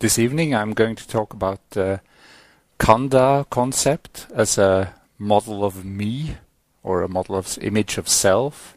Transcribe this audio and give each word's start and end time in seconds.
this 0.00 0.18
evening 0.18 0.54
I'm 0.54 0.74
going 0.74 0.94
to 0.94 1.08
talk 1.08 1.32
about 1.32 1.58
the 1.70 2.00
Khandha 2.78 3.48
concept 3.50 4.28
as 4.32 4.56
a 4.56 4.94
model 5.18 5.64
of 5.64 5.84
me 5.84 6.36
or 6.84 7.02
a 7.02 7.08
model 7.08 7.34
of 7.34 7.58
image 7.60 7.98
of 7.98 8.08
self. 8.08 8.76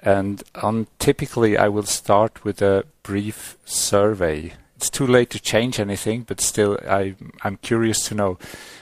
And 0.00 0.42
untypically 0.54 1.56
I 1.56 1.68
will 1.68 1.84
start 1.84 2.44
with 2.44 2.60
a 2.60 2.84
brief 3.04 3.56
survey. 3.64 4.54
It's 4.76 4.90
too 4.90 5.06
late 5.06 5.30
to 5.30 5.40
change 5.40 5.78
anything, 5.78 6.22
but 6.22 6.40
still 6.40 6.78
I, 6.88 7.14
I'm 7.42 7.58
curious 7.58 8.00
to 8.08 8.14
know 8.14 8.38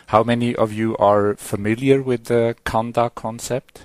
how 0.06 0.22
many 0.22 0.56
of 0.56 0.72
you 0.72 0.96
are 0.96 1.34
familiar 1.34 2.02
with 2.02 2.24
the 2.24 2.56
Khandha 2.64 3.14
concept? 3.14 3.84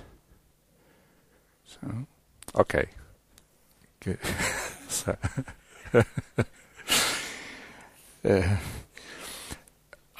So, 1.66 2.06
okay. 2.54 2.86
Good. 4.00 4.18
so 4.88 5.16
uh, 5.92 6.02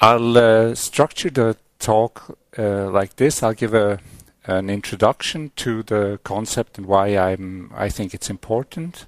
I'll 0.01 0.37
uh, 0.37 0.75
structure 0.75 1.29
the 1.29 1.57
talk 1.79 2.37
uh, 2.57 2.89
like 2.89 3.15
this. 3.15 3.43
I'll 3.43 3.53
give 3.53 3.73
a 3.73 3.99
an 4.45 4.69
introduction 4.69 5.51
to 5.55 5.83
the 5.83 6.19
concept 6.23 6.77
and 6.77 6.87
why 6.87 7.07
I'm 7.17 7.71
I 7.75 7.89
think 7.89 8.13
it's 8.13 8.29
important, 8.29 9.05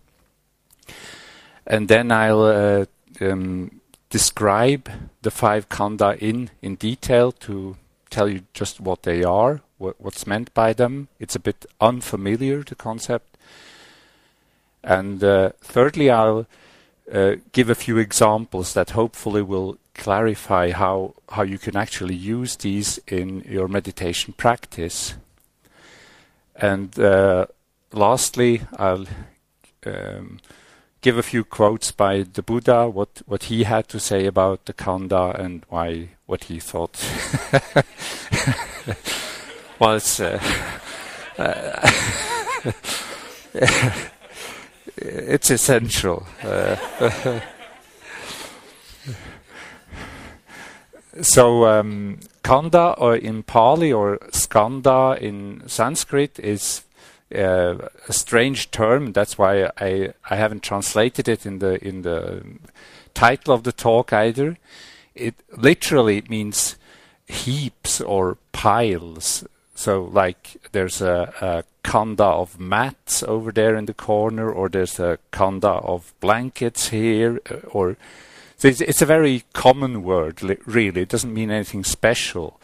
and 1.66 1.88
then 1.88 2.12
I'll 2.12 2.44
uh, 2.44 2.86
um, 3.22 3.82
describe 4.10 4.90
the 5.22 5.32
five 5.32 5.70
khandha 5.70 6.18
in 6.18 6.50
in 6.62 6.76
detail 6.76 7.32
to 7.32 7.78
tell 8.10 8.30
you 8.30 8.42
just 8.54 8.82
what 8.82 9.04
they 9.04 9.24
are, 9.24 9.62
what, 9.78 9.96
what's 10.00 10.28
meant 10.28 10.54
by 10.54 10.74
them. 10.74 11.08
It's 11.20 11.36
a 11.36 11.40
bit 11.40 11.66
unfamiliar 11.80 12.64
the 12.64 12.76
concept, 12.76 13.38
and 14.84 15.24
uh, 15.24 15.52
thirdly 15.62 16.10
I'll 16.10 16.40
uh, 16.40 16.44
give 17.52 17.70
a 17.70 17.76
few 17.76 17.98
examples 17.98 18.74
that 18.74 18.92
hopefully 18.92 19.42
will 19.42 19.78
clarify 19.94 20.72
how 20.72 21.14
how 21.30 21.44
you 21.44 21.58
can 21.58 21.76
actually 21.76 22.16
use 22.16 22.56
these 22.56 23.00
in 23.08 23.42
your 23.48 23.68
meditation 23.68 24.34
practice. 24.34 25.16
And 26.56 26.98
uh, 27.00 27.48
lastly, 27.92 28.62
I'll 28.78 29.08
um, 29.86 30.40
give 31.02 31.18
a 31.18 31.24
few 31.24 31.44
quotes 31.44 31.92
by 31.92 32.24
the 32.24 32.42
Buddha, 32.42 32.88
what 32.90 33.22
what 33.26 33.44
he 33.44 33.64
had 33.64 33.88
to 33.90 34.00
say 34.00 34.26
about 34.26 34.66
the 34.66 34.74
Khandha 34.74 35.38
and 35.40 35.66
why 35.70 36.10
what 36.26 36.46
he 36.46 36.60
thought. 36.60 36.96
it's. 39.82 40.20
Uh, 40.20 40.40
uh, 43.54 43.92
it's 45.02 45.50
essential. 45.50 46.26
Uh, 46.44 46.76
so 51.22 51.66
um, 51.66 52.20
Khandha 52.44 52.96
or 52.98 53.16
in 53.16 53.44
Pali 53.44 53.92
or 53.92 54.18
Skandha 54.32 55.18
in 55.20 55.64
Sanskrit 55.68 56.40
is 56.40 56.84
uh, 57.36 57.76
a 58.08 58.14
strange 58.14 58.72
term. 58.72 59.14
That's 59.14 59.38
why 59.38 59.70
I 59.78 60.14
I 60.30 60.36
haven't 60.36 60.64
translated 60.64 61.28
it 61.28 61.46
in 61.46 61.60
the 61.60 61.84
in 61.86 62.04
the 62.04 62.44
title 63.14 63.54
of 63.54 63.64
the 63.64 63.72
talk 63.72 64.14
either. 64.14 64.58
It 65.16 65.36
literally 65.56 66.24
means 66.30 66.78
heaps 67.28 68.02
or 68.02 68.38
piles. 68.52 69.46
So 69.76 70.04
like 70.04 70.58
there's 70.72 71.02
a, 71.02 71.34
a 71.42 71.64
khandha 71.88 72.22
of 72.22 72.60
mats 72.60 73.24
over 73.24 73.52
there 73.52 73.76
in 73.76 73.86
the 73.86 73.94
corner, 73.94 74.52
or 74.52 74.70
there's 74.70 75.00
a 75.00 75.18
khandha 75.32 75.84
of 75.84 76.14
blankets 76.20 76.90
here, 76.90 77.40
uh, 77.50 77.56
or 77.72 77.98
so 78.58 78.68
it's, 78.68 78.82
it's, 78.82 79.02
a 79.02 79.08
very 79.08 79.44
common 79.54 80.04
word. 80.04 80.42
Really, 80.68 81.02
it 81.02 81.10
doesn't 81.10 81.34
mean 81.34 81.50
anything 81.50 81.84
special 81.84 82.60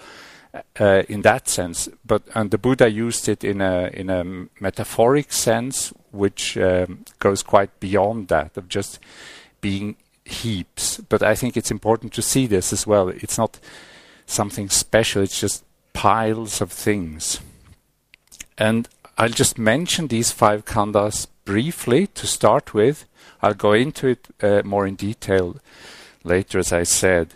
uh, 0.79 1.03
in 1.09 1.21
that 1.23 1.47
sense. 1.47 1.89
But 2.05 2.23
and 2.35 2.51
the 2.51 2.57
Buddha 2.57 2.89
used 2.89 3.27
it 3.27 3.43
in 3.43 3.61
a 3.61 3.89
in 3.93 4.09
a 4.09 4.23
metaphoric 4.59 5.31
sense, 5.31 5.93
which 6.11 6.57
um, 6.57 7.05
goes 7.19 7.43
quite 7.43 7.79
beyond 7.79 8.27
that 8.27 8.57
of 8.57 8.69
just 8.69 8.99
being 9.61 9.95
heaps. 10.23 10.97
But 10.97 11.23
I 11.23 11.35
think 11.35 11.57
it's 11.57 11.71
important 11.71 12.13
to 12.13 12.21
see 12.21 12.47
this 12.47 12.71
as 12.71 12.85
well. 12.85 13.09
It's 13.09 13.37
not 13.37 13.59
something 14.25 14.69
special. 14.69 15.23
It's 15.23 15.39
just 15.39 15.63
piles 15.97 16.61
of 16.61 16.71
things. 16.71 17.39
And 18.55 18.87
I'll 19.17 19.29
just 19.29 19.57
mention 19.57 20.07
these 20.07 20.31
five 20.31 20.63
khandhas 20.63 21.25
briefly 21.43 22.05
to 22.05 22.27
start 22.27 22.71
with. 22.71 23.05
I'll 23.41 23.55
go 23.55 23.73
into 23.73 24.09
it 24.09 24.27
uh, 24.43 24.61
more 24.63 24.85
in 24.85 24.93
detail 24.93 25.55
later, 26.23 26.59
as 26.59 26.71
I 26.71 26.83
said. 26.83 27.33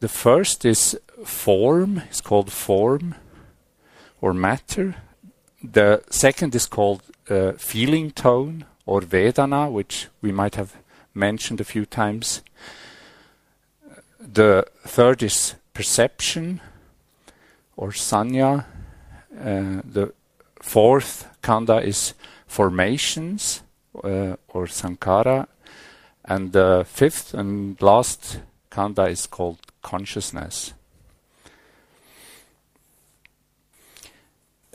The 0.00 0.08
first 0.08 0.64
is 0.64 0.98
form, 1.24 2.02
it's 2.08 2.20
called 2.20 2.50
form 2.50 3.14
or 4.20 4.34
matter. 4.34 4.96
The 5.62 6.02
second 6.10 6.56
is 6.56 6.66
called 6.66 7.02
uh, 7.30 7.52
feeling 7.52 8.10
tone 8.10 8.64
or 8.86 9.02
Vedana, 9.02 9.70
which 9.70 10.08
we 10.20 10.32
might 10.32 10.56
have 10.56 10.74
mentioned 11.14 11.60
a 11.60 11.70
few 11.72 11.86
times. 11.86 12.42
The 14.18 14.66
third 14.84 15.22
is 15.22 15.54
perception 15.74 16.60
or 17.78 17.90
sanya. 17.90 18.64
Uh, 19.32 19.80
the 19.84 20.12
fourth 20.60 21.28
khandha 21.42 21.82
is 21.82 22.12
formations 22.46 23.62
uh, 24.02 24.34
or 24.48 24.66
sankhara, 24.66 25.46
and 26.24 26.52
the 26.52 26.84
fifth 26.86 27.34
and 27.34 27.80
last 27.80 28.40
khandha 28.70 29.08
is 29.08 29.26
called 29.26 29.58
consciousness. 29.82 30.74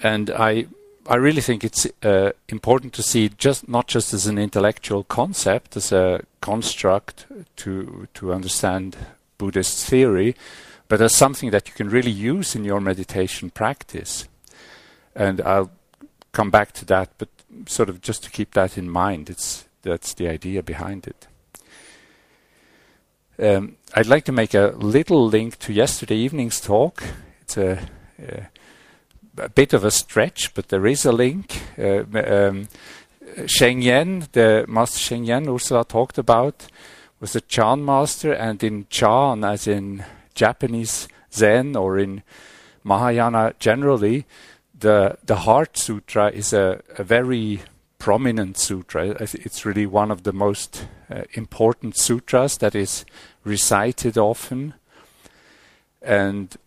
And 0.01 0.29
I, 0.29 0.67
I 1.07 1.15
really 1.15 1.41
think 1.41 1.63
it's 1.63 1.85
uh, 2.03 2.31
important 2.47 2.93
to 2.93 3.03
see 3.03 3.29
just 3.37 3.67
not 3.67 3.87
just 3.87 4.13
as 4.13 4.27
an 4.27 4.37
intellectual 4.37 5.03
concept, 5.03 5.75
as 5.75 5.91
a 5.91 6.21
construct 6.41 7.25
to 7.57 8.07
to 8.13 8.33
understand 8.33 8.95
Buddhist 9.37 9.85
theory, 9.89 10.35
but 10.93 11.01
as 11.01 11.15
something 11.15 11.49
that 11.49 11.67
you 11.67 11.73
can 11.73 11.89
really 11.89 12.11
use 12.11 12.55
in 12.55 12.63
your 12.63 12.79
meditation 12.79 13.49
practice. 13.49 14.27
And 15.15 15.41
I'll 15.41 15.71
come 16.31 16.51
back 16.51 16.71
to 16.73 16.85
that, 16.85 17.09
but 17.17 17.29
sort 17.65 17.89
of 17.89 17.99
just 17.99 18.23
to 18.25 18.29
keep 18.29 18.53
that 18.53 18.77
in 18.77 18.91
mind. 18.91 19.27
It's 19.27 19.65
that's 19.81 20.13
the 20.13 20.27
idea 20.27 20.61
behind 20.61 21.07
it. 21.07 21.27
Um, 23.39 23.77
I'd 23.95 24.05
like 24.05 24.25
to 24.25 24.31
make 24.31 24.53
a 24.53 24.75
little 24.77 25.25
link 25.25 25.57
to 25.61 25.73
yesterday 25.73 26.17
evening's 26.17 26.61
talk. 26.61 27.03
It's 27.41 27.57
a, 27.57 27.79
a, 28.19 28.49
a 29.39 29.49
bit 29.49 29.73
of 29.73 29.83
a 29.83 29.89
stretch, 29.89 30.53
but 30.53 30.67
there 30.67 30.85
is 30.85 31.05
a 31.05 31.11
link. 31.11 31.59
Uh, 31.75 32.03
um, 32.23 32.67
Sheng 33.47 33.81
Yen, 33.81 34.27
the 34.33 34.65
Master 34.67 34.99
Sheng 34.99 35.23
Yen 35.23 35.49
Ursula 35.49 35.85
talked 35.85 36.19
about, 36.19 36.67
was 37.19 37.35
a 37.35 37.41
Chan 37.41 37.83
master, 37.83 38.31
and 38.31 38.63
in 38.63 38.85
Chan, 38.91 39.43
as 39.43 39.65
in 39.65 40.05
Japanese 40.35 41.07
Zen 41.31 41.75
or 41.75 41.97
in 41.97 42.23
Mahayana 42.83 43.53
generally, 43.59 44.25
the 44.77 45.17
the 45.25 45.37
Heart 45.37 45.77
Sutra 45.77 46.29
is 46.29 46.53
a, 46.53 46.81
a 46.97 47.03
very 47.03 47.61
prominent 48.03 48.57
sutra. 48.57 49.15
It's 49.21 49.65
really 49.65 49.85
one 49.85 50.11
of 50.11 50.23
the 50.23 50.33
most 50.33 50.87
uh, 51.09 51.21
important 51.33 51.95
sutras 51.95 52.57
that 52.57 52.75
is 52.75 53.05
recited 53.45 54.17
often, 54.17 54.73
and 56.01 56.57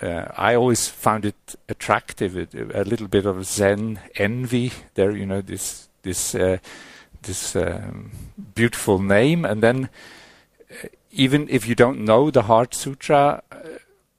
uh, 0.00 0.26
I 0.36 0.54
always 0.54 0.88
found 0.88 1.24
it 1.24 1.56
attractive. 1.68 2.36
It, 2.36 2.54
a 2.54 2.84
little 2.84 3.08
bit 3.08 3.26
of 3.26 3.44
Zen 3.44 3.98
envy 4.14 4.70
there, 4.94 5.10
you 5.10 5.26
know, 5.26 5.40
this 5.40 5.88
this 6.02 6.34
uh, 6.34 6.58
this 7.22 7.56
um, 7.56 8.12
beautiful 8.54 9.00
name, 9.00 9.44
and 9.44 9.62
then 9.62 9.88
uh, 10.70 10.88
even 11.14 11.48
if 11.48 11.66
you 11.66 11.74
don't 11.74 12.04
know 12.04 12.30
the 12.30 12.42
Heart 12.42 12.74
Sutra, 12.74 13.42
uh, 13.52 13.56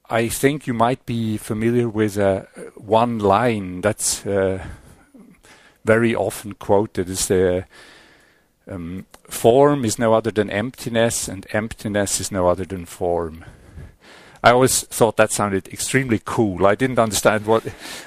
I 0.09 0.29
think 0.29 0.65
you 0.65 0.73
might 0.73 1.05
be 1.05 1.37
familiar 1.37 1.89
with 1.89 2.17
uh, 2.17 2.43
one 2.75 3.19
line 3.19 3.81
that's 3.81 4.25
uh, 4.25 4.63
very 5.83 6.15
often 6.15 6.53
quoted 6.53 7.09
is 7.09 7.27
the 7.27 7.65
um, 8.67 9.05
form 9.29 9.83
is 9.83 9.99
no 9.99 10.13
other 10.13 10.31
than 10.31 10.49
emptiness 10.49 11.27
and 11.27 11.45
emptiness 11.51 12.19
is 12.19 12.31
no 12.31 12.47
other 12.47 12.65
than 12.65 12.85
form. 12.85 13.43
I 14.43 14.51
always 14.51 14.83
thought 14.83 15.17
that 15.17 15.31
sounded 15.31 15.67
extremely 15.69 16.21
cool. 16.23 16.67
I 16.67 16.75
didn't 16.75 16.99
understand 16.99 17.47
what 17.47 17.63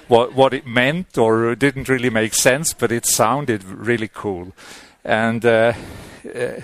what 0.07 0.35
what 0.35 0.55
it 0.55 0.67
meant 0.67 1.19
or 1.19 1.57
didn't 1.57 1.89
really 1.89 2.11
make 2.11 2.33
sense, 2.33 2.73
but 2.73 2.93
it 2.93 3.07
sounded 3.07 3.65
really 3.65 4.09
cool. 4.09 4.53
And 5.05 5.45
uh, 5.45 5.73
uh, 6.33 6.61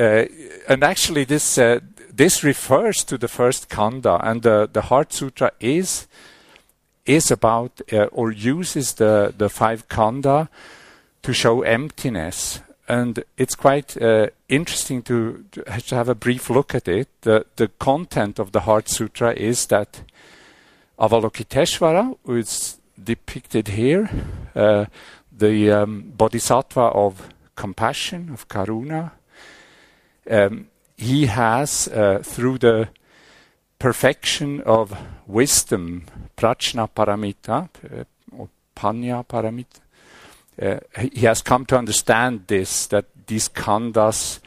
and 0.00 0.82
actually, 0.82 1.24
this 1.24 1.58
uh, 1.58 1.80
this 2.12 2.42
refers 2.42 3.04
to 3.04 3.18
the 3.18 3.28
first 3.28 3.68
khandha, 3.68 4.20
and 4.22 4.42
the 4.42 4.68
the 4.72 4.82
Heart 4.82 5.12
Sutra 5.12 5.52
is 5.60 6.08
is 7.06 7.30
about 7.30 7.80
uh, 7.92 8.04
or 8.12 8.30
uses 8.30 8.94
the 8.94 9.34
the 9.36 9.48
five 9.48 9.88
khandha 9.88 10.48
to 11.22 11.32
show 11.32 11.62
emptiness. 11.62 12.60
and 12.90 13.22
it's 13.36 13.54
quite 13.54 13.96
uh, 14.02 14.26
interesting 14.48 15.00
to, 15.00 15.44
to, 15.52 15.94
have 15.94 16.08
a 16.08 16.14
brief 16.14 16.50
look 16.50 16.74
at 16.74 16.88
it. 16.88 17.08
The, 17.20 17.46
the 17.54 17.68
content 17.78 18.40
of 18.40 18.50
the 18.50 18.60
Heart 18.60 18.88
Sutra 18.88 19.32
is 19.32 19.66
that 19.66 20.02
Avalokiteshvara, 20.98 22.16
who 22.24 22.36
is 22.36 22.78
depicted 23.02 23.68
here, 23.68 24.10
uh, 24.56 24.86
the 25.30 25.70
um, 25.70 26.12
bodhisattva 26.16 26.80
of 26.80 27.32
compassion, 27.54 28.30
of 28.32 28.48
karuna, 28.48 29.12
um, 30.28 30.68
he 30.96 31.26
has, 31.26 31.88
uh, 31.88 32.20
through 32.22 32.58
the 32.58 32.88
perfection 33.78 34.60
of 34.62 34.96
wisdom, 35.26 36.04
prajna 36.36 36.88
paramita, 36.90 37.68
uh, 37.84 38.04
or 38.36 38.48
panya 38.76 39.26
paramita, 39.26 39.80
uh, 40.60 40.80
he 41.12 41.26
has 41.26 41.40
come 41.40 41.64
to 41.64 41.78
understand 41.78 42.44
this, 42.48 42.86
that 42.88 43.06
these 43.26 43.48
khandhas 43.48 44.40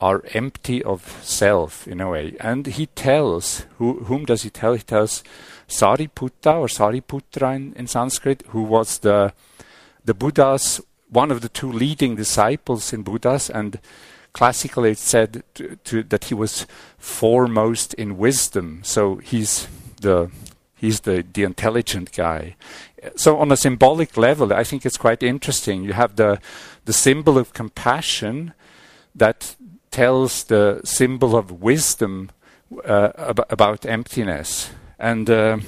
are 0.00 0.22
empty 0.32 0.82
of 0.82 1.18
self 1.22 1.86
in 1.86 2.00
a 2.00 2.08
way. 2.08 2.36
And 2.40 2.66
he 2.66 2.86
tells, 2.86 3.66
who, 3.78 4.04
whom 4.04 4.24
does 4.24 4.42
he 4.42 4.50
tell? 4.50 4.74
He 4.74 4.82
tells 4.82 5.22
Sariputta 5.68 6.54
or 6.58 6.68
Sariputra 6.68 7.54
in, 7.54 7.74
in 7.74 7.86
Sanskrit, 7.86 8.42
who 8.48 8.62
was 8.62 9.00
the, 9.00 9.32
the 10.04 10.14
Buddha's, 10.14 10.80
one 11.10 11.30
of 11.30 11.40
the 11.42 11.48
two 11.48 11.70
leading 11.70 12.16
disciples 12.16 12.92
in 12.92 13.02
Buddha's, 13.02 13.50
and 13.50 13.78
classically 14.32 14.90
it's 14.92 15.00
said 15.00 15.42
to, 15.54 15.76
to, 15.84 16.02
that 16.04 16.24
he 16.24 16.34
was 16.34 16.66
foremost 16.98 17.94
in 17.94 18.18
wisdom. 18.18 18.80
So 18.84 19.16
he's 19.16 19.68
the 20.00 20.30
he's 20.74 21.00
the, 21.00 21.24
the 21.32 21.44
intelligent 21.44 22.12
guy. 22.12 22.56
So 23.16 23.38
on 23.38 23.52
a 23.52 23.56
symbolic 23.56 24.16
level, 24.16 24.52
I 24.52 24.64
think 24.64 24.86
it's 24.86 24.96
quite 24.96 25.22
interesting. 25.22 25.84
You 25.84 25.92
have 25.92 26.16
the 26.16 26.40
the 26.84 26.92
symbol 26.92 27.38
of 27.38 27.52
compassion 27.52 28.54
that 29.14 29.56
tells 29.90 30.44
the 30.44 30.80
symbol 30.84 31.36
of 31.36 31.62
wisdom 31.62 32.30
uh, 32.84 33.10
ab- 33.18 33.46
about 33.50 33.84
emptiness, 33.84 34.70
and 34.98 35.28
uh, 35.28 35.58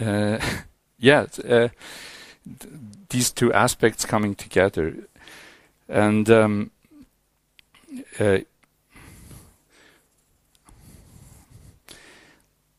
uh, 0.00 0.38
yeah, 0.98 1.26
uh, 1.48 1.68
these 3.08 3.30
two 3.30 3.52
aspects 3.52 4.04
coming 4.04 4.34
together, 4.34 4.94
and 5.88 6.28
um, 6.28 6.70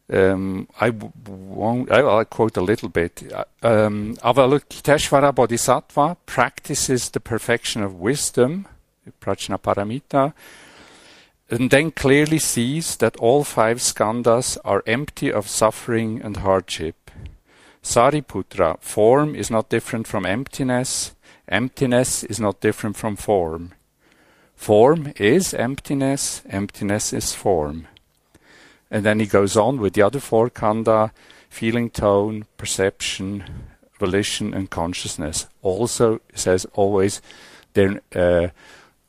Um, 0.10 0.68
I 0.80 0.90
won't. 0.90 1.92
I'll 1.92 2.26
quote 2.26 2.58
a 2.58 2.62
little 2.62 2.90
bit. 2.90 3.24
Uh, 3.34 3.46
um, 3.64 4.16
Avalokiteshvara 4.18 5.34
Bodhisattva 5.34 6.18
practices 6.26 7.10
the 7.10 7.20
perfection 7.20 7.82
of 7.82 8.00
wisdom, 8.00 8.68
Prajnaparamita, 9.22 10.34
and 11.50 11.72
then 11.72 11.92
clearly 11.92 12.40
sees 12.40 12.98
that 12.98 13.16
all 13.18 13.44
five 13.44 13.78
skandhas 13.78 14.58
are 14.64 14.84
empty 14.86 15.32
of 15.32 15.48
suffering 15.48 16.22
and 16.22 16.38
hardship. 16.38 17.10
Sariputra, 17.82 18.80
form 18.82 19.36
is 19.36 19.50
not 19.50 19.70
different 19.70 20.08
from 20.08 20.26
emptiness, 20.26 21.16
emptiness 21.48 22.24
is 22.24 22.40
not 22.40 22.62
different 22.62 22.96
from 22.98 23.16
form. 23.16 23.74
Form 24.64 25.12
is 25.18 25.54
emptiness, 25.54 26.42
emptiness 26.50 27.12
is 27.12 27.36
form. 27.36 27.86
And 28.90 29.04
then 29.04 29.20
he 29.20 29.26
goes 29.26 29.58
on 29.58 29.82
with 29.82 29.92
the 29.92 30.04
other 30.04 30.22
four 30.22 30.50
khandha 30.50 31.12
feeling, 31.50 31.90
tone, 31.90 32.46
perception, 32.56 33.44
volition, 34.00 34.54
and 34.54 34.70
consciousness. 34.70 35.48
Also 35.62 36.22
says 36.34 36.66
always 36.76 37.22
their 37.74 38.00
uh, 38.16 38.52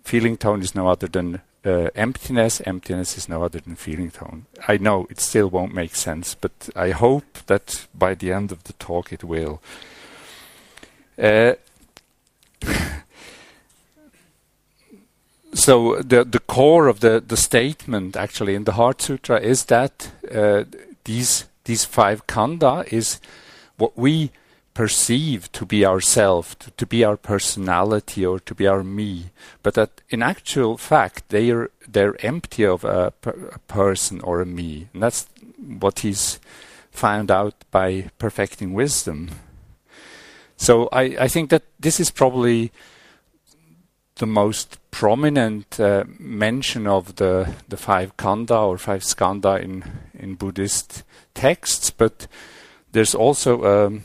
feeling 0.03 0.37
tone 0.37 0.61
is 0.61 0.75
no 0.75 0.89
other 0.89 1.07
than 1.07 1.41
uh, 1.65 1.89
emptiness. 1.95 2.61
Emptiness 2.67 3.17
is 3.17 3.29
no 3.29 3.45
other 3.45 3.61
than 3.61 3.77
feeling 3.77 4.11
tone. 4.11 4.47
I 4.67 4.79
know 4.79 5.07
it 5.09 5.21
still 5.21 5.51
won't 5.51 5.73
make 5.73 5.95
sense, 5.95 6.35
but 6.35 6.69
I 6.75 6.91
hope 6.91 7.39
that 7.47 7.87
by 7.95 8.15
the 8.15 8.33
end 8.33 8.51
of 8.51 8.65
the 8.65 8.73
talk 8.73 9.13
it 9.13 9.23
will. 9.23 9.63
Uh, 11.17 11.53
so 15.55 15.97
the 16.03 16.25
the 16.25 16.41
core 16.41 16.89
of 16.89 17.01
the 17.01 17.23
the 17.27 17.37
statement 17.37 18.17
actually 18.17 18.55
in 18.55 18.65
the 18.65 18.73
Heart 18.73 19.03
Sutra 19.03 19.41
is 19.41 19.65
that 19.67 20.11
uh, 20.31 20.65
these 21.05 21.47
these 21.65 21.85
five 21.85 22.27
khandha 22.27 22.87
is 22.93 23.21
what 23.77 23.97
we 23.97 24.31
perceive 24.75 25.51
to 25.53 25.65
be 25.65 25.87
ourself, 25.87 26.59
to, 26.59 26.71
to, 26.73 26.85
be 26.85 27.05
our 27.05 27.17
personality 27.17 28.27
or 28.27 28.41
to 28.41 28.55
be 28.57 28.67
our 28.67 28.83
me, 28.83 29.31
but 29.63 29.75
that 29.75 30.03
in 30.11 30.21
actual 30.21 30.77
fact 30.77 31.29
they 31.29 31.51
are 31.51 31.71
they're 31.87 32.17
empty 32.27 32.65
of 32.67 32.85
a, 32.85 33.13
a 33.25 33.59
person 33.69 34.21
or 34.23 34.41
a 34.41 34.47
me, 34.47 34.89
and 34.93 35.03
that's 35.03 35.29
what 35.79 36.01
he's 36.01 36.41
found 36.91 37.31
out 37.31 37.55
by 37.71 38.11
perfecting 38.19 38.75
wisdom. 38.75 39.31
So 40.57 40.89
I, 40.93 41.03
I 41.21 41.29
think 41.29 41.51
that 41.51 41.63
this 41.79 42.01
is 42.01 42.11
probably 42.11 42.73
the 44.17 44.27
most 44.27 44.79
prominent 44.91 45.81
uh, 45.81 46.05
mention 46.19 46.87
of 46.87 47.17
the 47.17 47.53
the 47.69 47.77
five 47.77 48.17
khandha 48.17 48.67
or 48.67 48.79
five 48.79 49.03
skandha 49.03 49.61
in 49.61 49.85
in 50.19 50.37
Buddhist 50.37 51.03
texts, 51.35 51.91
but 51.91 52.29
there's 52.93 53.15
also 53.15 53.65
um, 53.65 54.05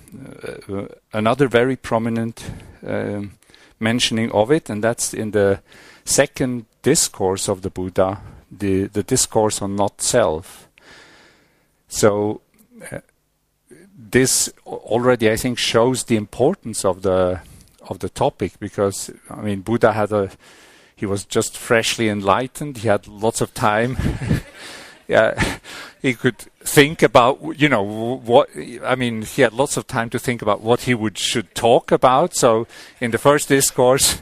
uh, 0.67 0.88
another 1.13 1.47
very 1.47 1.75
prominent 1.75 2.44
um, 2.85 3.33
mentioning 3.79 4.31
of 4.31 4.51
it, 4.51 4.69
and 4.69 4.83
that's 4.83 5.13
in 5.13 5.31
the 5.31 5.61
second 6.06 6.65
discourse 6.81 7.47
of 7.47 7.61
the 7.61 7.69
Buddha, 7.69 8.19
the 8.51 8.88
the 8.88 9.03
discourse 9.03 9.61
on 9.61 9.75
not 9.75 10.01
self. 10.01 10.67
So. 11.88 12.41
Uh, 12.91 13.00
this 14.11 14.50
already, 14.65 15.29
I 15.29 15.35
think, 15.35 15.57
shows 15.57 16.06
the 16.06 16.15
importance 16.15 16.85
of 16.85 17.01
the 17.01 17.41
of 17.89 18.00
the 18.00 18.09
topic 18.09 18.59
because 18.59 19.12
I 19.30 19.41
mean 19.41 19.62
Buddha 19.62 19.94
had 19.94 20.12
a 20.12 20.31
he 20.95 21.06
was 21.06 21.25
just 21.25 21.57
freshly 21.57 22.09
enlightened. 22.09 22.80
He 22.80 22.88
had 22.89 23.07
lots 23.07 23.39
of 23.41 23.53
time. 23.53 23.97
yeah, 25.07 25.59
he 26.01 26.13
could 26.13 26.38
think 26.59 27.01
about 27.01 27.59
you 27.59 27.69
know 27.69 27.81
what 27.81 28.50
I 28.83 28.95
mean. 28.95 29.24
He 29.24 29.41
had 29.41 29.53
lots 29.53 29.77
of 29.77 29.88
time 29.88 30.09
to 30.12 30.19
think 30.19 30.41
about 30.41 30.62
what 30.62 30.81
he 30.81 30.94
would 30.94 31.18
should 31.18 31.56
talk 31.56 31.91
about. 31.91 32.36
So 32.36 32.68
in 33.00 33.12
the 33.12 33.18
first 33.18 33.50
discourse, 33.50 34.21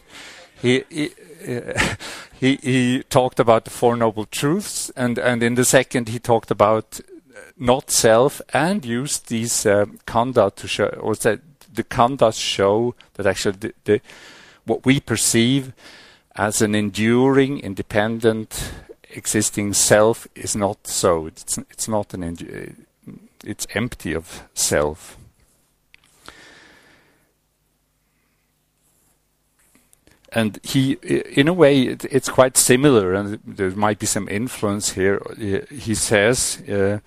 he. 0.62 0.84
he 0.90 1.12
he, 2.40 2.58
he 2.58 3.04
talked 3.04 3.40
about 3.40 3.64
the 3.64 3.72
Four 3.72 3.96
Noble 3.96 4.26
Truths, 4.26 4.92
and, 4.96 5.18
and 5.18 5.42
in 5.42 5.56
the 5.56 5.64
second 5.64 6.10
he 6.10 6.20
talked 6.20 6.52
about 6.52 7.00
not 7.58 7.90
self 7.90 8.42
and 8.54 8.86
used 8.86 9.30
these 9.30 9.66
uh, 9.66 9.86
khandha 10.06 10.54
to 10.56 10.68
show, 10.68 10.88
or 11.00 11.16
said 11.16 11.42
the 11.78 11.84
khandhas 11.84 12.38
show 12.40 12.94
that 13.14 13.26
actually 13.26 13.58
the, 13.58 13.74
the, 13.86 14.02
what 14.66 14.86
we 14.86 15.00
perceive 15.00 15.72
as 16.36 16.62
an 16.62 16.76
enduring, 16.76 17.60
independent, 17.60 18.74
existing 19.10 19.74
self 19.74 20.28
is 20.36 20.56
not 20.56 20.86
so. 20.86 21.26
It's, 21.28 21.58
it's 21.58 21.88
not 21.88 22.14
an. 22.14 22.86
it's 23.44 23.66
empty 23.74 24.14
of 24.14 24.44
self. 24.54 25.18
and 30.34 30.60
he, 30.64 30.94
in 30.94 31.48
a 31.48 31.54
way, 31.54 31.84
it, 31.84 32.06
it's 32.06 32.30
quite 32.30 32.58
similar, 32.58 33.14
and 33.14 33.40
there 33.46 33.72
might 33.72 33.98
be 33.98 34.06
some 34.06 34.28
influence 34.30 34.92
here. 34.92 35.22
He 35.72 35.96
says, 35.96 36.62
uh, 36.70 37.00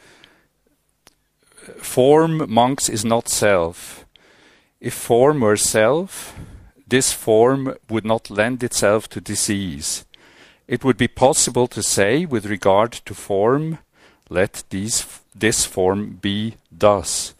"Form, 1.78 2.50
monks, 2.50 2.88
is 2.88 3.04
not 3.04 3.28
self. 3.28 4.04
If 4.80 4.94
form 4.94 5.40
were 5.40 5.56
self, 5.56 6.34
this 6.88 7.12
form 7.12 7.74
would 7.90 8.04
not 8.04 8.30
lend 8.30 8.64
itself 8.64 9.08
to 9.10 9.20
disease. 9.20 10.06
It 10.66 10.84
would 10.84 10.96
be 10.96 11.08
possible 11.08 11.66
to 11.68 11.82
say, 11.82 12.24
with 12.24 12.46
regard 12.46 12.92
to 12.92 13.14
form, 13.14 13.78
let 14.30 14.64
these, 14.70 15.20
this 15.34 15.66
form 15.66 16.18
be 16.22 16.56
thus. 16.72 17.34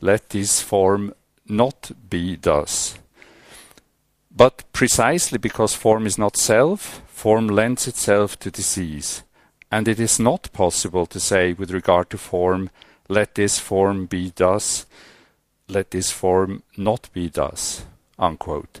Let 0.00 0.30
this 0.30 0.60
form 0.60 1.14
not 1.48 1.90
be 2.08 2.36
thus. 2.36 2.98
But 4.30 4.62
precisely 4.72 5.38
because 5.38 5.74
form 5.74 6.06
is 6.06 6.18
not 6.18 6.36
self, 6.36 7.02
form 7.08 7.48
lends 7.48 7.88
itself 7.88 8.38
to 8.40 8.50
disease. 8.50 9.24
And 9.72 9.88
it 9.88 9.98
is 9.98 10.20
not 10.20 10.52
possible 10.52 11.06
to 11.06 11.18
say, 11.18 11.52
with 11.52 11.72
regard 11.72 12.10
to 12.10 12.18
form, 12.18 12.70
let 13.08 13.34
this 13.34 13.58
form 13.58 14.06
be 14.06 14.32
thus, 14.34 14.86
let 15.70 15.90
this 15.90 16.10
form 16.10 16.62
not 16.76 17.08
be 17.12 17.28
thus, 17.28 17.84
unquote. 18.18 18.80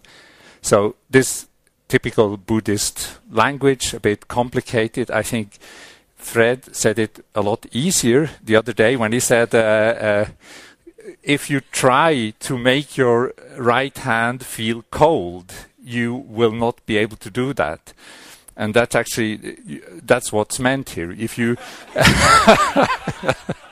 So 0.62 0.96
this 1.08 1.46
typical 1.88 2.36
Buddhist 2.36 3.18
language, 3.30 3.94
a 3.94 4.00
bit 4.00 4.28
complicated. 4.28 5.10
I 5.10 5.22
think 5.22 5.58
Fred 6.16 6.74
said 6.74 6.98
it 6.98 7.24
a 7.34 7.40
lot 7.40 7.66
easier 7.72 8.30
the 8.42 8.56
other 8.56 8.72
day 8.72 8.96
when 8.96 9.12
he 9.12 9.20
said, 9.20 9.54
uh, 9.54 9.58
uh, 9.58 10.26
if 11.22 11.50
you 11.50 11.60
try 11.72 12.32
to 12.40 12.58
make 12.58 12.96
your 12.96 13.32
right 13.56 13.96
hand 13.96 14.44
feel 14.44 14.84
cold, 14.90 15.52
you 15.82 16.14
will 16.14 16.52
not 16.52 16.84
be 16.86 16.96
able 16.96 17.16
to 17.16 17.30
do 17.30 17.52
that. 17.54 17.92
And 18.56 18.74
that's 18.74 18.94
actually 18.94 19.36
that's 20.02 20.32
what's 20.32 20.58
meant 20.60 20.90
here. 20.90 21.10
If 21.10 21.38
you 21.38 21.56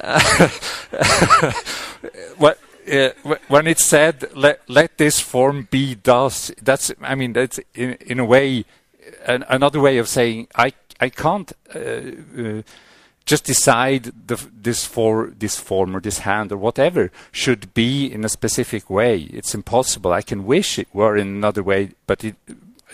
what 2.38 2.58
uh, 2.90 3.10
when 3.48 3.66
it 3.66 3.78
said 3.78 4.24
let, 4.34 4.60
let 4.68 4.96
this 4.98 5.20
form 5.20 5.68
be 5.70 5.96
thus 6.02 6.50
that's 6.62 6.92
i 7.02 7.14
mean 7.14 7.32
that's 7.32 7.60
in, 7.74 7.94
in 8.06 8.18
a 8.18 8.24
way 8.24 8.64
an, 9.26 9.44
another 9.48 9.80
way 9.80 9.98
of 9.98 10.08
saying 10.08 10.46
i 10.54 10.72
i 11.00 11.08
can't 11.08 11.52
uh, 11.74 11.78
uh, 11.78 12.62
just 13.28 13.44
decide 13.44 14.04
the, 14.26 14.42
this 14.58 14.86
for 14.86 15.34
this 15.38 15.56
form 15.56 15.94
or 15.94 16.00
this 16.00 16.20
hand 16.20 16.50
or 16.50 16.56
whatever 16.56 17.12
should 17.30 17.74
be 17.74 18.10
in 18.10 18.24
a 18.24 18.28
specific 18.28 18.88
way. 18.88 19.24
It's 19.24 19.54
impossible. 19.54 20.14
I 20.14 20.22
can 20.22 20.46
wish 20.46 20.78
it 20.78 20.88
were 20.94 21.14
in 21.14 21.28
another 21.28 21.62
way 21.62 21.90
but 22.06 22.24
it 22.24 22.36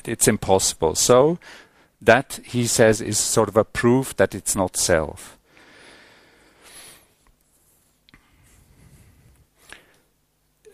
it's 0.04 0.26
impossible. 0.26 0.96
So 0.96 1.38
that 2.02 2.40
he 2.44 2.66
says 2.66 3.00
is 3.00 3.16
sort 3.16 3.48
of 3.48 3.56
a 3.56 3.64
proof 3.64 4.16
that 4.16 4.34
it's 4.34 4.56
not 4.56 4.76
self 4.76 5.38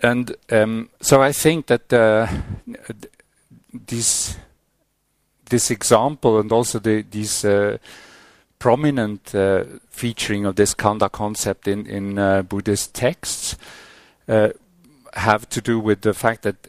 and 0.03 0.35
um, 0.51 0.89
so 1.01 1.23
I 1.23 1.33
think 1.33 1.67
that 1.67 1.93
uh, 1.93 2.27
this 3.73 4.37
this 5.51 5.71
example 5.71 6.39
and 6.39 6.53
also 6.53 6.79
the, 6.79 7.05
uh, 7.45 7.79
prominent 8.61 9.35
uh, 9.35 9.65
featuring 9.89 10.47
of 10.47 10.55
this 10.57 10.75
khandha 10.75 11.11
concept 11.11 11.69
in 11.69 11.87
in 11.87 12.19
uh, 12.19 12.43
Buddhist 12.43 12.95
texts 12.95 13.57
uh, 14.29 14.51
have 15.15 15.49
to 15.49 15.61
do 15.61 15.79
with 15.79 16.03
the 16.03 16.15
fact 16.15 16.43
that 16.43 16.69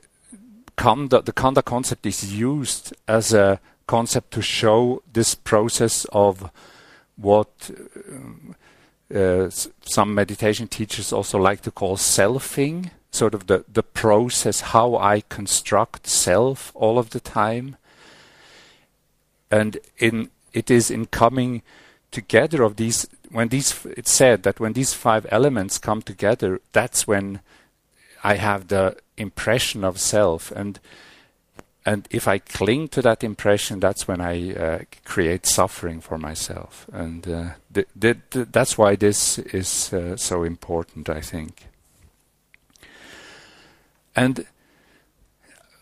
khandha, 0.78 1.24
the 1.24 1.34
khandha 1.34 1.64
concept 1.64 2.06
is 2.06 2.34
used 2.34 2.94
as 3.08 3.34
a 3.34 3.60
concept 3.88 4.32
to 4.32 4.42
show 4.42 5.02
this 5.14 5.36
process 5.36 6.06
of 6.12 6.50
what 7.18 7.72
uh, 9.14 9.50
some 9.50 10.16
meditation 10.16 10.68
teachers 10.68 11.14
also 11.14 11.38
like 11.38 11.62
to 11.62 11.72
call 11.72 11.98
selfing 11.98 12.90
sort 13.12 13.34
of 13.34 13.48
the, 13.48 13.66
the 13.72 13.84
process, 13.84 14.62
how 14.62 14.96
I 14.96 15.22
construct 15.22 16.08
self 16.08 16.72
all 16.74 16.98
of 16.98 17.10
the 17.12 17.20
time. 17.20 17.76
And 19.52 19.78
in 19.98 20.30
it 20.54 20.72
is 20.72 20.90
in 20.90 21.06
coming 21.06 21.62
together 22.10 22.64
of 22.64 22.76
these 22.78 23.08
when 23.30 23.50
these 23.50 23.86
it's 23.86 24.12
said 24.12 24.44
that 24.44 24.60
when 24.60 24.74
these 24.74 24.94
five 24.94 25.26
elements 25.30 25.78
come 25.78 26.02
together, 26.02 26.62
that's 26.72 27.08
when 27.08 27.42
I 28.24 28.36
have 28.36 28.68
the 28.68 28.98
impression 29.18 29.84
of 29.84 30.00
self 30.00 30.52
and 30.52 30.80
and 31.86 32.08
if 32.12 32.28
I 32.28 32.38
cling 32.38 32.90
to 32.90 33.02
that 33.02 33.24
impression, 33.24 33.80
that's 33.80 34.08
when 34.08 34.22
I 34.22 34.54
uh, 34.54 34.80
create 35.04 35.48
suffering 35.48 36.00
for 36.00 36.18
myself, 36.18 36.86
and 36.94 37.28
uh, 37.28 37.50
th- 37.74 37.88
th- 38.00 38.18
th- 38.30 38.48
that's 38.52 38.78
why 38.78 38.96
this 38.96 39.40
is 39.40 39.92
uh, 39.92 40.16
so 40.16 40.44
important, 40.44 41.10
I 41.10 41.22
think. 41.22 41.71
And 44.16 44.46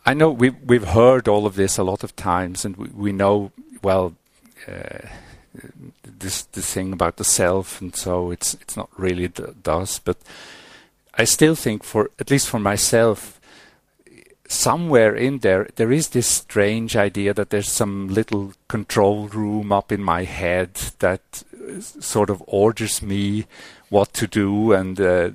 I 0.05 0.13
know 0.13 0.29
we've, 0.29 0.59
we've 0.63 0.87
heard 0.87 1.27
all 1.27 1.45
of 1.45 1.55
this 1.55 1.77
a 1.77 1.83
lot 1.83 2.03
of 2.03 2.15
times, 2.15 2.65
and 2.65 2.75
we, 2.77 2.89
we 2.89 3.11
know, 3.11 3.51
well, 3.81 4.15
uh, 4.67 5.07
this, 6.03 6.43
this 6.43 6.73
thing 6.73 6.93
about 6.93 7.17
the 7.17 7.23
self, 7.23 7.81
and 7.81 7.95
so 7.95 8.31
it's, 8.31 8.55
it's 8.55 8.77
not 8.77 8.89
really 8.97 9.27
the, 9.27 9.55
does, 9.63 9.99
but 9.99 10.17
I 11.15 11.25
still 11.25 11.55
think, 11.55 11.83
for 11.83 12.11
at 12.19 12.31
least 12.31 12.49
for 12.49 12.59
myself, 12.59 13.39
somewhere 14.47 15.15
in 15.15 15.39
there, 15.39 15.69
there 15.75 15.91
is 15.91 16.09
this 16.09 16.27
strange 16.27 16.95
idea 16.95 17.33
that 17.33 17.51
there's 17.51 17.71
some 17.71 18.07
little 18.07 18.53
control 18.67 19.27
room 19.27 19.71
up 19.71 19.91
in 19.91 20.01
my 20.01 20.23
head 20.23 20.73
that 20.99 21.43
sort 21.79 22.29
of 22.29 22.43
orders 22.47 23.01
me 23.01 23.45
what 23.89 24.13
to 24.13 24.27
do 24.27 24.71
and 24.73 24.99
uh, 24.99 25.29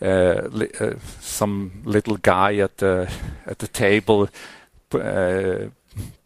li- 0.00 0.70
uh, 0.80 0.94
some 1.20 1.82
little 1.84 2.16
guy 2.16 2.56
at 2.56 2.78
the 2.78 3.10
at 3.46 3.58
the 3.58 3.68
table 3.68 4.28
uh, 4.92 5.68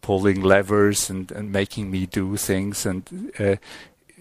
pulling 0.01 0.41
levers 0.41 1.09
and, 1.09 1.31
and 1.31 1.51
making 1.51 1.91
me 1.91 2.05
do 2.05 2.37
things. 2.37 2.85
And 2.85 3.31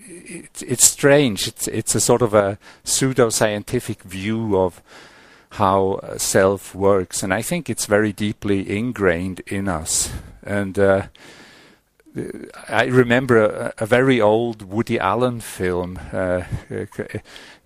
it, 0.08 0.62
it's 0.62 0.86
strange. 0.86 1.48
It's 1.48 1.68
it's 1.68 1.94
a 1.94 2.00
sort 2.00 2.22
of 2.22 2.34
a 2.34 2.58
pseudo 2.84 3.30
scientific 3.30 4.02
view 4.02 4.58
of 4.58 4.82
how 5.50 6.00
self 6.16 6.74
works. 6.74 7.22
And 7.22 7.32
I 7.32 7.42
think 7.42 7.70
it's 7.70 7.86
very 7.86 8.12
deeply 8.12 8.76
ingrained 8.76 9.40
in 9.46 9.68
us. 9.68 10.12
And 10.42 10.78
uh, 10.78 11.06
I 12.68 12.84
remember 12.84 13.44
a, 13.44 13.74
a, 13.78 13.86
very 13.86 14.20
old 14.20 14.62
Woody 14.62 14.98
Allen 14.98 15.40
film. 15.40 15.98
Uh, 16.12 16.44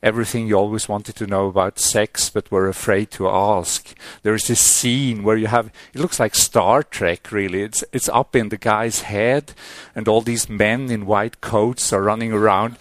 everything 0.03 0.49
you 0.49 0.57
always 0.57 0.89
wanted 0.89 1.15
to 1.17 1.27
know 1.27 1.47
about 1.47 1.79
sex 1.79 2.29
but 2.29 2.51
were 2.51 2.69
afraid 2.69 3.11
to 3.13 3.29
ask. 3.29 3.95
There 4.23 4.35
is 4.35 4.49
this 4.49 4.61
scene 4.61 5.23
where 5.23 5.37
you 5.37 5.47
have 5.47 5.71
it 5.95 6.01
looks 6.01 6.19
like 6.19 6.35
Star 6.35 6.83
Trek 6.83 7.31
really. 7.31 7.63
It's 7.63 7.85
it's 7.93 8.09
up 8.09 8.35
in 8.35 8.49
the 8.49 8.57
guy's 8.57 9.03
head 9.03 9.53
and 9.95 10.09
all 10.09 10.23
these 10.23 10.49
men 10.49 10.91
in 10.91 11.07
white 11.07 11.41
coats 11.41 11.93
are 11.93 12.03
running 12.03 12.33
around 12.33 12.77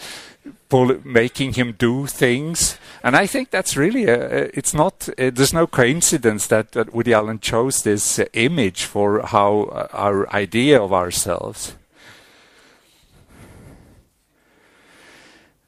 pull, 0.69 0.99
making 1.03 1.53
him 1.53 1.75
do 1.77 2.07
things. 2.07 2.77
And 3.03 3.15
I 3.15 3.27
think 3.27 3.49
that's 3.49 3.75
really 3.77 4.05
a, 4.05 4.49
it's 4.53 4.73
not 4.73 5.09
uh, 5.17 5.31
there's 5.33 5.53
no 5.53 5.67
coincidence 5.67 6.47
that, 6.47 6.71
that 6.71 6.93
Woody 6.93 7.13
Allen 7.13 7.39
chose 7.39 7.83
this 7.83 8.19
uh, 8.19 8.25
image 8.33 8.85
for 8.85 9.21
how 9.21 9.63
uh, 9.63 9.87
our 9.91 10.29
idea 10.33 10.81
of 10.81 10.93
ourselves. 10.93 11.75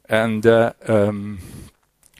and 0.08 0.46
uh, 0.46 0.72
um, 0.86 1.38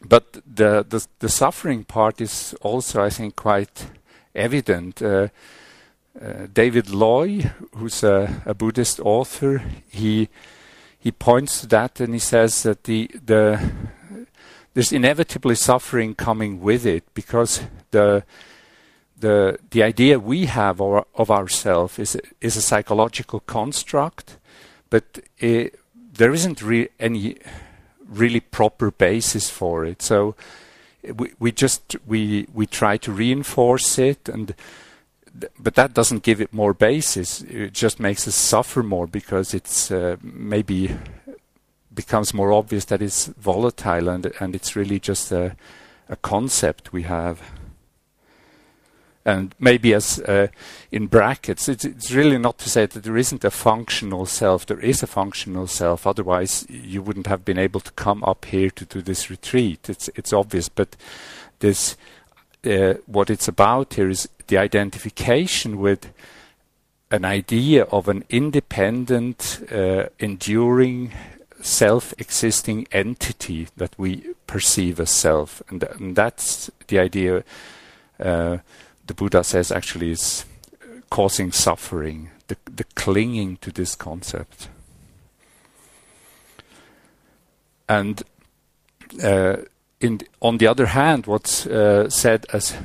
but 0.06 0.32
the, 0.32 0.84
the, 0.88 1.06
the 1.20 1.28
suffering 1.28 1.84
part 1.84 2.20
is 2.20 2.54
also, 2.60 3.02
I 3.02 3.10
think, 3.10 3.36
quite 3.36 3.86
evident. 4.34 5.00
Uh, 5.00 5.28
uh, 6.20 6.46
David 6.52 6.90
Loy, 6.90 7.50
who's 7.76 8.02
a, 8.04 8.42
a, 8.44 8.54
Buddhist 8.54 9.00
author, 9.00 9.62
he 9.88 10.28
he 11.04 11.12
points 11.12 11.60
to 11.60 11.66
that 11.66 12.00
and 12.00 12.14
he 12.14 12.18
says 12.18 12.62
that 12.62 12.84
the 12.84 13.10
the 13.26 13.60
there's 14.72 14.90
inevitably 14.90 15.54
suffering 15.54 16.14
coming 16.14 16.62
with 16.62 16.86
it 16.86 17.04
because 17.12 17.60
the 17.90 18.24
the 19.20 19.58
the 19.70 19.82
idea 19.82 20.18
we 20.18 20.46
have 20.46 20.80
of, 20.80 21.04
of 21.14 21.30
ourselves 21.30 21.98
is 21.98 22.16
is 22.40 22.56
a 22.56 22.62
psychological 22.62 23.40
construct, 23.40 24.38
but 24.88 25.04
it, 25.38 25.78
there 25.94 26.32
isn't 26.32 26.62
re- 26.62 26.88
any 26.98 27.36
really 28.08 28.40
proper 28.40 28.90
basis 28.90 29.50
for 29.50 29.84
it. 29.84 30.00
So 30.00 30.34
we 31.16 31.34
we 31.38 31.52
just 31.52 31.96
we 32.06 32.48
we 32.54 32.66
try 32.66 32.96
to 32.96 33.12
reinforce 33.12 33.98
it 33.98 34.26
and 34.26 34.54
but 35.58 35.74
that 35.74 35.94
doesn't 35.94 36.22
give 36.22 36.40
it 36.40 36.52
more 36.52 36.74
basis. 36.74 37.42
It 37.42 37.72
just 37.72 37.98
makes 37.98 38.28
us 38.28 38.34
suffer 38.34 38.82
more 38.82 39.06
because 39.06 39.54
it's 39.54 39.90
uh, 39.90 40.16
maybe 40.22 40.96
becomes 41.92 42.34
more 42.34 42.52
obvious 42.52 42.86
that 42.86 43.02
it's 43.02 43.26
volatile 43.26 44.08
and 44.08 44.32
and 44.40 44.54
it's 44.54 44.76
really 44.76 45.00
just 45.00 45.32
a 45.32 45.56
a 46.08 46.16
concept 46.16 46.92
we 46.92 47.02
have 47.02 47.40
and 49.24 49.54
maybe 49.58 49.94
as 49.94 50.20
uh, 50.20 50.48
in 50.92 51.06
brackets, 51.06 51.68
it's, 51.68 51.84
it's, 51.84 52.12
really 52.12 52.36
not 52.36 52.58
to 52.58 52.68
say 52.68 52.84
that 52.84 53.04
there 53.04 53.16
isn't 53.16 53.42
a 53.42 53.50
functional 53.50 54.26
self. 54.26 54.66
There 54.66 54.80
is 54.80 55.02
a 55.02 55.06
functional 55.06 55.66
self. 55.66 56.06
Otherwise, 56.06 56.66
you 56.68 57.00
wouldn't 57.00 57.26
have 57.28 57.42
been 57.42 57.58
able 57.58 57.80
to 57.80 57.92
come 57.92 58.22
up 58.24 58.44
here 58.44 58.68
to 58.70 58.84
do 58.84 59.00
this 59.00 59.30
retreat. 59.30 59.88
It's 59.88 60.10
it's 60.14 60.32
obvious, 60.34 60.68
but 60.68 60.94
this 61.60 61.96
uh, 62.66 62.94
what 63.06 63.30
it's 63.30 63.48
about 63.48 63.94
here 63.94 64.08
is 64.08 64.28
the 64.46 64.58
identification 64.58 65.78
with 65.78 66.12
an 67.10 67.24
idea 67.24 67.84
of 67.84 68.08
an 68.08 68.24
independent, 68.28 69.66
uh, 69.70 70.06
enduring, 70.18 71.12
self-existing 71.60 72.86
entity 72.92 73.68
that 73.76 73.98
we 73.98 74.34
perceive 74.46 75.00
as 75.00 75.10
self, 75.10 75.62
and, 75.68 75.80
th- 75.80 75.92
and 75.94 76.16
that's 76.16 76.70
the 76.88 76.98
idea 76.98 77.42
uh, 78.20 78.58
the 79.06 79.14
Buddha 79.14 79.42
says 79.44 79.70
actually 79.72 80.10
is 80.10 80.44
causing 81.10 81.52
suffering, 81.52 82.30
the, 82.48 82.56
the 82.64 82.84
clinging 82.94 83.56
to 83.58 83.70
this 83.70 83.94
concept. 83.94 84.68
And 87.88 88.22
uh, 89.22 89.56
in, 90.04 90.20
on 90.40 90.58
the 90.58 90.66
other 90.66 90.86
hand, 90.86 91.26
what's 91.26 91.66
uh, 91.66 92.10
said 92.10 92.46
as 92.52 92.76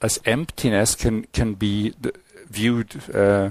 as 0.00 0.20
emptiness 0.24 0.94
can 0.96 1.26
can 1.32 1.54
be 1.54 1.94
viewed 2.50 2.96
uh, 3.14 3.50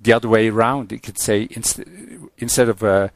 the 0.00 0.12
other 0.12 0.28
way 0.28 0.48
around. 0.48 0.90
You 0.90 0.98
could 0.98 1.18
say 1.18 1.48
inst 1.50 1.80
instead 2.38 2.68
of 2.68 2.82
uh, 2.82 3.08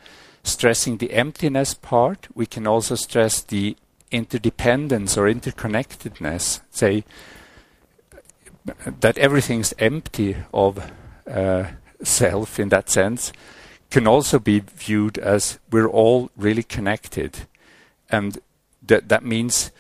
stressing 0.43 0.99
the 0.99 1.13
emptiness 1.13 1.75
part, 1.75 2.29
we 2.35 2.47
can 2.47 2.67
also 2.67 2.97
stress 2.97 3.43
the 3.43 3.77
interdependence 4.11 5.17
or 5.17 5.25
interconnectedness. 5.27 6.61
Say 6.71 7.05
that 9.01 9.17
everything's 9.19 9.73
empty 9.79 10.37
of 10.53 10.93
uh, 11.27 11.65
self 12.03 12.61
in 12.61 12.69
that 12.69 12.91
sense 12.91 13.33
can 13.91 14.07
also 14.07 14.39
be 14.39 14.61
viewed 14.61 15.19
as 15.19 15.59
we're 15.71 15.89
all 15.89 16.31
really 16.37 16.63
connected, 16.63 17.47
and 18.11 18.39
that 18.87 19.09
that 19.09 19.25
means 19.25 19.71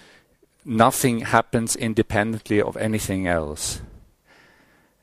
nothing 0.64 1.20
happens 1.20 1.76
independently 1.76 2.60
of 2.60 2.76
anything 2.76 3.26
else. 3.26 3.80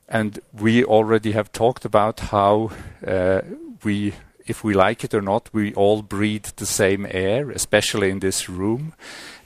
And 0.08 0.38
we 0.52 0.84
already 0.84 1.32
have 1.32 1.50
talked 1.50 1.84
about 1.84 2.20
how 2.20 2.70
uh, 3.06 3.40
we, 3.82 4.12
if 4.46 4.62
we 4.62 4.74
like 4.74 5.02
it 5.02 5.14
or 5.14 5.22
not, 5.22 5.48
we 5.52 5.74
all 5.74 6.02
breathe 6.02 6.46
the 6.56 6.66
same 6.66 7.06
air, 7.10 7.50
especially 7.50 8.10
in 8.10 8.20
this 8.20 8.48
room, 8.48 8.92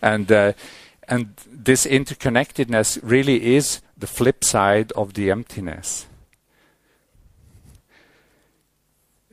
and 0.03 0.31
uh, 0.33 0.53
and 1.09 1.35
this 1.51 1.87
interconnectedness 1.87 2.99
really 3.03 3.57
is 3.57 3.81
the 3.97 4.07
flip 4.07 4.45
side 4.45 4.93
of 4.93 5.15
the 5.15 5.31
emptiness. 5.31 6.07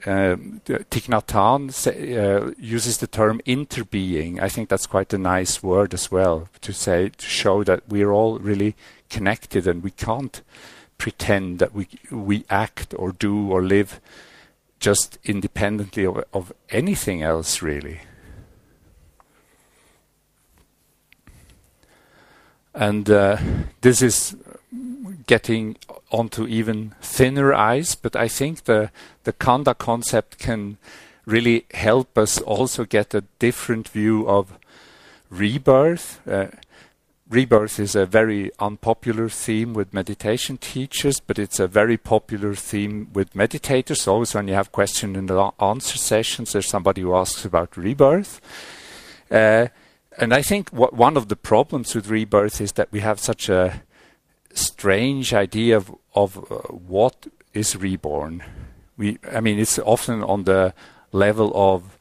Um, 0.08 0.62
Thich 0.66 1.08
Nhat 1.10 1.28
Hanh 1.28 1.72
uh, 1.88 2.54
uses 2.60 3.00
the 3.00 3.08
term 3.08 3.42
interbeing. 3.48 4.40
I 4.40 4.50
think 4.50 4.70
that's 4.70 4.86
quite 4.86 5.12
a 5.14 5.18
nice 5.18 5.64
word 5.64 5.96
as 5.96 6.12
well 6.12 6.48
to 6.62 6.74
say 6.74 7.10
to 7.10 7.26
show 7.26 7.64
that 7.64 7.88
we're 7.88 8.12
all 8.12 8.38
really 8.38 8.76
connected 9.10 9.66
and 9.66 9.82
we 9.82 9.90
can't 9.90 10.44
pretend 11.00 11.58
that 11.60 11.74
we 11.74 11.88
we 12.12 12.46
act 12.50 12.94
or 12.98 13.12
do 13.14 13.50
or 13.50 13.64
live 13.64 14.00
just 14.80 15.18
independently 15.24 16.06
of, 16.06 16.24
of 16.34 16.54
anything 16.70 17.24
else 17.24 17.64
really. 17.64 18.02
And 22.76 23.10
uh, 23.10 23.38
this 23.82 24.02
is 24.02 24.36
getting 25.26 25.78
onto 26.12 26.48
even 26.48 26.94
thinner 27.02 27.54
ice, 27.54 27.96
but 27.96 28.16
I 28.16 28.28
think 28.28 28.64
the 28.64 28.92
the 29.24 29.34
Khandha 29.34 29.78
concept 29.78 30.38
can 30.38 30.78
really 31.26 31.66
help 31.74 32.18
us 32.18 32.40
also 32.42 32.86
get 32.86 33.14
a 33.14 33.24
different 33.40 33.90
view 33.90 34.28
of 34.28 34.58
rebirth. 35.30 36.22
Uh, 36.28 36.48
rebirth 37.30 37.80
is 37.80 37.96
a 37.96 38.06
very 38.06 38.52
unpopular 38.60 39.30
theme 39.30 39.74
with 39.74 39.94
meditation 39.94 40.58
teachers, 40.58 41.20
but 41.20 41.40
it's 41.40 41.60
a 41.60 41.68
very 41.68 41.98
popular 41.98 42.54
theme 42.54 43.10
with 43.14 43.34
meditators. 43.34 44.08
Always, 44.08 44.36
when 44.36 44.48
you 44.48 44.54
have 44.54 44.72
question 44.72 45.16
and 45.16 45.32
answer 45.60 45.98
sessions, 45.98 46.54
there's 46.54 46.70
somebody 46.70 47.02
who 47.02 47.16
asks 47.16 47.46
about 47.46 47.76
rebirth. 47.76 48.40
Uh, 49.32 49.68
and 50.18 50.34
I 50.34 50.42
think 50.42 50.70
what 50.70 50.94
one 50.94 51.18
of 51.18 51.28
the 51.28 51.36
problems 51.36 51.96
with 51.96 52.08
rebirth 52.08 52.62
is 52.62 52.74
that 52.74 52.92
we 52.92 53.02
have 53.02 53.20
such 53.20 53.50
a 53.50 53.82
strange 54.56 55.34
idea 55.34 55.78
of, 55.78 55.96
of 56.14 56.38
uh, 56.38 56.56
what 56.70 57.28
is 57.54 57.76
reborn. 57.76 58.44
We, 58.98 59.20
I 59.32 59.42
mean, 59.42 59.60
it's 59.60 59.78
often 59.80 60.24
on 60.24 60.44
the 60.46 60.74
level 61.12 61.52
of 61.56 61.98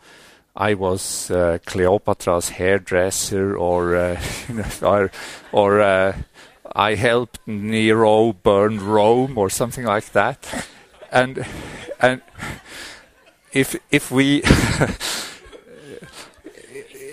I 0.56 0.75
was 0.75 1.30
uh, 1.30 1.58
Cleopatra's 1.66 2.50
hairdresser, 2.50 3.56
or 3.56 3.96
uh, 3.96 4.23
or, 4.82 5.11
or 5.50 5.80
uh, 5.80 6.16
I 6.75 6.94
helped 6.94 7.40
Nero 7.46 8.32
burn 8.32 8.78
Rome, 8.78 9.37
or 9.37 9.50
something 9.50 9.84
like 9.84 10.12
that. 10.12 10.68
And 11.11 11.44
and 12.00 12.23
if 13.52 13.76
if 13.90 14.12
we 14.12 14.42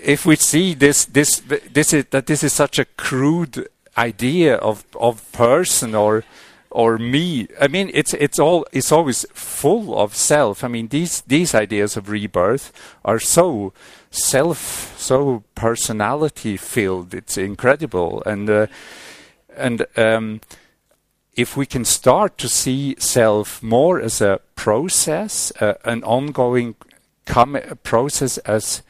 if 0.04 0.24
we 0.24 0.36
see 0.36 0.74
this 0.74 1.04
this 1.04 1.42
this 1.72 1.92
is 1.92 2.04
that 2.10 2.26
this 2.26 2.44
is 2.44 2.52
such 2.52 2.78
a 2.78 2.84
crude 2.84 3.68
idea 3.96 4.56
of 4.56 4.84
of 4.98 5.30
person 5.32 5.94
or 5.94 6.24
or 6.70 6.98
me. 6.98 7.48
I 7.60 7.68
mean, 7.68 7.90
it's 7.94 8.14
it's 8.14 8.38
all 8.38 8.66
it's 8.72 8.92
always 8.92 9.26
full 9.32 9.98
of 9.98 10.14
self. 10.14 10.64
I 10.64 10.68
mean, 10.68 10.88
these 10.88 11.22
these 11.22 11.54
ideas 11.54 11.96
of 11.96 12.08
rebirth 12.08 12.72
are 13.04 13.20
so 13.20 13.72
self, 14.10 14.94
so 14.98 15.44
personality 15.54 16.56
filled. 16.56 17.14
It's 17.14 17.36
incredible, 17.36 18.22
and 18.26 18.48
uh, 18.48 18.66
and 19.56 19.86
um, 19.96 20.40
if 21.34 21.56
we 21.56 21.66
can 21.66 21.84
start 21.84 22.38
to 22.38 22.48
see 22.48 22.96
self 22.98 23.62
more 23.62 24.00
as 24.00 24.20
a 24.20 24.40
process, 24.54 25.52
uh, 25.60 25.74
an 25.84 26.02
ongoing 26.04 26.74
process 27.82 28.38
as 28.38 28.82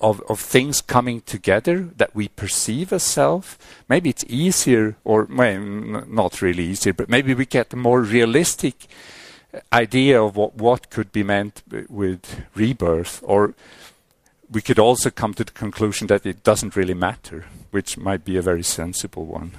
of, 0.00 0.22
of 0.28 0.40
things 0.40 0.80
coming 0.80 1.20
together 1.22 1.90
that 1.96 2.14
we 2.14 2.28
perceive 2.28 2.92
as 2.92 3.02
self, 3.02 3.58
maybe 3.88 4.10
it's 4.10 4.24
easier, 4.28 4.96
or 5.04 5.24
well, 5.24 5.60
not 5.60 6.42
really 6.42 6.64
easier, 6.64 6.92
but 6.92 7.08
maybe 7.08 7.34
we 7.34 7.46
get 7.46 7.72
a 7.72 7.76
more 7.76 8.00
realistic 8.00 8.86
idea 9.72 10.22
of 10.22 10.36
what, 10.36 10.54
what 10.54 10.90
could 10.90 11.10
be 11.12 11.22
meant 11.22 11.62
with 11.88 12.42
rebirth, 12.54 13.22
or 13.24 13.54
we 14.50 14.60
could 14.60 14.78
also 14.78 15.10
come 15.10 15.34
to 15.34 15.44
the 15.44 15.52
conclusion 15.52 16.06
that 16.08 16.26
it 16.26 16.42
doesn't 16.42 16.76
really 16.76 16.94
matter, 16.94 17.46
which 17.70 17.98
might 17.98 18.24
be 18.24 18.36
a 18.36 18.42
very 18.42 18.62
sensible 18.62 19.26
one. 19.26 19.52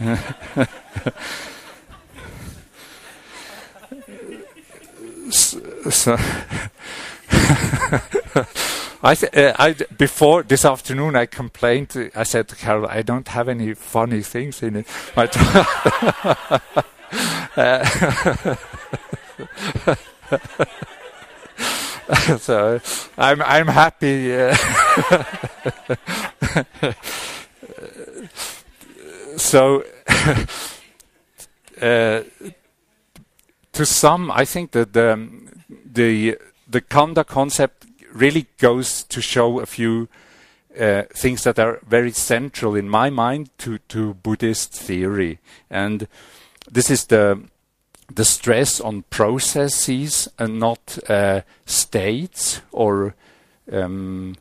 so, 5.30 5.90
so 5.90 6.16
I, 9.02 9.14
th- 9.14 9.34
uh, 9.36 9.52
I 9.58 9.72
before 9.98 10.42
this 10.42 10.64
afternoon 10.64 11.14
I 11.16 11.26
complained. 11.26 12.10
I 12.14 12.22
said 12.22 12.48
to 12.48 12.56
Carol, 12.56 12.86
I 12.86 13.02
don't 13.02 13.28
have 13.28 13.48
any 13.48 13.74
funny 13.74 14.22
things 14.22 14.62
in 14.62 14.76
it. 14.76 14.86
But 15.14 15.36
uh, 17.56 18.56
so 22.38 22.80
I'm 23.18 23.42
I'm 23.42 23.68
happy. 23.68 24.34
Uh, 24.34 24.56
so 29.36 29.84
uh, 31.80 32.22
to 33.72 33.84
some, 33.84 34.30
I 34.30 34.44
think 34.44 34.70
that 34.72 34.92
the 34.92 35.28
the 35.92 36.38
the 36.68 36.80
khandha 36.80 37.26
concept 37.26 37.86
really 38.12 38.46
goes 38.58 39.02
to 39.04 39.20
show 39.20 39.60
a 39.60 39.66
few 39.66 40.08
uh, 40.78 41.02
things 41.14 41.42
that 41.44 41.58
are 41.58 41.80
very 41.86 42.10
central 42.10 42.74
in 42.74 42.88
my 42.88 43.10
mind 43.10 43.50
to, 43.58 43.78
to 43.88 44.14
Buddhist 44.14 44.72
theory. 44.72 45.38
And 45.70 46.08
this 46.70 46.90
is 46.90 47.06
the 47.06 47.42
the 48.14 48.24
stress 48.24 48.80
on 48.80 49.02
processes 49.08 50.28
and 50.38 50.60
not 50.60 50.98
uh, 51.08 51.40
states 51.64 52.60
or 52.70 53.14
um, 53.72 54.36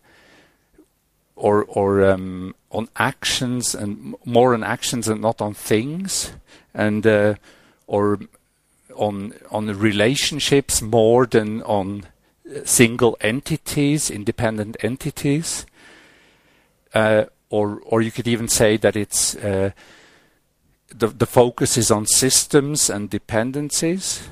or 1.35 1.63
or 1.63 2.03
um, 2.03 2.55
on 2.71 2.89
actions 2.97 3.73
and 3.73 4.15
more 4.25 4.53
on 4.53 4.63
actions 4.63 5.07
and 5.07 5.21
not 5.21 5.41
on 5.41 5.53
things 5.53 6.33
and 6.73 7.07
uh, 7.07 7.35
or 7.87 8.19
on 8.95 9.33
on 9.49 9.67
relationships 9.67 10.81
more 10.81 11.25
than 11.25 11.61
on 11.63 12.05
single 12.65 13.17
entities, 13.21 14.11
independent 14.11 14.77
entities, 14.81 15.65
uh, 16.93 17.25
or 17.49 17.81
or 17.85 18.01
you 18.01 18.11
could 18.11 18.27
even 18.27 18.47
say 18.47 18.77
that 18.77 18.95
it's 18.95 19.35
uh, 19.35 19.71
the 20.89 21.07
the 21.07 21.25
focus 21.25 21.77
is 21.77 21.91
on 21.91 22.05
systems 22.05 22.89
and 22.89 23.09
dependencies. 23.09 24.29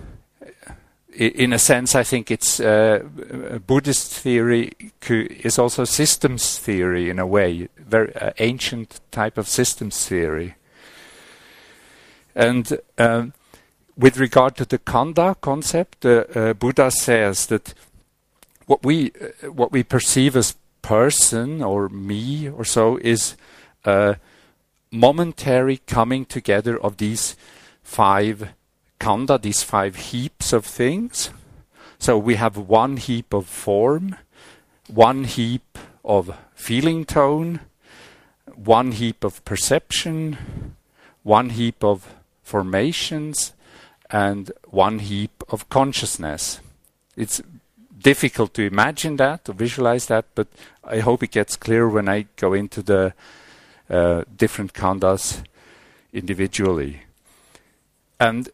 In 1.14 1.52
a 1.52 1.60
sense, 1.60 1.94
I 1.94 2.04
think 2.04 2.32
it's 2.32 2.62
uh, 2.62 3.04
Buddhist 3.68 4.14
theory 4.14 4.72
is 5.10 5.60
also 5.60 5.84
systems 5.84 6.58
theory 6.58 7.10
in 7.10 7.20
a 7.20 7.28
way, 7.28 7.68
very 7.78 8.16
uh, 8.16 8.32
ancient 8.40 9.02
type 9.12 9.38
of 9.38 9.50
systems 9.50 10.08
theory. 10.08 10.56
And 12.34 12.80
um, 12.98 13.34
with 13.98 14.18
regard 14.18 14.56
to 14.56 14.66
the 14.66 14.80
khandha 14.80 15.36
concept, 15.42 16.06
uh, 16.06 16.54
Buddha 16.54 16.90
says 16.92 17.48
that 17.48 17.74
what 18.66 18.84
we 18.84 19.12
uh, 19.22 19.52
what 19.52 19.72
we 19.72 19.84
perceive 19.84 20.36
as 20.36 20.56
person 20.82 21.62
or 21.62 21.90
me 21.90 22.50
or 22.50 22.66
so 22.66 22.98
is 22.98 23.36
a 23.86 24.18
momentary 24.92 25.78
coming 25.78 26.26
together 26.26 26.80
of 26.80 26.98
these 26.98 27.36
five 27.84 28.50
khandha, 29.00 29.42
these 29.42 29.64
five 29.64 29.96
heaps 29.96 30.54
of 30.54 30.66
things. 30.66 31.32
So 31.98 32.18
we 32.18 32.36
have 32.36 32.58
one 32.58 32.98
heap 32.98 33.34
of 33.34 33.46
form, 33.48 34.16
one 34.88 35.24
heap 35.24 35.78
of 36.04 36.36
feeling 36.54 37.06
tone, 37.06 37.62
one 38.56 38.92
heap 38.92 39.24
of 39.24 39.44
perception, 39.46 40.76
one 41.24 41.52
heap 41.52 41.84
of 41.84 42.16
formations, 42.44 43.54
and 44.10 44.52
one 44.70 45.00
heap 45.00 45.44
of 45.50 45.70
consciousness. 45.70 46.60
It's 47.16 47.42
difficult 48.02 48.54
to 48.56 48.64
imagine 48.64 49.18
that, 49.18 49.46
to 49.46 49.54
visualize 49.54 50.08
that, 50.08 50.26
but 50.36 50.48
I 50.84 51.00
hope 51.00 51.24
it 51.24 51.32
gets 51.32 51.56
clear 51.56 51.88
when 51.88 52.10
I 52.10 52.26
go 52.36 52.54
into 52.54 52.82
the 52.82 53.14
uh, 53.90 54.24
different 54.36 54.74
khandas 54.74 55.44
individually. 56.14 57.04
and 58.20 58.50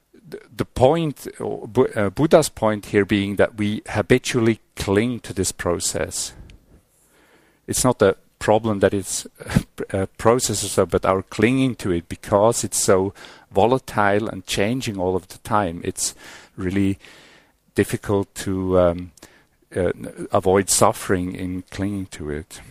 the 0.55 0.65
point, 0.65 1.27
uh, 1.39 2.09
Buddha's 2.09 2.49
point 2.49 2.87
here 2.87 3.05
being 3.05 3.37
that 3.37 3.55
we 3.57 3.81
habitually 3.87 4.59
cling 4.75 5.19
to 5.21 5.33
this 5.33 5.51
process. 5.51 6.33
It's 7.65 7.83
not 7.83 8.01
a 8.01 8.17
problem 8.39 8.79
that 8.79 8.93
it's 8.93 9.25
a 9.89 10.07
process 10.07 10.63
or 10.63 10.67
so, 10.67 10.85
but 10.85 11.05
our 11.05 11.21
clinging 11.21 11.75
to 11.75 11.91
it 11.91 12.09
because 12.09 12.63
it's 12.63 12.83
so 12.83 13.13
volatile 13.51 14.27
and 14.27 14.45
changing 14.45 14.97
all 14.97 15.15
of 15.15 15.27
the 15.29 15.37
time. 15.39 15.81
It's 15.83 16.13
really 16.55 16.99
difficult 17.75 18.33
to 18.35 18.79
um, 18.79 19.11
uh, 19.75 19.91
avoid 20.31 20.69
suffering 20.69 21.35
in 21.35 21.63
clinging 21.69 22.05
to 22.07 22.29
it. 22.29 22.61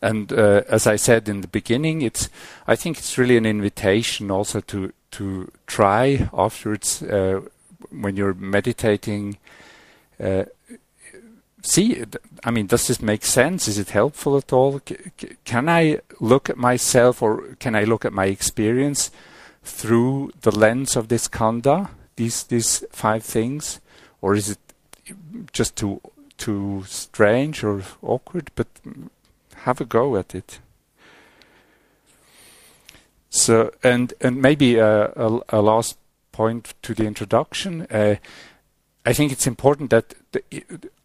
And 0.00 0.32
uh, 0.32 0.62
as 0.68 0.86
I 0.88 0.96
said 0.96 1.28
in 1.28 1.42
the 1.42 1.48
beginning, 1.48 2.02
it's 2.02 2.28
I 2.66 2.74
think 2.74 2.98
it's 2.98 3.16
really 3.16 3.36
an 3.36 3.46
invitation 3.46 4.30
also 4.30 4.60
to 4.60 4.92
to 5.12 5.52
try 5.66 6.28
afterwards 6.32 7.02
uh, 7.02 7.42
when 7.90 8.16
you're 8.16 8.34
meditating. 8.34 9.38
Uh, 10.18 10.44
see, 11.62 12.04
I 12.42 12.50
mean, 12.50 12.66
does 12.66 12.88
this 12.88 13.00
make 13.00 13.24
sense? 13.24 13.68
Is 13.68 13.78
it 13.78 13.90
helpful 13.90 14.36
at 14.36 14.52
all? 14.52 14.80
C 14.88 14.96
can 15.44 15.68
I 15.68 16.00
look 16.18 16.50
at 16.50 16.56
myself, 16.56 17.22
or 17.22 17.56
can 17.60 17.76
I 17.76 17.84
look 17.84 18.04
at 18.04 18.12
my 18.12 18.26
experience 18.26 19.12
through 19.62 20.32
the 20.40 20.50
lens 20.50 20.96
of 20.96 21.06
this 21.06 21.28
khandha? 21.28 21.90
These 22.22 22.44
these 22.44 22.84
five 22.92 23.24
things, 23.24 23.80
or 24.20 24.36
is 24.36 24.48
it 24.48 24.58
just 25.52 25.74
too 25.74 26.00
too 26.36 26.84
strange 26.86 27.64
or 27.64 27.82
awkward? 28.00 28.52
But 28.54 28.68
have 29.64 29.80
a 29.80 29.84
go 29.84 30.16
at 30.16 30.34
it. 30.34 30.60
So, 33.28 33.72
and 33.82 34.14
and 34.20 34.40
maybe 34.40 34.76
a, 34.76 35.06
a, 35.16 35.40
a 35.48 35.60
last 35.60 35.98
point 36.30 36.74
to 36.82 36.94
the 36.94 37.06
introduction. 37.06 37.86
Uh, 37.90 38.16
I 39.04 39.12
think 39.12 39.32
it's 39.32 39.48
important 39.48 39.90
that 39.90 40.14
the, 40.30 40.42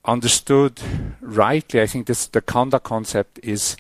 understood 0.06 0.80
rightly. 1.20 1.82
I 1.82 1.88
think 1.88 2.06
this 2.06 2.28
the 2.28 2.42
khandha 2.42 2.80
concept 2.80 3.40
is 3.42 3.76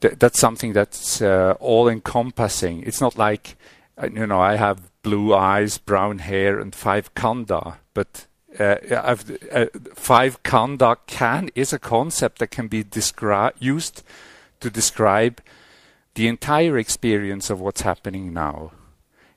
th 0.00 0.18
that's 0.18 0.38
something 0.38 0.74
that's 0.74 1.20
uh, 1.20 1.54
all 1.58 1.88
encompassing. 1.88 2.84
It's 2.86 3.00
not 3.00 3.18
like 3.18 3.56
uh, 3.98 4.08
you 4.12 4.26
know 4.26 4.40
I 4.52 4.56
have 4.56 4.78
blue 5.06 5.32
eyes, 5.32 5.78
brown 5.78 6.18
hair, 6.18 6.58
and 6.58 6.74
five 6.74 7.14
khandha, 7.14 7.76
but 7.94 8.26
uh, 8.58 8.76
uh, 8.92 9.66
five 9.94 10.42
khandha 10.42 10.96
can 11.06 11.48
is 11.54 11.72
a 11.72 11.78
concept 11.78 12.40
that 12.40 12.50
can 12.50 12.66
be 12.66 12.84
used 13.60 14.02
to 14.58 14.68
describe 14.68 15.40
the 16.14 16.26
entire 16.26 16.76
experience 16.76 17.50
of 17.50 17.60
what's 17.60 17.82
happening 17.82 18.32
now. 18.32 18.72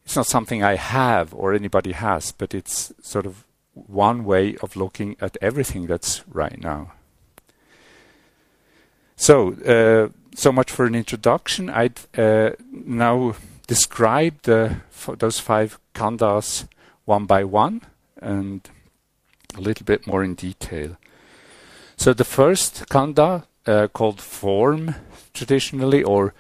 It's 0.04 0.16
not 0.16 0.26
something 0.26 0.64
I 0.64 0.76
have 0.76 1.36
or 1.36 1.54
anybody 1.54 1.92
has, 1.92 2.32
but 2.32 2.56
it's 2.56 2.92
sort 3.04 3.28
of 3.28 3.46
one 3.74 4.24
way 4.24 4.56
of 4.64 4.76
looking 4.76 5.18
at 5.22 5.38
everything 5.40 5.86
that's 5.86 6.28
right 6.28 6.60
now. 6.60 6.94
So, 9.16 9.54
uh, 9.54 10.10
so 10.36 10.52
much 10.52 10.72
for 10.72 10.86
an 10.86 10.96
introduction. 10.96 11.70
I'd 11.70 12.00
uh, 12.18 12.52
now 12.72 13.36
describe 13.70 14.42
the, 14.42 14.78
those 15.20 15.40
five 15.40 15.80
khandhas 15.94 16.68
one 17.06 17.26
by 17.28 17.44
one 17.44 17.82
and 18.20 18.68
a 19.56 19.62
little 19.62 19.86
bit 19.86 20.08
more 20.08 20.24
in 20.24 20.34
detail. 20.34 20.98
So 21.96 22.14
the 22.14 22.24
first 22.24 22.90
khandha, 22.90 23.46
uh, 23.68 23.88
called 23.94 24.22
form 24.22 24.96
traditionally, 25.34 26.02
or 26.02 26.34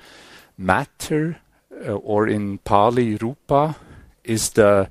matter, 0.58 1.38
uh, 1.72 1.94
or 1.94 2.28
in 2.28 2.58
Pali 2.58 3.15
rupa, 3.15 3.76
is 4.24 4.52
the 4.52 4.89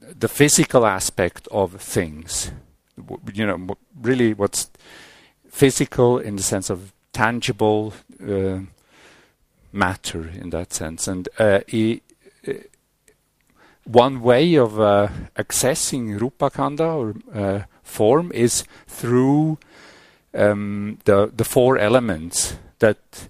the 0.00 0.28
physical 0.28 0.86
aspect 0.86 1.48
of 1.50 1.74
things. 1.74 2.50
You 3.34 3.46
know, 3.46 3.76
really, 4.00 4.32
what's 4.32 4.70
physical 5.50 6.18
in 6.18 6.36
the 6.36 6.42
sense 6.42 6.70
of 6.70 6.94
tangible 7.12 7.92
uh, 8.22 8.60
matter 9.76 10.28
in 10.28 10.50
that 10.50 10.72
sense, 10.72 11.06
and 11.06 11.28
uh, 11.38 11.60
one 13.84 14.20
way 14.20 14.54
of 14.56 14.80
uh, 14.80 15.08
accessing 15.36 16.20
Rupa 16.20 16.50
Khandha 16.50 16.94
or 16.94 17.14
uh, 17.32 17.62
form 17.82 18.32
is 18.32 18.64
through 18.86 19.58
um, 20.34 20.98
the 21.04 21.30
the 21.34 21.44
four 21.44 21.78
elements 21.78 22.56
that 22.78 23.28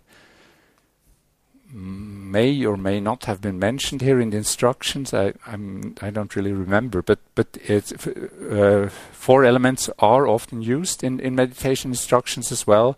may 1.76 2.64
or 2.64 2.76
may 2.76 3.00
not 3.00 3.26
have 3.26 3.40
been 3.40 3.58
mentioned 3.58 4.00
here 4.00 4.18
in 4.18 4.30
the 4.30 4.38
instructions. 4.38 5.12
I 5.12 5.34
I'm, 5.46 5.94
I 6.00 6.10
do 6.10 6.20
not 6.20 6.36
really 6.36 6.52
remember, 6.52 7.02
but 7.02 7.18
but 7.34 7.58
uh, 7.68 8.88
four 9.12 9.44
elements 9.44 9.90
are 9.98 10.26
often 10.26 10.62
used 10.62 11.04
in 11.04 11.20
in 11.20 11.34
meditation 11.34 11.90
instructions 11.90 12.50
as 12.50 12.66
well: 12.66 12.96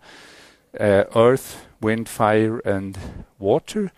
uh, 0.79 1.03
earth, 1.15 1.65
wind, 1.81 2.09
fire, 2.09 2.59
and 2.59 2.97
water. 3.37 3.91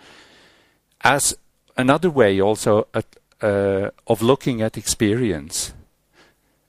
As 1.02 1.36
another 1.78 2.10
way, 2.10 2.40
also 2.42 2.88
at 2.94 3.06
uh, 3.42 3.90
of 4.06 4.22
looking 4.22 4.62
at 4.62 4.78
experience. 4.78 5.74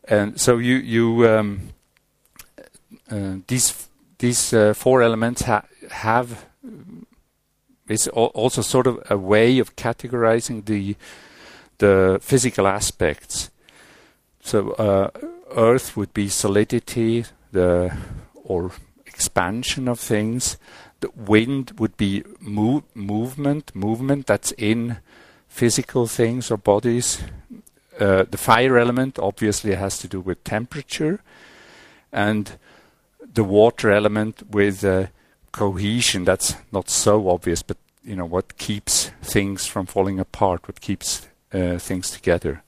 And 0.05 0.41
so 0.41 0.59
you 0.59 0.77
you 0.77 1.29
um, 1.29 1.61
uh, 3.11 3.37
these 3.47 3.89
these 4.19 4.53
uh, 4.53 4.75
four 4.75 5.03
elements 5.03 5.43
ha 5.43 5.63
have 5.91 6.47
is 7.89 8.09
also 8.09 8.63
sort 8.63 8.87
of 8.87 8.99
a 9.11 9.17
way 9.17 9.59
of 9.59 9.77
categorizing 9.77 10.65
the 10.65 10.97
the 11.79 12.19
physical 12.23 12.67
aspects. 12.67 13.51
So 14.41 14.71
uh, 14.73 15.11
Earth 15.57 15.97
would 15.97 16.15
be 16.15 16.29
solidity, 16.29 17.25
the 17.53 17.97
or 18.45 18.73
expansion 19.07 19.89
of 19.89 20.01
things. 20.01 20.57
The 21.03 21.11
wind 21.17 21.73
would 21.81 21.97
be 21.97 22.23
move, 22.39 22.85
movement, 22.95 23.75
movement 23.75 24.27
that's 24.29 24.53
in 24.53 24.99
physical 25.49 26.07
things 26.07 26.49
or 26.49 26.57
bodies. 26.57 27.23
Uh, 27.99 28.25
the 28.31 28.39
fire 28.39 28.79
element 28.79 29.19
obviously 29.19 29.75
has 29.75 29.99
to 29.99 30.09
do 30.09 30.21
with 30.21 30.45
temperature, 30.45 31.21
and 32.13 32.57
the 33.35 33.43
water 33.43 33.91
element 33.91 34.45
with 34.49 34.85
uh, 34.85 35.07
cohesion. 35.51 36.25
That's 36.25 36.55
not 36.71 36.89
so 36.89 37.29
obvious, 37.29 37.63
but 37.63 37.79
you 38.05 38.15
know 38.15 38.25
what 38.25 38.57
keeps 38.57 39.11
things 39.23 39.67
from 39.67 39.87
falling 39.87 40.21
apart, 40.21 40.69
what 40.69 40.81
keeps 40.81 41.27
uh, 41.53 41.79
things 41.79 42.13
together. 42.13 42.63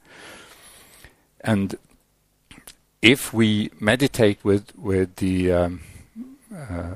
And 1.41 1.77
if 3.01 3.33
we 3.33 3.71
meditate 3.79 4.45
with 4.45 4.77
with 4.77 5.17
the 5.17 5.53
um, 5.53 5.81
uh, 6.53 6.95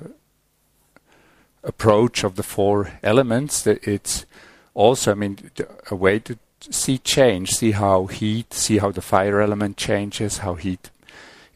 approach 1.62 2.24
of 2.24 2.36
the 2.36 2.42
four 2.42 2.92
elements, 3.02 3.66
it's 3.66 4.26
also, 4.74 5.12
I 5.12 5.14
mean, 5.14 5.50
a 5.90 5.96
way 5.96 6.18
to 6.20 6.38
see 6.70 6.98
change, 6.98 7.50
see 7.50 7.72
how 7.72 8.06
heat, 8.06 8.52
see 8.54 8.78
how 8.78 8.90
the 8.90 9.02
fire 9.02 9.40
element 9.40 9.76
changes, 9.76 10.38
how 10.38 10.54
heat 10.54 10.90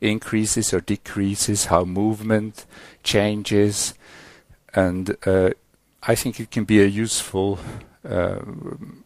increases 0.00 0.74
or 0.74 0.80
decreases, 0.80 1.66
how 1.66 1.84
movement 1.84 2.66
changes, 3.02 3.94
and 4.74 5.16
uh, 5.26 5.50
I 6.02 6.14
think 6.14 6.40
it 6.40 6.50
can 6.50 6.64
be 6.64 6.82
a 6.82 6.86
useful 6.86 7.58
uh, 8.08 8.40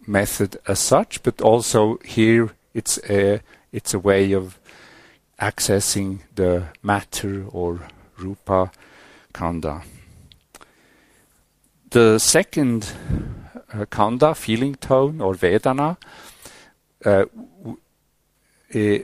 method 0.06 0.56
as 0.66 0.78
such. 0.78 1.22
But 1.22 1.42
also 1.42 1.98
here, 2.04 2.50
it's 2.72 2.98
a 3.10 3.40
it's 3.72 3.92
a 3.92 3.98
way 3.98 4.32
of 4.32 4.58
accessing 5.38 6.20
the 6.34 6.68
matter 6.82 7.44
or 7.50 7.88
rupa 8.18 8.70
khandha. 9.34 9.82
The 11.96 12.18
second 12.18 12.92
uh, 13.72 13.86
khandha, 13.86 14.36
feeling 14.36 14.74
tone, 14.74 15.22
or 15.22 15.32
Vedana. 15.32 15.96
Uh, 17.02 17.24
uh, 18.74 18.98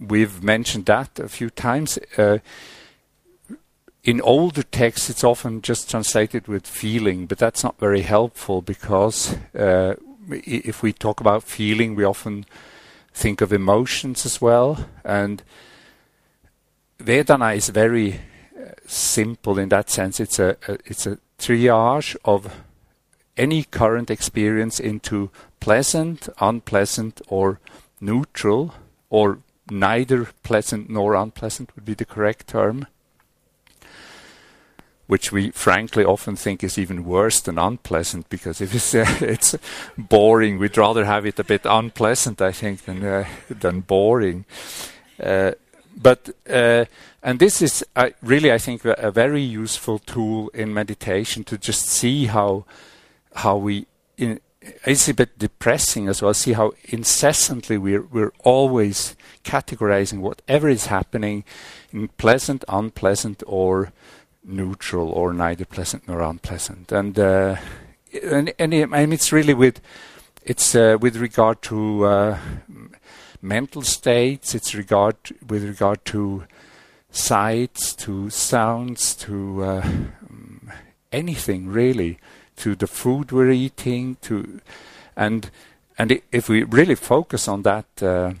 we've 0.00 0.42
mentioned 0.42 0.86
that 0.86 1.20
a 1.20 1.28
few 1.28 1.48
times. 1.48 1.96
in 4.02 4.20
older 4.20 4.64
texts, 4.64 5.10
it's 5.10 5.22
often 5.22 5.62
just 5.62 5.88
translated 5.88 6.48
with 6.48 6.66
feeling, 6.66 7.26
but 7.26 7.38
that's 7.38 7.62
not 7.62 7.78
very 7.78 8.00
helpful 8.00 8.62
because 8.62 9.36
if 10.28 10.82
we 10.82 10.92
talk 10.92 11.20
about 11.20 11.44
feeling, 11.44 11.94
we 11.94 12.02
often 12.02 12.46
think 13.12 13.42
of 13.42 13.52
emotions 13.52 14.26
as 14.26 14.40
well. 14.40 14.88
And 15.04 15.40
Vedana 16.98 17.54
is 17.54 17.68
very 17.68 18.14
uh, 18.58 18.72
simple 18.88 19.56
in 19.56 19.68
that 19.68 19.88
sense. 19.88 20.18
It's 20.18 20.40
a, 20.40 20.56
a, 20.66 20.78
it's 20.84 21.06
a 21.06 21.18
triage 21.38 22.16
of 22.24 22.62
any 23.36 23.64
current 23.64 24.10
experience 24.10 24.78
into 24.78 25.30
pleasant, 25.60 26.28
unpleasant, 26.40 27.20
or 27.28 27.58
neutral, 28.00 28.74
or 29.10 29.38
neither 29.70 30.28
pleasant 30.42 30.90
nor 30.90 31.14
unpleasant 31.14 31.74
would 31.74 31.84
be 31.84 31.94
the 31.94 32.04
correct 32.04 32.48
term. 32.48 32.86
which 35.06 35.30
we 35.30 35.50
frankly 35.50 36.02
often 36.02 36.34
think 36.34 36.64
is 36.64 36.78
even 36.78 37.04
worse 37.04 37.40
than 37.42 37.58
unpleasant 37.58 38.26
because 38.30 38.62
if 38.62 38.74
it's, 38.74 38.94
uh, 38.94 39.04
it's 39.20 39.54
boring, 39.98 40.58
we'd 40.58 40.78
rather 40.78 41.04
have 41.04 41.26
it 41.26 41.38
a 41.38 41.44
bit 41.44 41.60
unpleasant, 41.66 42.40
I 42.40 42.52
think, 42.52 42.84
than 42.86 43.04
uh, 43.04 43.26
than 43.50 43.80
boring. 43.80 44.46
Uh, 45.22 45.52
but 45.96 46.30
uh, 46.48 46.84
and 47.22 47.38
this 47.38 47.62
is 47.62 47.84
really, 48.22 48.52
I 48.52 48.58
think, 48.58 48.84
a, 48.84 49.10
very 49.10 49.42
useful 49.42 49.98
tool 49.98 50.48
in 50.48 50.74
meditation 50.74 51.44
to 51.44 51.58
just 51.58 51.86
see 51.86 52.26
how 52.26 52.64
how 53.36 53.56
we. 53.56 53.86
In, 54.16 54.40
it's 54.86 55.08
a 55.08 55.14
bit 55.14 55.38
depressing 55.38 56.08
as 56.08 56.22
well. 56.22 56.32
See 56.32 56.54
how 56.54 56.72
incessantly 56.84 57.76
we're 57.78 58.02
we're 58.02 58.32
always 58.44 59.14
categorizing 59.44 60.20
whatever 60.20 60.68
is 60.68 60.86
happening 60.86 61.44
in 61.92 62.08
pleasant, 62.08 62.64
unpleasant, 62.68 63.42
or 63.46 63.92
neutral 64.42 65.10
or 65.10 65.32
neither 65.32 65.64
pleasant 65.64 66.06
nor 66.08 66.20
unpleasant. 66.22 66.92
And 66.92 67.18
uh, 67.18 67.56
and, 68.22 68.52
and 68.58 68.74
I 68.74 68.84
mean, 68.84 69.12
it's 69.12 69.32
really 69.32 69.54
with 69.54 69.80
it's 70.42 70.74
uh, 70.74 70.98
with 71.00 71.16
regard 71.16 71.62
to 71.62 72.04
uh, 72.04 72.38
mental 73.44 73.82
states. 73.82 74.54
It's 74.54 74.74
regard 74.74 75.16
with 75.46 75.64
regard 75.64 76.04
to 76.06 76.44
sights, 77.10 77.94
to 77.96 78.30
sounds, 78.30 79.14
to 79.16 79.62
uh, 79.62 79.88
anything 81.12 81.68
really, 81.68 82.18
to 82.56 82.74
the 82.74 82.86
food 82.86 83.30
we're 83.30 83.50
eating, 83.50 84.16
to 84.22 84.60
and 85.16 85.50
and 85.96 86.20
if 86.32 86.48
we 86.48 86.64
really 86.64 86.96
focus 86.96 87.46
on 87.46 87.62
that 87.62 87.86
uh, 88.02 88.32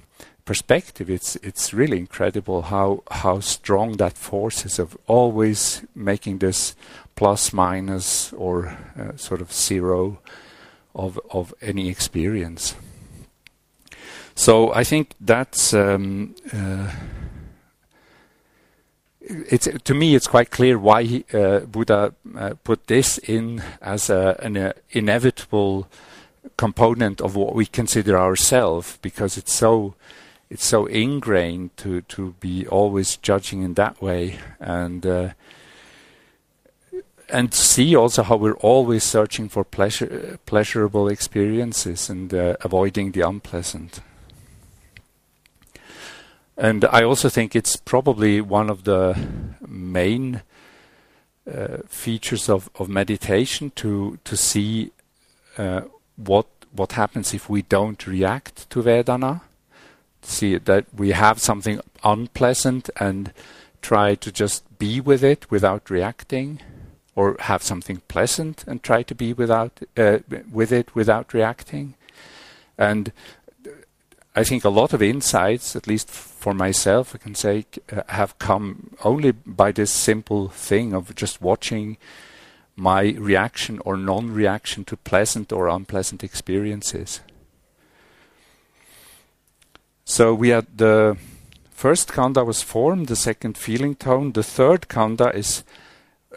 perspective, 0.44 1.08
it's 1.08 1.36
it's 1.36 1.74
really 1.74 1.98
incredible 1.98 2.62
how 2.62 3.02
how 3.10 3.40
strong 3.40 3.98
that 3.98 4.16
force 4.16 4.64
is 4.64 4.78
of 4.78 4.96
always 5.06 5.82
making 5.94 6.38
this 6.38 6.74
plus 7.14 7.52
minus 7.52 8.32
or 8.32 8.76
uh, 8.98 9.16
sort 9.16 9.40
of 9.40 9.52
zero 9.52 10.18
of 10.94 11.20
of 11.30 11.54
any 11.60 11.88
experience. 11.88 12.74
So 14.34 14.72
I 14.74 14.84
think 14.84 15.14
that's 15.20 15.72
um, 15.72 16.34
uh, 16.52 16.90
it's 19.20 19.68
to 19.84 19.94
me 19.94 20.14
it's 20.14 20.26
quite 20.26 20.50
clear 20.50 20.78
why 20.78 21.04
he, 21.04 21.24
uh, 21.32 21.60
Buddha 21.60 22.14
uh, 22.36 22.54
put 22.62 22.86
this 22.88 23.18
in 23.18 23.62
as 23.80 24.10
a, 24.10 24.38
an 24.42 24.56
uh, 24.56 24.72
inevitable 24.90 25.88
component 26.56 27.20
of 27.20 27.36
what 27.36 27.54
we 27.54 27.66
consider 27.66 28.18
ourselves 28.18 28.98
because 29.00 29.38
it's 29.38 29.52
so 29.52 29.94
it's 30.50 30.66
so 30.66 30.86
ingrained 30.86 31.76
to 31.78 32.02
to 32.02 32.34
be 32.40 32.66
always 32.66 33.16
judging 33.16 33.62
in 33.62 33.74
that 33.74 34.02
way. 34.02 34.38
And 34.58 35.06
uh, 35.06 35.30
and 37.30 37.54
see 37.54 37.96
also 37.96 38.22
how 38.22 38.36
we're 38.36 38.56
always 38.56 39.04
searching 39.04 39.48
for 39.48 39.64
pleasure 39.64 40.38
pleasurable 40.44 41.08
experiences 41.08 42.10
and 42.10 42.34
uh, 42.34 42.56
avoiding 42.60 43.12
the 43.12 43.22
unpleasant 43.22 44.00
and 46.56 46.84
I 46.84 47.02
also 47.02 47.28
think 47.28 47.56
it's 47.56 47.76
probably 47.76 48.40
one 48.40 48.70
of 48.70 48.84
the 48.84 49.16
main 49.66 50.42
uh, 51.52 51.78
features 51.88 52.48
of, 52.48 52.70
of 52.78 52.88
meditation 52.88 53.72
to 53.76 54.18
to 54.24 54.36
see 54.36 54.92
uh, 55.58 55.82
what 56.16 56.46
what 56.72 56.92
happens 56.92 57.34
if 57.34 57.48
we 57.48 57.62
don't 57.62 58.06
react 58.06 58.68
to 58.70 58.82
Vedana 58.82 59.42
see 60.26 60.56
that 60.58 60.86
we 60.94 61.12
have 61.12 61.38
something 61.38 61.80
unpleasant 62.02 62.90
and 62.96 63.32
try 63.82 64.14
to 64.14 64.32
just 64.32 64.78
be 64.78 65.00
with 65.00 65.22
it 65.22 65.50
without 65.50 65.90
reacting, 65.90 66.60
or 67.14 67.36
have 67.40 67.62
something 67.62 68.00
pleasant 68.08 68.64
and 68.66 68.82
try 68.82 69.02
to 69.02 69.14
be 69.14 69.32
without 69.32 69.80
uh, 69.96 70.18
with 70.50 70.72
it 70.72 70.94
without 70.94 71.34
reacting. 71.34 71.94
And 72.76 73.12
I 74.36 74.42
think 74.42 74.64
a 74.64 74.68
lot 74.68 74.92
of 74.92 75.00
insights, 75.00 75.76
at 75.76 75.86
least 75.86 76.10
for 76.10 76.52
myself, 76.52 77.14
I 77.14 77.18
can 77.18 77.34
say, 77.36 77.66
uh, 77.92 78.02
have 78.08 78.38
come 78.38 78.96
only 79.04 79.30
by 79.32 79.70
this 79.70 79.92
simple 79.92 80.48
thing 80.48 80.92
of 80.92 81.14
just 81.14 81.40
watching 81.40 81.96
my 82.74 83.14
reaction 83.18 83.78
or 83.84 83.96
non-reaction 83.96 84.84
to 84.86 84.96
pleasant 84.96 85.52
or 85.52 85.68
unpleasant 85.68 86.24
experiences. 86.24 87.20
So 90.04 90.34
we 90.34 90.48
had 90.48 90.66
the 90.76 91.16
first 91.70 92.08
khandha 92.08 92.44
was 92.44 92.62
form, 92.62 93.04
the 93.04 93.16
second 93.16 93.56
feeling 93.56 93.94
tone, 93.94 94.32
the 94.32 94.42
third 94.42 94.88
khandha 94.88 95.32
is 95.34 95.62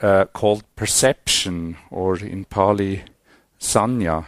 uh, 0.02 0.26
called 0.26 0.64
perception, 0.76 1.78
or 1.90 2.18
in 2.18 2.46
Pali, 2.46 3.04
sanya. 3.60 4.26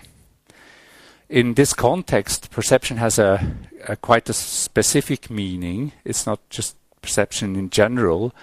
In 1.29 1.53
this 1.53 1.73
context, 1.73 2.49
perception 2.49 2.97
has 2.97 3.19
a, 3.19 3.55
a 3.87 3.95
quite 3.95 4.27
a 4.29 4.33
specific 4.33 5.29
meaning. 5.29 5.91
It's 6.03 6.25
not 6.25 6.39
just 6.49 6.75
perception 7.03 7.55
in 7.55 7.69
general. 7.69 8.33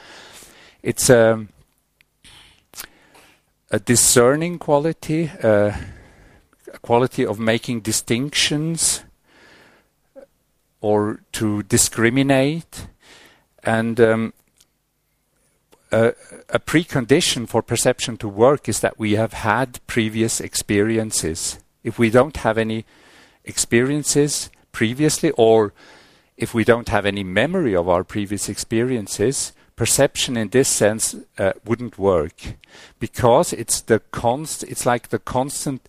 It's 0.84 1.10
a, 1.10 1.32
um, 1.32 1.48
a 3.72 3.80
discerning 3.80 4.60
quality, 4.60 5.32
uh, 5.42 5.72
a 6.72 6.78
quality 6.78 7.26
of 7.26 7.40
making 7.40 7.80
distinctions 7.80 9.02
or 10.80 11.18
to 11.32 11.64
discriminate. 11.64 12.86
And 13.64 14.00
um, 14.00 14.32
a, 15.90 16.12
a, 16.50 16.60
precondition 16.60 17.48
for 17.48 17.62
perception 17.62 18.16
to 18.18 18.28
work 18.28 18.68
is 18.68 18.78
that 18.78 18.96
we 18.96 19.16
have 19.16 19.32
had 19.32 19.84
previous 19.88 20.40
experiences. 20.40 21.58
If 21.86 21.98
we 21.98 22.10
don't 22.10 22.36
have 22.38 22.58
any 22.58 22.84
experiences 23.44 24.50
previously, 24.72 25.30
or 25.30 25.72
if 26.36 26.52
we 26.52 26.64
don't 26.64 26.88
have 26.88 27.06
any 27.06 27.24
memory 27.24 27.74
of 27.76 27.88
our 27.88 28.04
previous 28.04 28.48
experiences, 28.48 29.52
perception 29.76 30.36
in 30.36 30.48
this 30.48 30.68
sense 30.68 31.14
uh, 31.38 31.52
wouldn't 31.64 31.96
work 31.98 32.56
because 32.98 33.52
it's 33.52 33.80
the 33.82 34.00
const. 34.10 34.64
It's 34.64 34.84
like 34.84 35.08
the 35.08 35.18
constant 35.18 35.88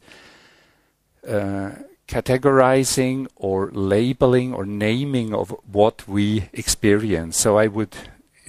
uh, 1.28 1.72
categorizing 2.08 3.28
or 3.36 3.72
labeling 3.72 4.54
or 4.54 4.66
naming 4.66 5.34
of 5.34 5.50
what 5.72 6.08
we 6.08 6.50
experience. 6.54 7.38
So 7.38 7.58
I 7.58 7.68
would 7.68 7.96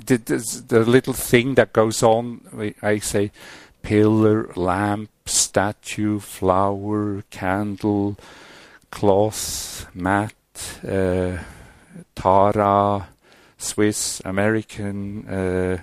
the, 0.07 0.19
the, 0.19 0.63
the 0.69 0.81
little 0.81 1.15
thing 1.15 1.55
that 1.55 1.73
goes 1.73 2.03
on. 2.03 2.75
I 2.83 2.99
say 2.99 3.33
pillar, 3.83 4.53
lamp, 4.55 5.11
statue, 5.29 6.19
flower, 6.19 7.23
candle, 7.31 8.17
cloth, 8.91 9.87
mat, 9.95 10.35
uh, 10.87 11.39
Tara, 12.15 13.09
Swiss, 13.59 14.21
American, 14.25 15.29
uh, 15.29 15.79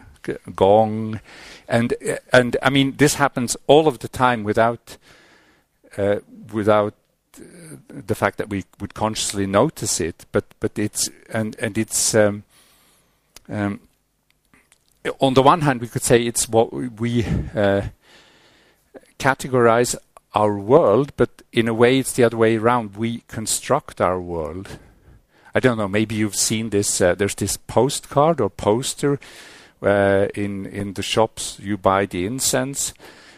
gong, 0.56 1.20
and 1.68 1.94
and 2.34 2.58
I 2.62 2.70
mean 2.70 2.96
this 2.98 3.16
happens 3.16 3.58
all 3.68 3.88
of 3.88 4.00
the 4.00 4.08
time 4.08 4.44
without 4.44 4.98
uh, 5.98 6.18
without 6.52 6.94
the 7.90 8.16
fact 8.16 8.38
that 8.38 8.50
we 8.50 8.64
would 8.80 8.94
consciously 8.94 9.46
notice 9.46 10.00
it, 10.00 10.26
but 10.32 10.46
but 10.60 10.78
it's 10.78 11.10
and 11.30 11.56
and 11.60 11.78
it's 11.78 12.16
um, 12.16 12.44
um, 13.50 13.80
on 15.20 15.34
the 15.34 15.42
one 15.42 15.62
hand 15.62 15.82
we 15.82 15.88
could 15.88 16.04
say 16.04 16.22
it's 16.24 16.50
what 16.50 16.72
we 16.74 17.26
uh, 17.56 17.82
categorize 19.20 19.96
our 20.34 20.58
world, 20.58 21.14
but 21.16 21.42
in 21.52 21.68
a 21.68 21.74
way 21.74 22.00
it's 22.00 22.14
the 22.14 22.24
other 22.24 22.38
way 22.38 22.58
around. 22.58 22.98
We 22.98 23.24
construct 23.28 24.02
our 24.02 24.20
world. 24.20 24.80
I 25.54 25.60
don't 25.60 25.78
know. 25.78 25.88
Maybe 25.88 26.16
you've 26.16 26.36
seen 26.36 26.70
this. 26.70 27.00
Uh, 27.00 27.16
there's 27.16 27.36
this 27.36 27.58
postcard 27.58 28.42
or 28.42 28.50
poster 28.50 29.20
uh, 29.82 30.28
in 30.36 30.66
in 30.66 30.94
the 30.94 31.04
shops 31.04 31.58
you 31.62 31.78
buy 31.78 32.06
the 32.06 32.26
incense, 32.26 32.94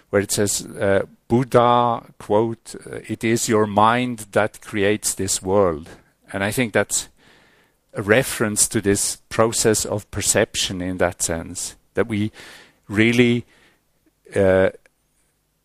where 0.10 0.24
it 0.24 0.32
says 0.32 0.66
uh, 0.66 1.06
Buddha, 1.28 2.04
quote, 2.18 2.76
uh, 2.86 3.00
it 3.08 3.24
is 3.24 3.50
your 3.50 3.68
mind 3.68 4.28
that 4.32 4.62
creates 4.62 5.14
this 5.14 5.42
world. 5.42 5.90
And 6.34 6.44
I 6.44 6.52
think 6.52 6.74
that's 6.74 7.10
a 7.94 8.02
reference 8.02 8.68
to 8.70 8.82
this 8.82 9.18
process 9.30 9.86
of 9.86 10.10
perception 10.10 10.82
in 10.82 10.98
that 10.98 11.22
sense, 11.22 11.76
that 11.94 12.08
we 12.08 12.32
really 12.88 13.46
uh, 14.36 14.70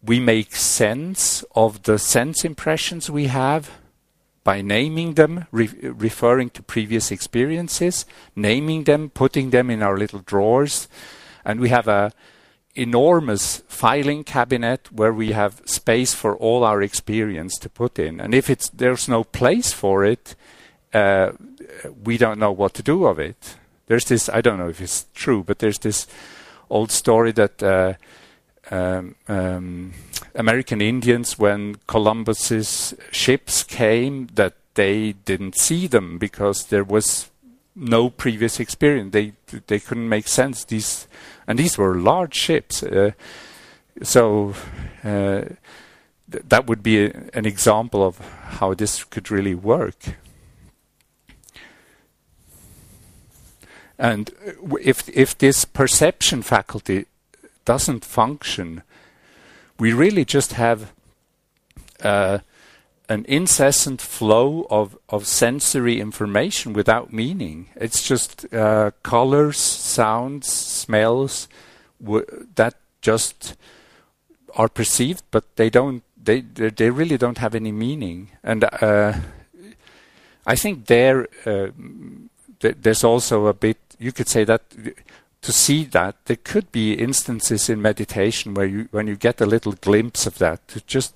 we 0.04 0.18
make 0.18 0.56
sense 0.56 1.44
of 1.54 1.84
the 1.84 1.98
sense 1.98 2.44
impressions 2.44 3.10
we 3.10 3.26
have 3.26 3.70
by 4.44 4.60
naming 4.60 5.14
them, 5.14 5.46
re 5.52 5.68
referring 5.82 6.50
to 6.50 6.62
previous 6.62 7.10
experiences, 7.10 8.04
naming 8.34 8.84
them, 8.84 9.10
putting 9.10 9.50
them 9.50 9.70
in 9.70 9.82
our 9.82 9.96
little 9.96 10.18
drawers, 10.18 10.88
and 11.44 11.60
we 11.60 11.68
have 11.68 11.86
a 11.86 12.12
enormous 12.74 13.62
filing 13.68 14.24
cabinet 14.24 14.90
where 14.90 15.12
we 15.12 15.32
have 15.32 15.60
space 15.66 16.14
for 16.14 16.34
all 16.36 16.64
our 16.64 16.82
experience 16.82 17.58
to 17.58 17.68
put 17.68 17.98
in. 17.98 18.18
And 18.20 18.34
if 18.34 18.48
it's 18.48 18.68
there's 18.70 19.08
no 19.08 19.24
place 19.24 19.72
for 19.72 20.04
it, 20.04 20.34
uh, 20.92 21.32
we 22.02 22.18
don't 22.18 22.38
know 22.38 22.52
what 22.52 22.74
to 22.74 22.82
do 22.82 23.06
of 23.06 23.18
it. 23.18 23.56
There's 23.86 24.06
this 24.06 24.28
I 24.28 24.40
don't 24.40 24.58
know 24.58 24.70
if 24.70 24.80
it's 24.80 25.06
true, 25.14 25.44
but 25.44 25.58
there's 25.58 25.78
this 25.78 26.06
old 26.68 26.90
story 26.90 27.32
that 27.32 27.62
uh, 27.62 27.94
um, 28.72 29.14
um, 29.28 29.92
American 30.34 30.80
Indians 30.80 31.38
when 31.38 31.76
Columbus's 31.86 32.94
ships 33.10 33.62
came 33.62 34.28
that 34.34 34.54
they 34.74 35.12
didn't 35.12 35.56
see 35.56 35.86
them 35.86 36.16
because 36.16 36.64
there 36.66 36.84
was 36.84 37.30
no 37.76 38.08
previous 38.08 38.58
experience. 38.58 39.12
They 39.12 39.34
they 39.66 39.78
couldn't 39.78 40.08
make 40.08 40.26
sense. 40.26 40.64
These 40.64 41.06
and 41.46 41.58
these 41.58 41.76
were 41.76 41.94
large 41.94 42.34
ships. 42.34 42.82
Uh, 42.82 43.10
so 44.02 44.54
uh, 45.04 45.42
th- 46.30 46.44
that 46.48 46.66
would 46.66 46.82
be 46.82 47.04
a, 47.04 47.30
an 47.34 47.44
example 47.44 48.02
of 48.02 48.18
how 48.58 48.72
this 48.72 49.04
could 49.04 49.30
really 49.30 49.54
work. 49.54 50.16
And 53.98 54.30
uh, 54.46 54.76
if 54.80 55.08
if 55.10 55.36
this 55.36 55.66
perception 55.66 56.42
faculty 56.42 57.06
doesn't 57.64 58.04
function, 58.04 58.82
we 59.78 59.92
really 59.92 60.24
just 60.24 60.52
have 60.52 60.92
uh, 62.02 62.38
an 63.08 63.24
incessant 63.28 64.00
flow 64.00 64.66
of, 64.70 64.96
of 65.08 65.26
sensory 65.26 66.00
information 66.00 66.72
without 66.72 67.12
meaning. 67.12 67.68
It's 67.76 68.06
just 68.06 68.52
uh, 68.54 68.92
colors, 69.02 69.58
sounds, 69.58 70.46
smells 70.48 71.48
that 72.54 72.74
just 73.00 73.56
are 74.54 74.68
perceived, 74.68 75.24
but 75.30 75.44
they 75.56 75.70
don't. 75.70 76.02
They 76.16 76.40
they 76.40 76.90
really 76.90 77.18
don't 77.18 77.38
have 77.38 77.54
any 77.54 77.72
meaning. 77.72 78.30
And 78.42 78.64
uh, 78.64 79.14
I 80.46 80.56
think 80.56 80.86
there 80.86 81.28
uh, 81.44 81.68
th- 82.60 82.76
there's 82.80 83.04
also 83.04 83.46
a 83.46 83.54
bit. 83.54 83.78
You 83.98 84.12
could 84.12 84.28
say 84.28 84.44
that 84.44 84.62
to 85.42 85.52
see 85.52 85.84
that 85.84 86.16
there 86.26 86.36
could 86.36 86.70
be 86.72 86.94
instances 86.94 87.68
in 87.68 87.82
meditation 87.82 88.54
where 88.54 88.66
you 88.66 88.88
when 88.90 89.06
you 89.06 89.16
get 89.16 89.40
a 89.40 89.46
little 89.46 89.72
glimpse 89.72 90.26
of 90.26 90.38
that 90.38 90.66
to 90.68 90.80
just 90.86 91.14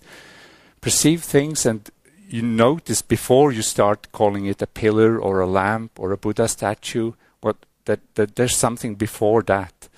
perceive 0.81 1.23
things 1.23 1.65
and 1.65 1.91
you 2.29 2.43
notice 2.43 3.03
before 3.03 3.53
you 3.53 3.63
start 3.63 4.11
calling 4.13 4.47
it 4.47 4.61
a 4.61 4.67
pillar 4.67 5.19
or 5.19 5.41
a 5.41 5.47
lamp 5.47 5.93
or 5.99 6.13
a 6.13 6.17
Buddha 6.17 6.49
statue 6.49 7.13
what 7.41 7.57
that, 7.85 8.01
that 8.17 8.35
there's 8.35 8.57
something 8.57 8.97
before 8.97 9.43
that 9.43 9.89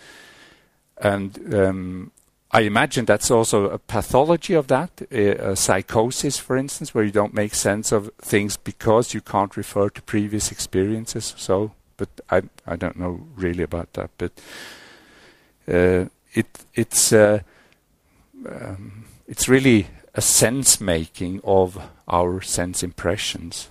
and 1.01 1.55
um, 1.55 2.13
I 2.51 2.61
imagine 2.61 3.05
that's 3.05 3.31
also 3.31 3.69
a 3.69 3.79
pathology 3.79 4.55
of 4.55 4.69
that, 4.69 5.03
a, 5.11 5.51
a, 5.51 5.57
psychosis, 5.57 6.39
for 6.39 6.57
instance, 6.57 6.95
where 6.95 7.05
you 7.05 7.11
don't 7.11 7.35
make 7.35 7.55
sense 7.55 7.93
of 7.93 8.11
things 8.23 8.57
because 8.57 9.13
you 9.13 9.21
can't 9.21 9.55
refer 9.55 9.91
to 9.91 10.03
previous 10.03 10.51
experiences. 10.51 11.35
So 11.37 11.73
but 11.99 12.09
I 12.31 12.43
I 12.67 12.77
don't 12.77 12.97
know 12.97 13.27
really 13.37 13.63
about 13.63 13.93
that. 13.93 14.11
But 14.17 14.33
uh, 15.69 16.07
it 16.33 16.47
it's 16.75 17.13
uh, 17.13 17.41
um, 18.49 19.05
it's 19.27 19.49
really 19.49 19.89
a 20.15 20.23
sense 20.23 20.81
making 20.81 21.43
of 21.45 21.79
our 22.09 22.41
sense 22.41 22.83
impressions. 22.83 23.69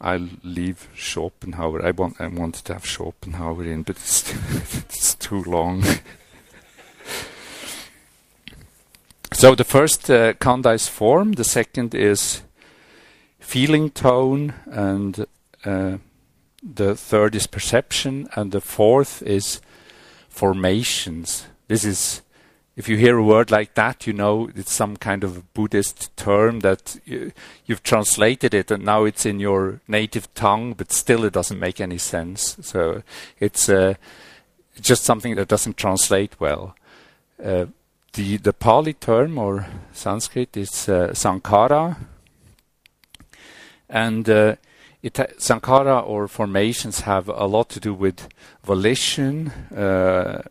I'll 0.00 0.28
leave 0.42 0.88
Schopenhauer. 0.96 1.86
I 1.86 1.92
want 1.92 2.20
I 2.20 2.26
wanted 2.26 2.64
to 2.64 2.72
have 2.72 2.84
Schopenhauer 2.84 3.64
in, 3.64 3.84
but 3.84 3.96
it's, 3.96 4.34
it's 4.88 5.14
too 5.14 5.44
long. 5.44 5.84
So 9.34 9.54
the 9.54 9.64
first 9.64 10.10
uh, 10.10 10.34
khandha 10.34 10.74
is 10.74 10.88
form, 10.88 11.32
the 11.32 11.44
second 11.44 11.94
is 11.94 12.42
feeling 13.40 13.90
tone, 13.90 14.54
and 14.66 15.26
uh, 15.64 15.98
the 16.62 16.94
third 16.94 17.34
is 17.34 17.46
perception, 17.46 18.28
and 18.34 18.52
the 18.52 18.60
fourth 18.60 19.22
is 19.22 19.60
formations. 20.28 21.46
This 21.66 21.84
is, 21.84 22.22
if 22.76 22.88
you 22.88 22.96
hear 22.96 23.18
a 23.18 23.24
word 23.24 23.50
like 23.50 23.74
that, 23.74 24.06
you 24.06 24.12
know 24.12 24.50
it's 24.54 24.72
some 24.72 24.96
kind 24.96 25.24
of 25.24 25.52
Buddhist 25.54 26.16
term 26.16 26.60
that 26.60 27.00
you, 27.04 27.32
you've 27.66 27.82
translated 27.82 28.54
it, 28.54 28.70
and 28.70 28.84
now 28.84 29.04
it's 29.04 29.26
in 29.26 29.40
your 29.40 29.80
native 29.88 30.32
tongue, 30.34 30.74
but 30.74 30.92
still 30.92 31.24
it 31.24 31.32
doesn't 31.32 31.58
make 31.58 31.80
any 31.80 31.98
sense. 31.98 32.56
So 32.60 33.02
it's 33.40 33.68
uh, 33.68 33.94
just 34.80 35.04
something 35.04 35.34
that 35.36 35.48
doesn't 35.48 35.76
translate 35.76 36.38
well. 36.38 36.76
Uh, 37.42 37.66
the, 38.12 38.36
the 38.36 38.52
Pali 38.52 38.92
term 38.92 39.38
or 39.38 39.66
Sanskrit 39.92 40.56
is 40.56 40.88
uh, 40.88 41.08
sankhara, 41.12 41.96
and 43.88 44.28
uh, 44.28 44.56
it 45.02 45.14
sankhara 45.14 46.06
or 46.06 46.28
formations 46.28 47.00
have 47.00 47.28
a 47.28 47.46
lot 47.46 47.68
to 47.70 47.80
do 47.80 47.94
with 47.94 48.28
volition, 48.62 49.48
uh, 49.74 50.42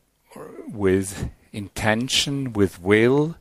with 0.67 1.30
intention, 1.54 2.54
with 2.54 2.82
will, 2.82 3.36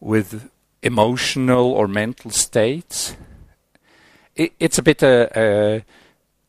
with 0.00 0.50
emotional 0.82 1.72
or 1.72 1.88
mental 1.88 2.30
states. 2.30 3.16
It, 4.34 4.52
it's 4.60 4.78
a 4.78 4.82
bit 4.82 5.02
a, 5.02 5.30
a, 5.34 5.84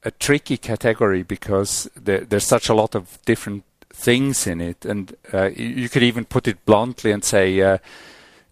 a 0.03 0.11
tricky 0.11 0.57
category 0.57 1.23
because 1.23 1.89
there, 1.95 2.19
there's 2.19 2.45
such 2.45 2.69
a 2.69 2.73
lot 2.73 2.93
of 2.93 3.19
different 3.25 3.63
things 3.89 4.47
in 4.47 4.61
it, 4.61 4.85
and 4.85 5.15
uh, 5.33 5.49
you 5.55 5.89
could 5.89 6.03
even 6.03 6.25
put 6.25 6.47
it 6.47 6.65
bluntly 6.65 7.11
and 7.11 7.23
say 7.23 7.61
uh, 7.61 7.77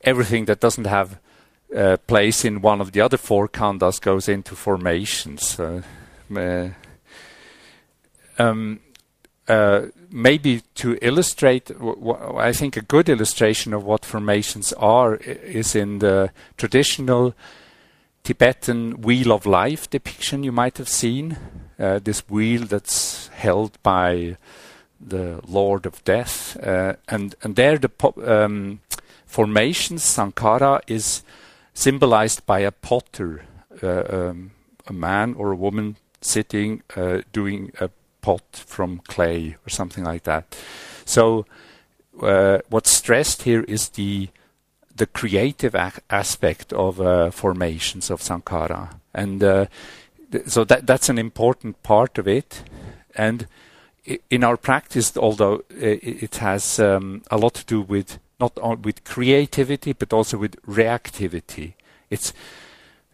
everything 0.01 0.45
that 0.45 0.59
doesn't 0.59 0.85
have 0.85 1.19
uh, 1.75 1.97
place 2.07 2.45
in 2.45 2.61
one 2.61 2.81
of 2.81 2.91
the 2.91 3.01
other 3.01 3.17
four 3.17 3.47
khandhas 3.47 3.99
goes 3.99 4.29
into 4.29 4.55
formations. 4.55 5.59
Uh, 5.59 5.81
um, 8.37 8.79
uh, 9.47 9.81
maybe 10.09 10.61
to 10.75 10.97
illustrate, 11.01 11.71
I 12.37 12.51
think 12.51 12.77
a 12.77 12.81
good 12.81 13.09
illustration 13.09 13.73
of 13.73 13.83
what 13.83 14.05
formations 14.05 14.73
are 14.73 15.15
is 15.15 15.75
in 15.75 15.99
the 15.99 16.31
traditional 16.57 17.35
Tibetan 18.23 19.01
wheel 19.01 19.31
of 19.31 19.45
life 19.45 19.87
depiction 19.89 20.43
you 20.43 20.51
might 20.51 20.79
have 20.79 20.89
seen. 20.89 21.37
Uh, 21.77 21.99
this 21.99 22.27
wheel 22.29 22.65
that's 22.65 23.27
held 23.27 23.77
by 23.83 24.37
the 24.99 25.41
Lord 25.47 25.85
of 25.85 26.03
Death, 26.03 26.57
uh, 26.61 26.93
and 27.07 27.35
and 27.41 27.55
there 27.55 27.77
the 27.77 27.91
um, 28.25 28.79
formation 29.25 29.97
sankhara 29.97 30.81
is 30.87 31.23
symbolized 31.73 32.45
by 32.45 32.59
a 32.59 32.71
potter, 32.71 33.45
uh, 33.83 34.03
um, 34.09 34.51
a 34.87 34.93
man 34.93 35.35
or 35.37 35.51
a 35.51 35.55
woman 35.55 35.97
sitting 36.21 36.81
uh, 36.95 37.21
doing 37.33 37.71
a 37.79 37.89
pot 38.21 38.43
from 38.65 38.99
clay 39.07 39.55
or 39.65 39.69
something 39.69 40.03
like 40.03 40.23
that. 40.23 40.57
So 41.05 41.45
uh, 42.21 42.59
what's 42.69 42.89
stressed 42.89 43.43
here 43.43 43.63
is 43.67 43.89
the 43.89 44.29
the 44.95 45.05
creative 45.05 45.75
aspect 46.09 46.71
of 46.71 47.01
uh, 47.01 47.29
formations 47.29 48.09
of 48.09 48.21
sankhara, 48.21 48.95
and 49.13 49.43
uh, 49.43 49.65
th- 50.31 50.47
so 50.47 50.63
that 50.63 50.87
that's 50.87 51.09
an 51.09 51.17
important 51.17 51.83
part 51.83 52.17
of 52.17 52.27
it, 52.27 52.63
and 53.15 53.47
in 54.29 54.43
our 54.43 54.57
practice, 54.57 55.17
although 55.17 55.63
it 55.69 56.35
has 56.37 56.79
um, 56.79 57.23
a 57.31 57.37
lot 57.37 57.55
to 57.55 57.65
do 57.65 57.81
with 57.81 58.19
not 58.39 58.53
only 58.61 58.81
with 58.83 59.03
creativity 59.03 59.93
but 59.93 60.13
also 60.13 60.37
with 60.37 60.61
reactivity. 60.65 61.73
It's 62.09 62.33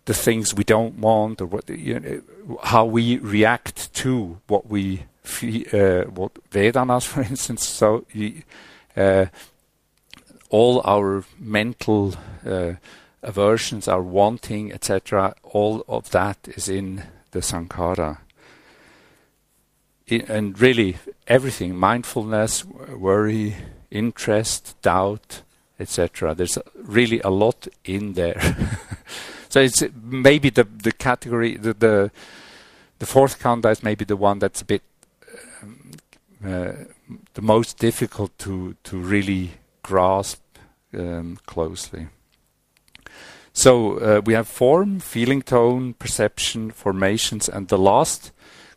the 0.05 0.13
things 0.13 0.53
we 0.53 0.63
don't 0.63 0.95
want, 0.95 1.41
or 1.41 1.45
what 1.45 1.69
you 1.69 1.99
know, 1.99 2.21
how 2.63 2.85
we 2.85 3.17
react 3.17 3.93
to 3.93 4.39
what 4.47 4.67
we 4.67 5.05
uh, 5.73 6.03
what 6.09 6.33
Vedanas, 6.49 7.05
for 7.11 7.21
instance. 7.21 7.67
So 7.67 8.05
uh, 8.97 9.27
all 10.49 10.81
our 10.83 11.23
mental 11.39 12.15
uh, 12.45 12.73
aversions, 13.23 13.87
our 13.87 14.01
wanting, 14.01 14.73
etc., 14.73 15.35
all 15.43 15.85
of 15.87 16.09
that 16.11 16.47
is 16.47 16.67
in 16.67 17.03
the 17.31 17.39
sankhara 17.39 18.17
and 20.19 20.59
really 20.59 20.97
everything 21.27 21.75
mindfulness, 21.75 22.65
worry, 22.65 23.55
interest, 23.89 24.75
doubt, 24.81 25.41
etc. 25.79 26.35
There's 26.35 26.57
really 26.75 27.21
a 27.21 27.29
lot 27.29 27.67
in 27.83 28.13
there. 28.13 28.39
so 29.49 29.61
it's 29.61 29.83
maybe 30.01 30.49
the 30.49 30.63
the 30.63 30.91
category 30.91 31.57
the 31.57 31.73
the, 31.73 32.11
the 32.99 33.05
fourth 33.05 33.39
khandha 33.39 33.71
is 33.71 33.83
maybe 33.83 34.05
the 34.05 34.17
one 34.17 34.39
that's 34.39 34.61
a 34.61 34.65
bit 34.65 34.83
um, 35.61 35.91
uh, 36.45 36.71
the 37.33 37.41
most 37.41 37.77
difficult 37.77 38.37
to 38.39 38.75
to 38.83 38.97
really 38.97 39.51
grasp 39.83 40.41
um, 40.93 41.37
closely. 41.45 42.07
So 43.53 43.97
uh, 43.97 44.21
we 44.23 44.33
have 44.33 44.47
form, 44.47 44.99
feeling 44.99 45.41
tone, 45.41 45.93
perception, 45.93 46.71
formations, 46.71 47.49
and 47.49 47.67
the 47.67 47.77
last 47.77 48.31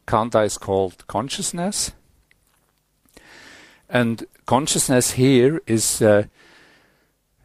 Khandha 0.07 0.45
is 0.45 0.59
called 0.59 1.07
consciousness. 1.07 1.93
And 3.89 4.27
consciousness 4.47 5.13
here 5.13 5.61
is 5.67 6.03
uh, 6.03 6.25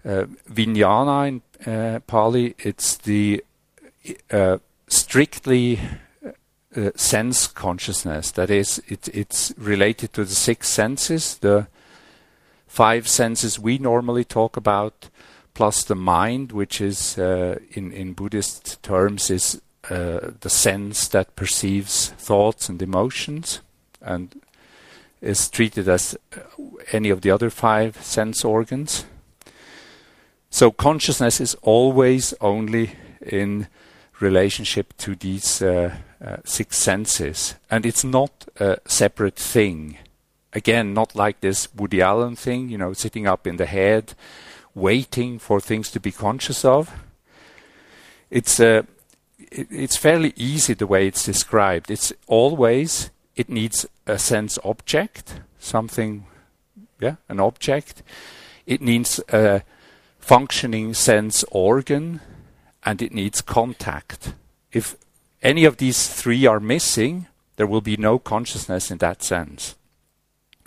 uh, 0.06 0.26
vijnana 0.50 1.28
in 1.28 1.42
uh, 1.72 2.00
Pali. 2.08 2.56
It's 2.60 2.98
the 2.98 3.44
uh, 4.32 4.58
strictly 4.88 5.80
uh, 6.76 6.92
sense 6.96 7.48
consciousness. 7.48 8.32
That 8.32 8.50
is, 8.50 8.82
it, 8.88 9.08
it's 9.10 9.54
related 9.58 10.14
to 10.14 10.24
the 10.24 10.36
six 10.36 10.68
senses, 10.70 11.38
the 11.38 11.68
five 12.68 13.08
senses 13.08 13.60
we 13.60 13.78
normally 13.78 14.24
talk 14.24 14.58
about, 14.58 15.10
plus 15.54 15.84
the 15.84 15.96
mind, 15.96 16.52
which 16.52 16.80
is, 16.80 17.18
uh, 17.18 17.60
in, 17.72 17.92
in 17.92 18.14
Buddhist 18.14 18.82
terms, 18.84 19.30
is 19.30 19.62
uh, 19.90 20.32
the 20.42 20.50
sense 20.50 21.08
that 21.08 21.36
perceives 21.36 22.10
thoughts 22.18 22.70
and 22.70 22.82
emotions 22.82 23.62
and 24.02 24.42
is 25.22 25.50
treated 25.50 25.88
as 25.90 26.16
any 26.92 27.10
of 27.10 27.22
the 27.22 27.32
other 27.32 27.50
five 27.50 28.02
sense 28.04 28.46
organs. 28.46 29.06
So 30.50 30.72
consciousness 30.72 31.40
is 31.40 31.56
always 31.62 32.34
only 32.42 32.92
in 33.22 33.68
relationship 34.20 34.96
to 34.98 35.16
these 35.16 35.62
uh, 35.62 35.96
uh, 36.24 36.38
six 36.44 36.78
senses, 36.78 37.56
and 37.70 37.86
it's 37.86 38.04
not 38.04 38.48
a 38.60 38.78
separate 38.86 39.36
thing. 39.36 39.98
Again, 40.54 40.94
not 40.94 41.16
like 41.16 41.42
this 41.42 41.74
Woody 41.76 42.02
Allen 42.02 42.36
thing, 42.36 42.70
you 42.70 42.78
know, 42.78 42.94
sitting 42.94 43.28
up 43.28 43.46
in 43.46 43.58
the 43.58 43.66
head, 43.66 44.14
waiting 44.74 45.40
for 45.40 45.60
things 45.60 45.92
to 45.92 46.00
be 46.00 46.12
conscious 46.12 46.66
of. 46.66 46.92
It's 48.30 48.60
uh, 48.60 48.84
it, 49.40 49.68
it's 49.72 49.98
fairly 49.98 50.34
easy 50.36 50.74
the 50.74 50.88
way 50.88 51.08
it's 51.08 51.26
described. 51.26 51.90
It's 51.90 52.14
always 52.28 53.10
it 53.36 53.50
needs 53.50 53.86
a 54.06 54.20
sense 54.20 54.60
object, 54.66 55.40
something, 55.60 56.26
yeah, 57.00 57.16
an 57.30 57.40
object. 57.40 58.04
It 58.66 58.82
needs 58.82 59.22
a 59.30 59.64
functioning 60.20 60.94
sense 60.94 61.46
organ, 61.50 62.20
and 62.84 63.02
it 63.02 63.14
needs 63.14 63.42
contact. 63.42 64.34
If 64.72 64.98
any 65.42 65.64
of 65.64 65.78
these 65.78 66.08
three 66.10 66.46
are 66.46 66.60
missing, 66.60 67.28
there 67.56 67.68
will 67.68 67.82
be 67.82 67.98
no 67.98 68.20
consciousness 68.20 68.92
in 68.92 68.98
that 68.98 69.24
sense. 69.24 69.76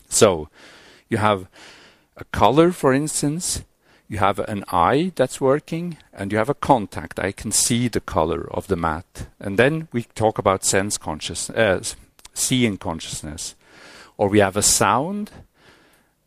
So, 0.09 0.49
you 1.09 1.19
have 1.19 1.49
a 2.17 2.25
color, 2.25 2.73
for 2.73 2.93
instance, 2.93 3.65
you 4.13 4.19
have 4.19 4.41
an 4.41 4.63
eye 4.69 5.11
that's 5.17 5.41
working, 5.41 5.97
and 6.13 6.31
you 6.31 6.37
have 6.37 6.51
a 6.51 6.65
contact. 6.71 7.19
I 7.19 7.33
can 7.33 7.51
see 7.51 7.89
the 7.89 7.99
color 7.99 8.47
of 8.51 8.67
the 8.67 8.77
mat. 8.77 9.29
And 9.41 9.59
then 9.59 9.89
we 9.91 10.03
talk 10.03 10.37
about 10.37 10.67
sense 10.67 10.99
consciousness, 10.99 11.57
uh, 11.57 11.83
seeing 12.35 12.77
consciousness. 12.77 13.55
Or 14.19 14.29
we 14.29 14.41
have 14.41 14.55
a 14.55 14.63
sound, 14.63 15.31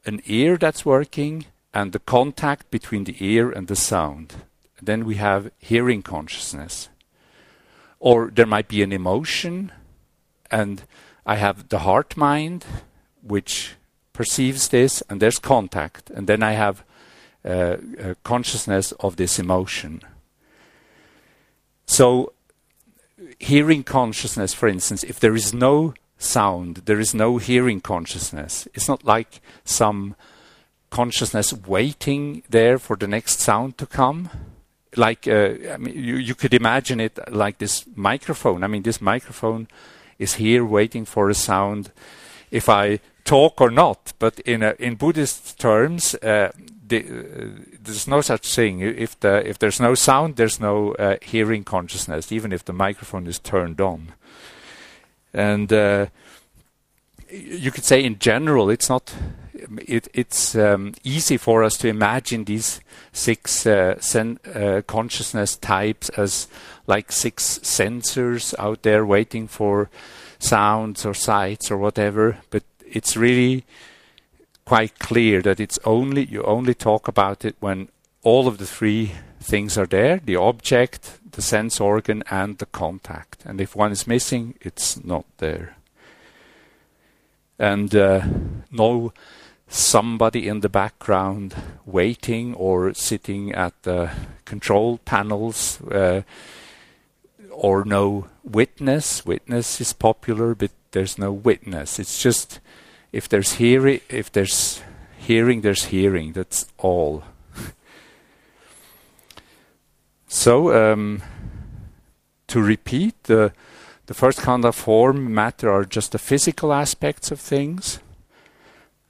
an 0.04 0.20
ear 0.26 0.58
that's 0.58 0.84
working, 0.84 1.46
and 1.76 1.92
the 1.92 2.00
contact 2.00 2.72
between 2.72 3.04
the 3.04 3.18
ear 3.20 3.52
and 3.52 3.68
the 3.68 3.76
sound. 3.76 4.34
Then 4.82 5.06
we 5.06 5.18
have 5.18 5.52
hearing 5.60 6.02
consciousness. 6.02 6.90
Or 8.00 8.32
there 8.34 8.48
might 8.48 8.68
be 8.68 8.82
an 8.82 8.94
emotion, 8.94 9.72
and 10.50 10.82
I 11.24 11.36
have 11.36 11.70
the 11.70 11.80
heart 11.80 12.18
mind, 12.18 12.66
which 13.22 13.76
perceives 14.12 14.70
this, 14.70 15.04
and 15.08 15.22
there's 15.22 15.38
contact. 15.38 16.10
And 16.10 16.26
then 16.26 16.42
I 16.42 16.54
have 16.54 16.84
uh, 17.46 17.78
uh, 18.02 18.14
consciousness 18.24 18.92
of 18.94 19.18
this 19.18 19.38
emotion. 19.38 20.02
So, 21.86 22.34
hearing 23.40 23.84
consciousness, 23.84 24.54
for 24.54 24.68
instance, 24.68 25.04
if 25.04 25.20
there 25.20 25.36
is 25.36 25.54
no 25.54 25.94
sound, 26.18 26.78
there 26.86 27.00
is 27.00 27.14
no 27.14 27.38
hearing 27.38 27.82
consciousness. 27.82 28.68
It's 28.74 28.88
not 28.88 29.04
like 29.04 29.42
some 29.64 30.16
consciousness 30.90 31.54
waiting 31.54 32.44
there 32.50 32.80
for 32.80 32.96
the 32.96 33.08
next 33.08 33.40
sound 33.40 33.78
to 33.78 33.86
come. 33.86 34.30
Like 34.96 35.28
uh, 35.28 35.56
I 35.74 35.78
mean, 35.78 35.94
you, 35.96 36.16
you 36.16 36.36
could 36.36 36.54
imagine 36.54 37.00
it 37.00 37.20
like 37.32 37.58
this 37.58 37.86
microphone. 37.96 38.64
I 38.64 38.68
mean, 38.68 38.84
this 38.84 39.02
microphone 39.02 39.68
is 40.18 40.36
here 40.36 40.64
waiting 40.64 41.06
for 41.06 41.30
a 41.30 41.34
sound. 41.34 41.92
If 42.50 42.70
I 42.70 43.02
talk 43.26 43.60
or 43.60 43.70
not, 43.70 44.14
but 44.20 44.40
in 44.40 44.64
a, 44.64 44.76
in 44.80 44.96
Buddhist 44.96 45.60
terms, 45.60 46.16
uh, 46.16 46.52
the, 46.88 47.00
uh, 47.00 47.48
there's 47.82 48.08
no 48.08 48.22
such 48.22 48.54
thing. 48.54 48.80
If 48.80 49.20
the 49.20 49.48
if 49.48 49.60
there's 49.60 49.80
no 49.80 49.96
sound, 49.96 50.36
there's 50.36 50.60
no 50.60 50.94
uh, 50.94 51.18
hearing 51.22 51.64
consciousness, 51.64 52.32
even 52.32 52.52
if 52.52 52.66
the 52.66 52.74
microphone 52.74 53.28
is 53.28 53.40
turned 53.40 53.82
on. 53.82 54.14
And 55.34 55.72
uh, 55.72 56.08
you 57.30 57.72
could 57.72 57.84
say, 57.84 58.04
in 58.04 58.20
general, 58.20 58.70
it's 58.70 58.90
not. 58.90 59.14
It, 59.88 60.10
it's 60.14 60.56
um, 60.56 60.94
easy 61.04 61.38
for 61.38 61.64
us 61.64 61.78
to 61.78 61.88
imagine 61.88 62.44
these 62.44 62.82
six 63.12 63.66
uh, 63.66 64.00
sen- 64.00 64.40
uh, 64.54 64.82
consciousness 64.86 65.56
types 65.56 66.10
as 66.10 66.48
like 66.86 67.12
six 67.12 67.60
sensors 67.64 68.54
out 68.60 68.84
there 68.84 69.06
waiting 69.06 69.48
for 69.48 69.90
sounds 70.38 71.06
or 71.06 71.16
sights 71.16 71.72
or 71.72 71.78
whatever. 71.78 72.38
But 72.52 72.64
it's 72.86 73.18
really 73.18 73.66
quite 74.66 75.00
clear 75.00 75.42
that 75.42 75.60
it's 75.60 75.80
only 75.86 76.26
you 76.26 76.44
only 76.44 76.74
talk 76.74 77.08
about 77.08 77.46
it 77.46 77.56
when 77.60 77.88
all 78.24 78.48
of 78.48 78.58
the 78.58 78.66
three 78.66 79.12
things 79.40 79.78
are 79.78 79.86
there 79.86 80.20
the 80.26 80.36
object 80.36 81.20
the 81.36 81.42
sense 81.42 81.80
organ 81.80 82.24
and 82.32 82.58
the 82.58 82.66
contact. 82.66 83.46
And 83.46 83.62
if 83.62 83.76
one 83.76 83.92
is 83.92 84.08
missing 84.08 84.56
it's 84.62 85.04
not 85.04 85.26
there. 85.38 85.76
And 87.60 87.96
uh, 87.96 88.26
no 88.72 89.14
somebody 89.68 90.48
in 90.48 90.62
the 90.62 90.70
background 90.70 91.56
waiting 91.86 92.54
or 92.56 92.94
sitting 92.94 93.52
at 93.54 93.74
the 93.84 94.12
control 94.46 95.00
panels 95.06 95.82
uh, 95.84 96.22
or 97.52 97.84
no 97.86 98.28
witness. 98.44 99.26
Witness 99.26 99.82
is 99.82 99.94
popular 99.94 100.56
but 100.56 100.72
there's 100.92 101.18
no 101.18 101.32
witness. 101.32 102.00
It's 102.00 102.22
just 102.22 102.60
if 103.16 103.30
there's 103.30 103.54
hearing, 103.54 104.02
if 104.10 104.30
there's 104.30 104.82
hearing, 105.18 105.62
there's 105.62 105.86
hearing. 105.86 106.34
That's 106.34 106.68
all. 106.78 107.24
so 110.28 110.92
um, 110.92 111.24
to 112.48 112.62
repeat, 112.62 113.24
the 113.24 113.54
the 114.08 114.14
first 114.14 114.40
kind 114.40 114.66
of 114.66 114.76
form 114.76 115.34
matter 115.34 115.72
are 115.72 115.86
just 115.86 116.12
the 116.12 116.18
physical 116.18 116.74
aspects 116.74 117.32
of 117.32 117.40
things. 117.40 118.00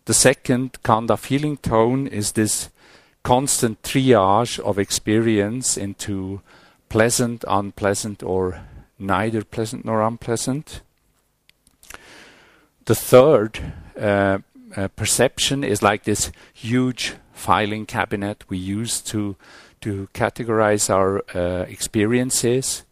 The 0.05 0.13
second 0.13 0.83
kind 0.83 1.09
of 1.09 1.19
feeling 1.19 1.57
tone 1.57 2.05
is 2.05 2.33
this 2.33 2.69
constant 3.23 3.81
triage 3.81 4.59
of 4.59 4.77
experience 4.77 5.77
into 5.77 6.41
pleasant, 6.89 7.43
unpleasant, 7.47 8.21
or 8.21 8.61
neither 8.99 9.43
pleasant 9.43 9.83
nor 9.83 10.03
unpleasant. 10.03 10.81
The 12.85 12.93
third 12.93 13.73
perception 14.95 15.63
is 15.63 15.81
like 15.81 16.03
this 16.03 16.31
huge 16.53 17.15
filing 17.33 17.85
cabinet 17.85 18.43
we 18.49 18.57
use 18.57 19.01
to 19.01 19.35
to 19.81 20.07
categorize 20.13 20.89
our 20.89 21.23
uh, 21.35 21.65
experiences 21.69 22.83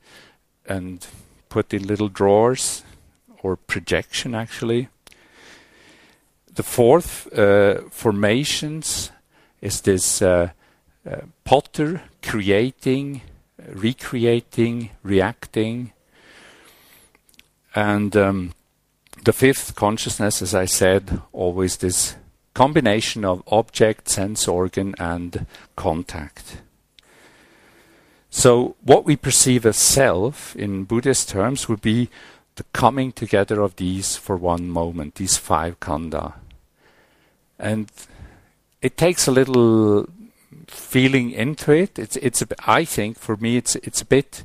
and 0.68 1.08
put 1.50 1.74
in 1.74 1.88
little 1.88 2.10
drawers 2.10 2.84
or 3.42 3.56
projection 3.56 4.36
actually. 4.36 4.90
The 6.54 6.64
fourth 6.64 7.34
uh, 7.34 7.90
formations 7.90 9.12
is 9.60 9.82
this 9.82 10.22
uh, 10.22 10.52
uh, 11.10 11.22
potter 11.44 12.04
creating, 12.22 13.22
recreating, 13.68 14.92
reacting, 15.02 15.94
and 17.74 18.16
um, 18.16 18.54
the 19.24 19.34
fifth 19.34 19.76
consciousness, 19.76 20.42
as 20.42 20.54
I 20.54 20.66
said, 20.66 21.22
always 21.32 21.78
this 21.78 22.16
combination 22.54 23.26
of 23.26 23.44
object, 23.48 24.10
sense 24.10 24.48
organ, 24.48 24.96
and 25.00 25.46
contact. 25.76 26.58
So, 28.30 28.76
what 28.82 29.06
we 29.06 29.16
perceive 29.16 29.66
as 29.66 29.78
self 29.78 30.56
in 30.56 30.86
Buddhist 30.86 31.30
terms 31.30 31.70
would 31.70 31.82
be 31.82 32.10
the 32.56 32.64
coming 32.74 33.12
together 33.12 33.62
of 33.62 33.76
these 33.76 34.16
for 34.16 34.36
one 34.36 34.70
moment, 34.70 35.16
these 35.16 35.38
five 35.38 35.80
khandha. 35.80 36.34
And 37.60 37.92
it 38.82 38.98
takes 38.98 39.28
a 39.28 39.32
little 39.32 40.08
feeling 40.68 41.32
into 41.32 41.72
it. 41.72 41.98
It's, 41.98 42.16
it's 42.18 42.44
I 42.66 42.86
think, 42.86 43.18
for 43.18 43.38
me, 43.38 43.58
it's, 43.58 43.76
it's 43.78 44.02
a 44.02 44.06
bit 44.06 44.44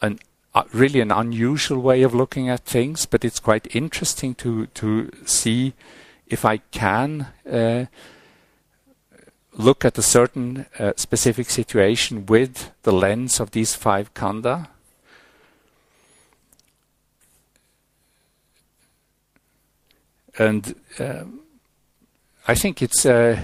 an 0.00 0.18
really 0.72 1.00
an 1.00 1.10
unusual 1.10 1.80
way 1.80 2.02
of 2.02 2.14
looking 2.14 2.48
at 2.48 2.60
things, 2.60 3.06
but 3.06 3.24
it's 3.24 3.40
quite 3.40 3.74
interesting 3.74 4.34
to 4.36 4.66
to 4.66 5.10
see 5.24 5.74
if 6.26 6.44
I 6.44 6.58
can 6.70 7.28
uh, 7.50 7.86
look 9.52 9.84
at 9.84 9.98
a 9.98 10.02
certain 10.02 10.66
uh, 10.78 10.92
specific 10.96 11.50
situation 11.50 12.26
with 12.26 12.70
the 12.82 12.92
lens 12.92 13.40
of 13.40 13.50
these 13.50 13.74
five 13.74 14.14
khandha. 14.14 14.68
And 20.38 20.76
uh, 21.00 21.24
I 22.46 22.54
think 22.54 22.80
it's 22.80 23.04
uh, 23.04 23.40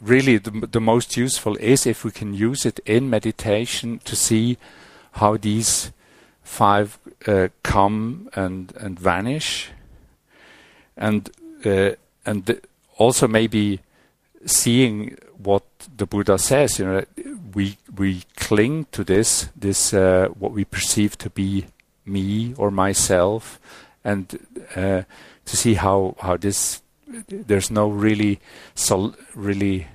really 0.00 0.38
the, 0.38 0.66
the 0.66 0.80
most 0.80 1.16
useful 1.16 1.56
is 1.56 1.86
if 1.86 2.04
we 2.04 2.10
can 2.10 2.32
use 2.32 2.64
it 2.64 2.80
in 2.86 3.10
meditation 3.10 4.00
to 4.04 4.16
see 4.16 4.56
how 5.12 5.36
these 5.36 5.92
five 6.50 6.98
uh, 7.26 7.48
come 7.62 8.28
and 8.34 8.72
and 8.76 8.98
vanish, 8.98 9.70
and 10.96 11.30
uh, 11.64 11.92
and 12.26 12.60
also 12.98 13.28
maybe 13.28 13.80
seeing 14.44 15.16
what 15.42 15.62
the 15.96 16.06
Buddha 16.06 16.38
says. 16.38 16.78
You 16.78 16.84
know, 16.86 17.04
we 17.54 17.76
we 17.96 18.22
cling 18.36 18.86
to 18.92 19.04
this 19.04 19.48
this 19.56 19.94
uh, 19.94 20.28
what 20.38 20.52
we 20.52 20.64
perceive 20.64 21.16
to 21.18 21.30
be 21.30 21.66
me 22.04 22.54
or 22.56 22.70
myself, 22.70 23.60
and 24.04 24.38
uh, 24.76 25.02
to 25.44 25.56
see 25.56 25.74
how 25.74 26.16
how 26.18 26.36
this 26.36 26.82
there's 27.28 27.70
no 27.70 27.88
really 27.88 28.40
sol- 28.74 29.14
really 29.34 29.86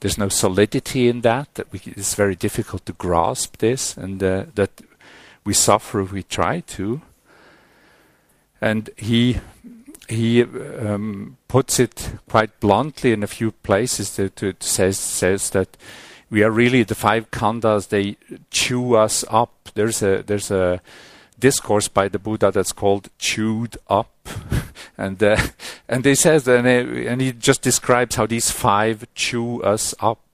there's 0.00 0.18
no 0.18 0.28
solidity 0.28 1.08
in 1.08 1.20
that 1.22 1.54
that 1.54 1.72
we, 1.72 1.80
it's 1.84 2.14
very 2.14 2.36
difficult 2.36 2.86
to 2.86 2.92
grasp 2.92 3.58
this 3.58 3.96
and 3.96 4.22
uh, 4.22 4.44
that 4.54 4.70
we 5.44 5.54
suffer 5.54 6.00
if 6.00 6.12
we 6.12 6.22
try 6.22 6.60
to. 6.60 7.02
And 8.60 8.90
he 8.96 9.38
he 10.08 10.42
um, 10.42 11.36
puts 11.48 11.78
it 11.78 12.12
quite 12.28 12.58
bluntly 12.60 13.12
in 13.12 13.22
a 13.22 13.28
few 13.28 13.52
places 13.52 14.16
that 14.16 14.42
it 14.42 14.62
says 14.62 14.98
says 14.98 15.50
that 15.50 15.76
we 16.30 16.42
are 16.42 16.50
really 16.50 16.82
the 16.82 16.94
five 16.94 17.30
khandhas 17.30 17.88
they 17.88 18.16
chew 18.50 18.96
us 18.96 19.24
up. 19.30 19.70
There's 19.74 20.02
a 20.02 20.22
there's 20.22 20.50
a 20.50 20.80
discourse 21.38 21.88
by 21.88 22.08
the 22.08 22.18
Buddha 22.18 22.50
that's 22.50 22.72
called 22.72 23.08
chewed 23.18 23.76
up. 23.88 24.10
And 24.98 25.22
uh, 25.22 25.38
and 25.88 26.04
he 26.04 26.14
says 26.14 26.46
and, 26.46 26.66
and 26.66 27.22
he 27.22 27.32
just 27.32 27.62
describes 27.62 28.16
how 28.16 28.26
these 28.26 28.50
five 28.50 29.06
chew 29.14 29.62
us 29.62 29.94
up 29.98 30.29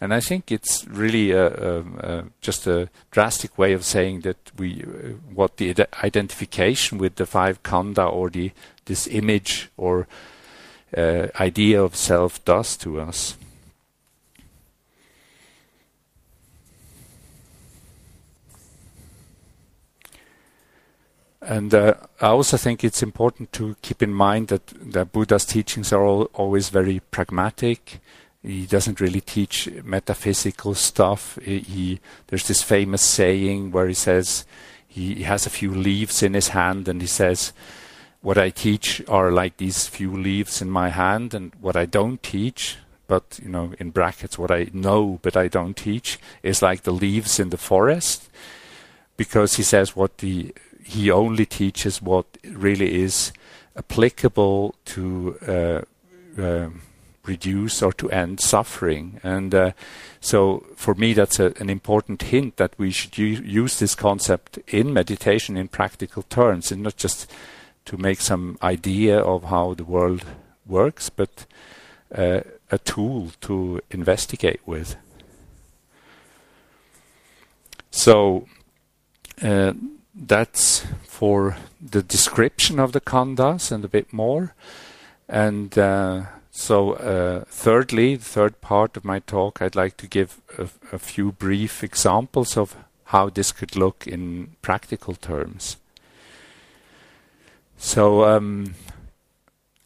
and 0.00 0.14
I 0.14 0.20
think 0.20 0.50
it's 0.50 0.86
really 0.86 1.32
a, 1.32 1.80
a, 1.80 2.24
just 2.40 2.66
a 2.66 2.88
drastic 3.10 3.58
way 3.58 3.74
of 3.74 3.84
saying 3.84 4.20
that 4.20 4.50
we 4.56 4.82
uh, 4.82 5.12
what 5.34 5.58
the 5.58 5.88
identification 6.02 6.98
with 6.98 7.16
the 7.16 7.26
five 7.26 7.62
khandha 7.62 8.10
or 8.10 8.30
the 8.30 8.52
this 8.86 9.06
image 9.06 9.70
or 9.76 10.08
uh, 10.96 11.28
idea 11.38 11.82
of 11.82 11.94
self 11.96 12.42
does 12.44 12.76
to 12.78 13.00
us. 13.00 13.36
And 21.42 21.74
uh, 21.74 21.94
I 22.20 22.28
also 22.28 22.56
think 22.56 22.84
it's 22.84 23.02
important 23.02 23.52
to 23.54 23.74
keep 23.82 24.02
in 24.02 24.12
mind 24.12 24.48
that, 24.48 24.66
that 24.92 25.12
Buddha's 25.12 25.44
teachings 25.44 25.92
are 25.92 26.04
all, 26.04 26.24
always 26.34 26.68
very 26.68 27.00
pragmatic. 27.10 28.00
He 28.42 28.66
doesn't 28.66 29.00
really 29.00 29.20
teach 29.20 29.68
metaphysical 29.84 30.74
stuff. 30.74 31.38
He, 31.42 31.58
he, 31.60 32.00
there's 32.28 32.48
this 32.48 32.62
famous 32.62 33.02
saying 33.02 33.70
where 33.70 33.86
he 33.86 33.94
says 33.94 34.46
he, 34.88 35.22
has 35.24 35.46
a 35.46 35.50
few 35.50 35.74
leaves 35.74 36.22
in 36.22 36.34
his 36.34 36.48
hand 36.48 36.88
and 36.88 37.00
he 37.00 37.06
says, 37.06 37.52
what 38.22 38.38
I 38.38 38.50
teach 38.50 39.02
are 39.08 39.30
like 39.30 39.56
these 39.56 39.86
few 39.86 40.14
leaves 40.16 40.60
in 40.60 40.70
my 40.70 40.90
hand, 40.90 41.32
and 41.32 41.54
what 41.60 41.76
I 41.76 41.86
don't 41.86 42.22
teach, 42.22 42.76
but 43.06 43.40
you 43.42 43.48
know, 43.48 43.72
in 43.78 43.90
brackets, 43.90 44.38
what 44.38 44.50
I 44.50 44.68
know 44.72 45.18
but 45.22 45.36
I 45.36 45.48
don't 45.48 45.76
teach, 45.76 46.18
is 46.42 46.60
like 46.60 46.82
the 46.82 46.92
leaves 46.92 47.40
in 47.40 47.48
the 47.48 47.56
forest, 47.56 48.28
because 49.16 49.54
he 49.54 49.62
says 49.62 49.96
what 49.96 50.18
the 50.18 50.54
he 50.84 51.10
only 51.10 51.46
teaches 51.46 52.02
what 52.02 52.26
really 52.44 53.00
is 53.00 53.32
applicable 53.76 54.74
to 54.84 55.38
uh, 55.46 56.40
uh, 56.40 56.68
reduce 57.26 57.82
or 57.82 57.92
to 57.92 58.10
end 58.10 58.40
suffering, 58.40 59.20
and 59.22 59.54
uh, 59.54 59.72
so 60.20 60.66
for 60.76 60.94
me 60.94 61.12
that's 61.12 61.38
a, 61.38 61.52
an 61.60 61.70
important 61.70 62.22
hint 62.22 62.56
that 62.56 62.74
we 62.78 62.90
should 62.90 63.18
use 63.18 63.78
this 63.78 63.94
concept 63.94 64.58
in 64.68 64.92
meditation 64.92 65.56
in 65.56 65.68
practical 65.68 66.22
terms, 66.22 66.72
and 66.72 66.82
not 66.82 66.96
just 66.96 67.30
to 67.84 67.96
make 67.96 68.20
some 68.20 68.58
idea 68.62 69.18
of 69.18 69.44
how 69.44 69.74
the 69.74 69.84
world 69.84 70.24
works, 70.66 71.10
but 71.10 71.46
uh, 72.14 72.40
a 72.70 72.78
tool 72.78 73.32
to 73.40 73.80
investigate 73.90 74.60
with. 74.66 74.96
So 77.90 78.46
uh, 79.42 79.72
that's 80.14 80.86
for 81.02 81.56
the 81.80 82.02
description 82.02 82.78
of 82.78 82.92
the 82.92 83.00
khandhas 83.00 83.72
and 83.72 83.84
a 83.84 83.88
bit 83.88 84.12
more. 84.12 84.54
And 85.28 85.76
uh, 85.78 86.22
so, 86.60 86.92
uh, 86.92 87.44
thirdly, 87.48 88.16
the 88.16 88.24
third 88.24 88.60
part 88.60 88.94
of 88.98 89.02
my 89.02 89.20
talk, 89.20 89.62
I'd 89.62 89.74
like 89.74 89.96
to 89.96 90.06
give 90.06 90.42
a, 90.58 90.68
a 90.92 90.98
few 90.98 91.32
brief 91.32 91.82
examples 91.82 92.54
of 92.54 92.76
how 93.04 93.30
this 93.30 93.50
could 93.50 93.76
look 93.76 94.06
in 94.06 94.56
practical 94.60 95.14
terms. 95.14 95.78
So 97.78 98.26
um, 98.26 98.74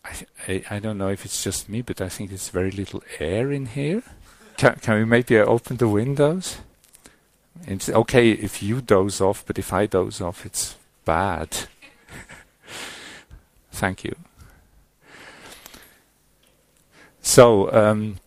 I, 0.04 0.26
I, 0.48 0.64
I 0.68 0.78
don't 0.80 0.98
know 0.98 1.10
if 1.10 1.24
it's 1.24 1.44
just 1.44 1.68
me, 1.68 1.80
but 1.80 2.00
I 2.00 2.08
think 2.08 2.30
there's 2.30 2.48
very 2.48 2.72
little 2.72 3.04
air 3.20 3.52
in 3.52 3.66
here. 3.66 4.02
Can, 4.56 4.74
can 4.74 4.94
we 4.98 5.04
maybe 5.04 5.38
open 5.38 5.76
the 5.76 5.86
windows? 5.86 6.56
It's 7.68 7.88
okay 7.88 8.32
if 8.32 8.64
you 8.64 8.80
doze 8.80 9.20
off, 9.20 9.44
but 9.46 9.60
if 9.60 9.72
I 9.72 9.86
doze 9.86 10.20
off, 10.20 10.44
it's 10.44 10.74
bad. 11.04 11.56
Thank 13.70 14.02
you. 14.02 14.16
So 17.26 17.72
um, 17.72 18.18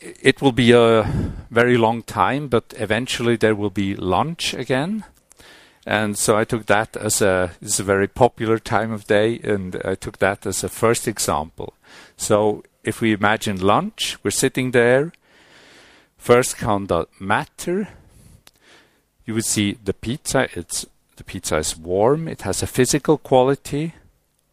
it 0.00 0.42
will 0.42 0.52
be 0.52 0.72
a 0.72 1.02
very 1.50 1.78
long 1.78 2.02
time, 2.02 2.48
but 2.48 2.74
eventually 2.76 3.36
there 3.36 3.54
will 3.54 3.70
be 3.70 3.96
lunch 3.96 4.52
again. 4.52 5.02
And 5.86 6.18
so 6.18 6.36
I 6.36 6.44
took 6.44 6.66
that 6.66 6.94
as 6.94 7.22
a, 7.22 7.52
it's 7.62 7.80
a 7.80 7.84
very 7.84 8.06
popular 8.06 8.58
time 8.58 8.92
of 8.92 9.06
day, 9.06 9.40
and 9.42 9.80
I 9.82 9.94
took 9.94 10.18
that 10.18 10.44
as 10.44 10.62
a 10.62 10.68
first 10.68 11.08
example. 11.08 11.72
So 12.18 12.64
if 12.84 13.00
we 13.00 13.14
imagine 13.14 13.60
lunch, 13.60 14.18
we're 14.22 14.30
sitting 14.30 14.72
there, 14.72 15.10
first 16.18 16.58
come 16.58 16.86
the 16.86 17.06
matter, 17.18 17.88
you 19.24 19.32
would 19.32 19.46
see 19.46 19.78
the 19.82 19.94
pizza, 19.94 20.48
it's, 20.52 20.84
the 21.16 21.24
pizza 21.24 21.56
is 21.56 21.78
warm, 21.78 22.28
it 22.28 22.42
has 22.42 22.62
a 22.62 22.66
physical 22.66 23.16
quality, 23.16 23.94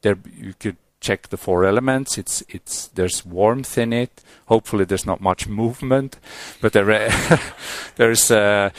there 0.01 0.17
you 0.39 0.53
could 0.57 0.77
check 1.03 1.27
the 1.29 1.37
four 1.37 1.65
elements. 1.65 2.17
It's 2.17 2.43
it's 2.49 2.87
there's 2.87 3.25
warmth 3.25 3.77
in 3.77 3.93
it. 3.93 4.23
Hopefully, 4.47 4.85
there's 4.85 5.05
not 5.05 5.21
much 5.21 5.47
movement, 5.47 6.17
but 6.61 6.73
there 6.73 6.85
there's 7.95 8.31
uh, 8.31 8.69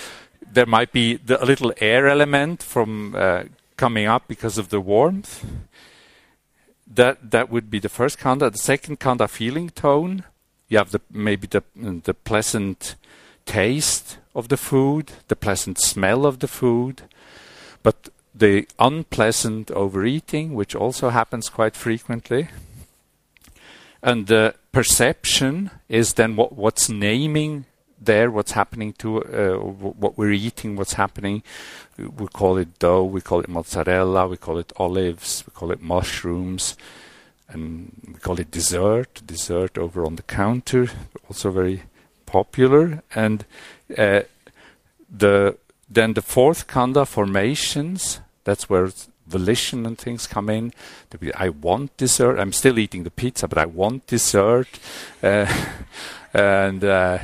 there 0.52 0.66
might 0.66 0.92
be 0.92 1.16
the, 1.16 1.42
a 1.42 1.46
little 1.46 1.72
air 1.80 2.08
element 2.08 2.62
from 2.62 3.14
uh, 3.14 3.44
coming 3.76 4.06
up 4.06 4.26
because 4.26 4.58
of 4.58 4.68
the 4.70 4.80
warmth. 4.80 5.44
That 6.86 7.30
that 7.30 7.50
would 7.50 7.70
be 7.70 7.78
the 7.78 7.88
first 7.88 8.18
khandha. 8.18 8.50
The 8.50 8.58
second 8.58 8.98
khandha, 9.00 9.28
feeling 9.28 9.70
tone. 9.70 10.24
You 10.68 10.78
have 10.78 10.90
the 10.90 11.00
maybe 11.10 11.46
the 11.46 11.62
the 11.76 12.14
pleasant 12.14 12.96
taste 13.44 14.18
of 14.34 14.48
the 14.48 14.56
food, 14.56 15.12
the 15.28 15.36
pleasant 15.36 15.78
smell 15.78 16.26
of 16.26 16.38
the 16.38 16.48
food, 16.48 17.02
but 17.82 18.08
the 18.34 18.66
unpleasant 18.78 19.70
overeating, 19.70 20.54
which 20.54 20.74
also 20.74 21.10
happens 21.10 21.48
quite 21.48 21.76
frequently. 21.76 22.48
And 24.02 24.26
the 24.26 24.54
perception 24.72 25.70
is 25.88 26.14
then 26.14 26.36
what, 26.36 26.52
what's 26.52 26.88
naming 26.88 27.64
there, 28.00 28.30
what's 28.30 28.52
happening 28.52 28.92
to 28.94 29.22
uh, 29.22 29.56
what 29.58 30.18
we're 30.18 30.32
eating, 30.32 30.76
what's 30.76 30.94
happening. 30.94 31.42
We 31.96 32.26
call 32.26 32.58
it 32.58 32.78
dough, 32.78 33.04
we 33.04 33.20
call 33.20 33.40
it 33.40 33.48
mozzarella, 33.48 34.28
we 34.28 34.36
call 34.36 34.58
it 34.58 34.72
olives, 34.76 35.44
we 35.46 35.52
call 35.52 35.70
it 35.70 35.80
mushrooms, 35.80 36.76
and 37.48 37.92
we 38.06 38.14
call 38.14 38.40
it 38.40 38.50
dessert. 38.50 39.22
Dessert 39.24 39.78
over 39.78 40.04
on 40.04 40.16
the 40.16 40.22
counter, 40.22 40.88
also 41.28 41.50
very 41.50 41.84
popular. 42.26 43.02
And 43.14 43.44
uh, 43.96 44.22
the 45.08 45.56
then 45.88 46.14
the 46.14 46.22
fourth 46.22 46.66
khandha 46.66 47.06
formations. 47.06 48.20
That's 48.44 48.68
where 48.68 48.90
volition 49.26 49.86
and 49.86 49.98
things 49.98 50.26
come 50.26 50.50
in. 50.50 50.72
I 51.36 51.48
want 51.48 51.96
dessert. 51.96 52.38
I'm 52.38 52.52
still 52.52 52.78
eating 52.78 53.04
the 53.04 53.10
pizza, 53.10 53.48
but 53.48 53.58
I 53.58 53.66
want 53.66 54.06
dessert. 54.06 54.68
Uh, 55.22 55.46
and 56.34 56.84
uh, 56.84 57.18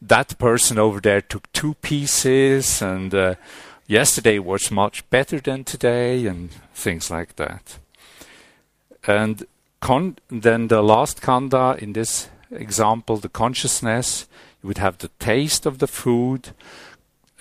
that 0.00 0.36
person 0.38 0.78
over 0.78 1.00
there 1.00 1.20
took 1.20 1.50
two 1.52 1.74
pieces 1.74 2.82
and 2.82 3.14
uh, 3.14 3.34
yesterday 3.86 4.38
was 4.38 4.70
much 4.70 5.08
better 5.10 5.38
than 5.38 5.64
today 5.64 6.26
and 6.26 6.50
things 6.74 7.10
like 7.10 7.36
that. 7.36 7.78
And 9.06 9.44
con- 9.80 10.18
then 10.28 10.68
the 10.68 10.82
last 10.82 11.20
khandha 11.20 11.78
in 11.78 11.92
this 11.92 12.28
example, 12.50 13.16
the 13.16 13.28
consciousness, 13.28 14.26
you 14.62 14.68
would 14.68 14.78
have 14.78 14.98
the 14.98 15.10
taste 15.18 15.66
of 15.66 15.78
the 15.78 15.86
food, 15.86 16.50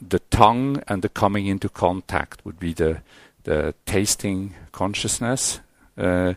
the 0.01 0.19
tongue, 0.19 0.81
and 0.87 1.01
the 1.01 1.09
coming 1.09 1.47
into 1.47 1.69
contact 1.69 2.43
would 2.45 2.59
be 2.59 2.73
the 2.73 3.01
the 3.43 3.73
tasting 3.85 4.53
consciousness. 4.71 5.59
Uh, 5.97 6.33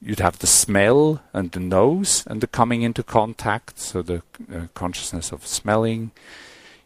you'd 0.00 0.20
have 0.20 0.38
the 0.38 0.46
smell 0.46 1.20
and 1.32 1.52
the 1.52 1.60
nose 1.60 2.24
and 2.26 2.40
the 2.40 2.46
coming 2.46 2.82
into 2.82 3.02
contact, 3.02 3.78
so 3.78 4.02
the 4.02 4.22
uh, 4.52 4.66
consciousness 4.74 5.32
of 5.32 5.46
smelling. 5.46 6.10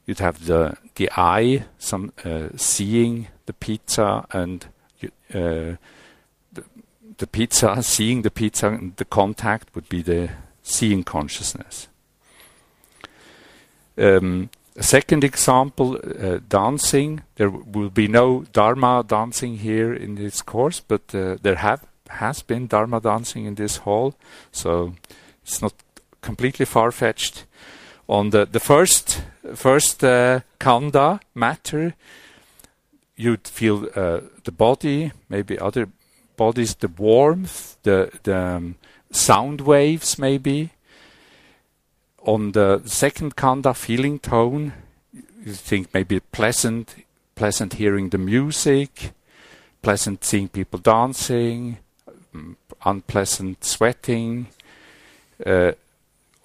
you'd 0.07 0.19
have 0.19 0.47
the 0.47 0.77
the 0.97 1.11
eye, 1.17 1.65
some 1.79 2.13
uh, 2.25 2.49
seeing 2.57 3.29
the 3.47 3.53
pizza, 3.53 4.27
and 4.31 4.67
uh, 5.33 5.77
the, 6.53 6.65
the 7.19 7.27
pizza, 7.27 7.83
seeing 7.83 8.23
the 8.23 8.31
pizza, 8.31 8.69
and 8.69 8.97
the 8.97 9.05
contact 9.05 9.75
would 9.75 9.89
be 9.89 10.03
the 10.03 10.31
seeing 10.63 11.05
consciousness. 11.05 11.89
Um, 13.97 14.51
second 14.83 15.25
example, 15.25 15.97
uh, 15.97 16.39
dancing. 16.49 17.23
There 17.37 17.51
will 17.51 17.91
be 17.91 18.09
no 18.09 18.45
Dharma 18.53 19.05
dancing 19.07 19.59
here 19.59 19.95
in 19.95 20.17
this 20.17 20.43
course, 20.43 20.81
but 20.81 21.15
uh, 21.15 21.37
there 21.43 21.57
have 21.57 21.85
has 22.09 22.43
been 22.43 22.67
Dharma 22.67 23.01
dancing 23.01 23.47
in 23.47 23.55
this 23.55 23.79
hall, 23.79 24.15
so 24.53 24.95
it's 25.43 25.63
not 25.63 25.75
completely 26.21 26.67
far 26.67 26.93
fetched. 26.93 27.45
On 28.09 28.31
the 28.31 28.47
the 28.47 28.61
first 28.61 29.23
first 29.55 30.05
uh, 30.05 30.41
khandha 30.59 31.21
matter, 31.35 31.95
you'd 33.17 33.49
feel 33.49 33.89
uh, 33.97 34.21
the 34.45 34.53
body, 34.53 35.13
maybe 35.29 35.59
other 35.59 35.89
bodies, 36.37 36.75
the 36.75 36.89
warmth, 36.89 37.77
the 37.83 38.11
the 38.25 38.37
um, 38.37 38.75
sound 39.11 39.61
waves, 39.61 40.19
maybe 40.19 40.71
on 42.25 42.53
the 42.53 42.83
second 42.87 43.37
khandha 43.37 43.77
feeling 43.77 44.19
tone, 44.19 44.73
you 45.45 45.53
think 45.53 45.93
maybe 45.93 46.21
pleasant, 46.21 46.95
pleasant 47.35 47.75
hearing 47.75 48.09
the 48.11 48.19
music, 48.19 49.13
pleasant 49.83 50.25
seeing 50.25 50.49
people 50.49 50.79
dancing, 50.79 51.79
um, 52.35 52.57
unpleasant 52.85 53.63
sweating. 53.65 54.47
Uh, 55.45 55.73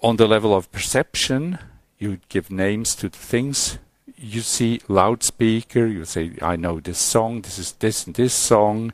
on 0.02 0.16
the 0.16 0.28
level 0.28 0.54
of 0.54 0.70
perception, 0.72 1.58
you 1.98 2.18
give 2.28 2.50
names 2.50 2.94
to 2.96 3.08
the 3.08 3.16
things 3.16 3.78
you 4.16 4.40
see. 4.40 4.80
Loudspeaker, 4.88 5.86
you 5.86 6.04
say, 6.04 6.32
I 6.42 6.56
know 6.56 6.80
this 6.80 6.98
song, 6.98 7.42
this 7.42 7.58
is 7.58 7.72
this 7.72 8.06
and 8.06 8.14
this 8.14 8.34
song. 8.34 8.92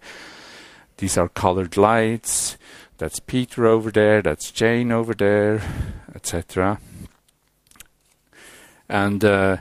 These 0.98 1.18
are 1.18 1.28
colored 1.28 1.76
lights. 1.76 2.56
That's 2.98 3.20
Peter 3.20 3.66
over 3.66 3.90
there, 3.90 4.22
that's 4.22 4.50
Jane 4.50 4.90
over 4.90 5.14
there 5.14 5.62
etc. 6.16 6.80
And 8.88 9.24
uh, 9.24 9.58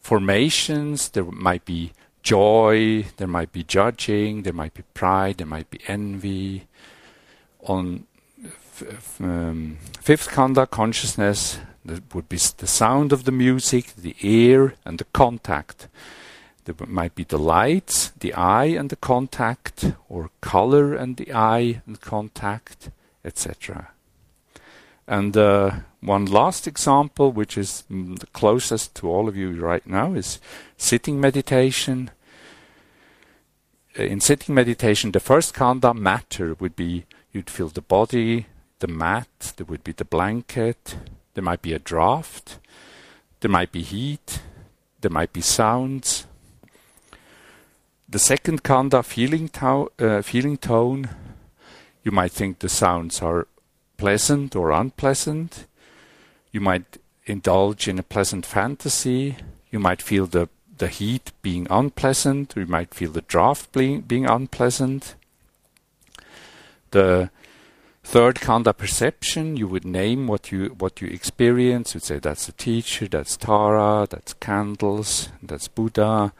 formations, 0.00 1.10
there 1.10 1.24
might 1.24 1.64
be 1.64 1.92
joy, 2.22 3.06
there 3.16 3.26
might 3.26 3.52
be 3.52 3.64
judging, 3.64 4.42
there 4.42 4.52
might 4.52 4.74
be 4.74 4.82
pride, 4.94 5.38
there 5.38 5.46
might 5.46 5.68
be 5.68 5.80
envy. 5.86 6.66
On 7.64 8.06
um, 9.20 9.76
fifth 10.00 10.30
khandha, 10.30 10.70
consciousness, 10.70 11.58
there 11.84 12.00
would 12.14 12.28
be 12.28 12.38
the 12.56 12.66
sound 12.66 13.12
of 13.12 13.24
the 13.24 13.32
music, 13.32 13.94
the 13.96 14.16
ear, 14.22 14.74
and 14.84 14.98
the 14.98 15.04
contact. 15.12 15.88
There 16.64 16.74
might 16.86 17.14
be 17.14 17.24
the 17.24 17.38
lights, 17.38 18.10
the 18.20 18.34
eye, 18.34 18.66
and 18.66 18.90
the 18.90 18.96
contact, 18.96 19.92
or 20.08 20.30
color 20.40 20.94
and 20.94 21.16
the 21.16 21.32
eye 21.32 21.82
and 21.86 22.00
contact, 22.00 22.90
etc. 23.24 23.90
And 25.06 25.36
uh, 25.36 25.70
one 26.00 26.26
last 26.26 26.66
example, 26.66 27.32
which 27.32 27.58
is 27.58 27.84
mm, 27.90 28.18
the 28.18 28.28
closest 28.28 28.94
to 28.96 29.10
all 29.10 29.28
of 29.28 29.36
you 29.36 29.52
right 29.52 29.86
now, 29.86 30.14
is 30.14 30.38
sitting 30.76 31.20
meditation. 31.20 32.10
Uh, 33.98 34.04
in 34.04 34.20
sitting 34.20 34.54
meditation, 34.54 35.10
the 35.10 35.20
first 35.20 35.54
khandha 35.54 35.94
matter 35.94 36.54
would 36.60 36.76
be 36.76 37.06
you'd 37.32 37.50
feel 37.50 37.68
the 37.68 37.80
body, 37.80 38.46
the 38.78 38.86
mat, 38.86 39.52
there 39.56 39.66
would 39.66 39.84
be 39.84 39.92
the 39.92 40.04
blanket, 40.04 40.96
there 41.34 41.44
might 41.44 41.62
be 41.62 41.72
a 41.72 41.78
draft, 41.78 42.58
there 43.40 43.50
might 43.50 43.72
be 43.72 43.82
heat, 43.82 44.40
there 45.00 45.10
might 45.10 45.32
be 45.32 45.40
sounds. 45.40 46.26
The 48.10 48.18
second 48.18 48.64
khandha 48.64 49.04
feeling, 49.04 49.48
to- 49.50 49.92
uh, 50.00 50.22
feeling 50.22 50.56
tone, 50.56 51.10
you 52.02 52.10
might 52.10 52.32
think 52.32 52.58
the 52.58 52.68
sounds 52.68 53.22
are 53.22 53.46
pleasant 53.98 54.56
or 54.56 54.72
unpleasant. 54.72 55.66
You 56.50 56.60
might 56.60 56.98
indulge 57.26 57.86
in 57.86 58.00
a 58.00 58.02
pleasant 58.02 58.44
fantasy. 58.44 59.36
You 59.70 59.78
might 59.78 60.02
feel 60.02 60.26
the, 60.26 60.48
the 60.76 60.88
heat 60.88 61.30
being 61.40 61.68
unpleasant, 61.70 62.54
you 62.56 62.66
might 62.66 62.94
feel 62.94 63.12
the 63.12 63.20
draft 63.20 63.70
being, 63.70 64.00
being 64.00 64.26
unpleasant. 64.26 65.14
The 66.90 67.30
third 68.02 68.36
khandha 68.36 68.76
perception, 68.76 69.56
you 69.56 69.68
would 69.68 69.84
name 69.84 70.26
what 70.26 70.50
you 70.50 70.74
what 70.78 71.00
you 71.00 71.06
experience. 71.06 71.94
You'd 71.94 72.02
say 72.02 72.18
that's 72.18 72.46
the 72.46 72.52
teacher, 72.52 73.06
that's 73.06 73.36
Tara, 73.36 74.08
that's 74.10 74.32
candles, 74.32 75.28
that's 75.40 75.68
Buddha. 75.68 76.32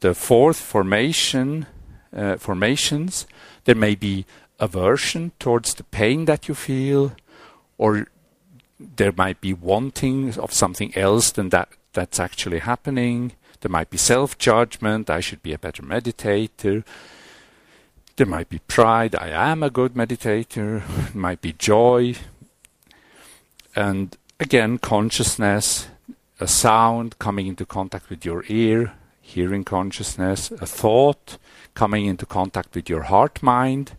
The 0.00 0.14
fourth 0.14 0.58
formation, 0.60 1.66
uh, 2.14 2.36
formations, 2.36 3.26
there 3.64 3.74
may 3.74 3.94
be 3.94 4.26
aversion 4.60 5.32
towards 5.38 5.74
the 5.74 5.84
pain 5.84 6.24
that 6.26 6.48
you 6.48 6.54
feel, 6.54 7.12
or 7.78 8.06
there 8.78 9.12
might 9.12 9.40
be 9.40 9.52
wanting 9.52 10.38
of 10.38 10.52
something 10.52 10.96
else 10.96 11.30
than 11.30 11.48
that 11.50 11.68
that's 11.92 12.20
actually 12.20 12.58
happening. 12.58 13.32
There 13.60 13.70
might 13.70 13.90
be 13.90 13.98
self 13.98 14.38
judgment, 14.38 15.10
I 15.10 15.20
should 15.20 15.42
be 15.42 15.52
a 15.52 15.58
better 15.58 15.82
meditator. 15.82 16.84
There 18.16 18.26
might 18.26 18.48
be 18.48 18.60
pride, 18.60 19.14
I 19.14 19.28
am 19.28 19.62
a 19.62 19.70
good 19.70 19.94
meditator. 19.94 20.82
There 20.86 21.10
might 21.14 21.40
be 21.40 21.52
joy. 21.52 22.14
And 23.74 24.16
again, 24.40 24.78
consciousness, 24.78 25.88
a 26.40 26.46
sound 26.46 27.18
coming 27.18 27.46
into 27.46 27.66
contact 27.66 28.08
with 28.08 28.24
your 28.24 28.44
ear, 28.48 28.94
hearing 29.26 29.64
consciousness, 29.64 30.50
a 30.52 30.66
thought 30.66 31.38
coming 31.74 32.06
into 32.06 32.24
contact 32.24 32.74
with 32.74 32.88
your 32.88 33.02
heart 33.02 33.42
mind, 33.42 33.92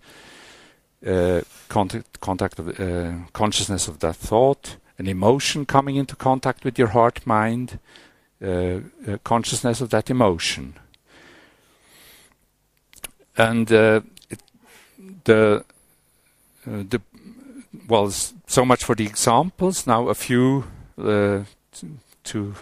uh, 1.06 1.42
contact, 1.68 2.20
contact 2.22 2.60
of 2.60 2.80
uh, 2.80 3.28
consciousness 3.34 3.88
of 3.88 4.00
that 4.00 4.16
thought, 4.16 4.78
an 4.98 5.08
emotion 5.08 5.66
coming 5.66 5.98
into 5.98 6.16
contact 6.16 6.64
with 6.64 6.80
your 6.80 6.88
heart 6.88 7.28
mind, 7.28 7.78
uh, 8.42 8.80
consciousness 9.24 9.82
of 9.82 9.90
that 9.90 10.10
emotion. 10.10 10.74
And 13.36 13.70
it, 13.70 14.42
the 15.26 15.64
the 16.66 17.02
well, 17.88 18.10
so 18.10 18.66
much 18.66 18.84
for 18.84 18.96
the 18.96 19.06
examples. 19.06 19.86
Now 19.86 20.08
a 20.08 20.16
few 20.16 20.64
uh, 20.98 21.44
to 22.24 22.56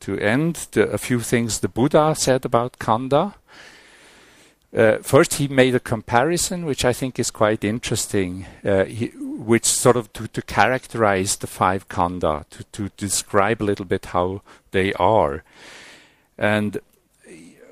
to 0.00 0.18
end. 0.18 0.68
The, 0.72 0.90
a 0.90 0.98
few 0.98 1.20
things 1.20 1.60
the 1.60 1.68
Buddha 1.68 2.14
said 2.16 2.44
about 2.44 2.78
khandha. 2.78 3.34
Uh, 4.76 4.98
first, 4.98 5.34
he 5.34 5.48
made 5.48 5.74
a 5.74 5.80
comparison, 5.80 6.64
which 6.64 6.84
I 6.84 6.92
think 6.92 7.18
is 7.18 7.32
quite 7.32 7.64
interesting, 7.64 8.46
uh, 8.64 8.84
he, 8.84 9.06
which 9.16 9.64
sort 9.64 9.96
of 9.96 10.12
to, 10.12 10.28
to, 10.28 10.42
characterize 10.42 11.36
the 11.36 11.48
five 11.48 11.88
khandha, 11.88 12.44
to, 12.50 12.64
to, 12.64 12.90
describe 12.96 13.60
a 13.60 13.64
little 13.64 13.84
bit 13.84 14.06
how 14.06 14.42
they 14.70 14.92
are. 14.92 15.42
And 16.38 16.78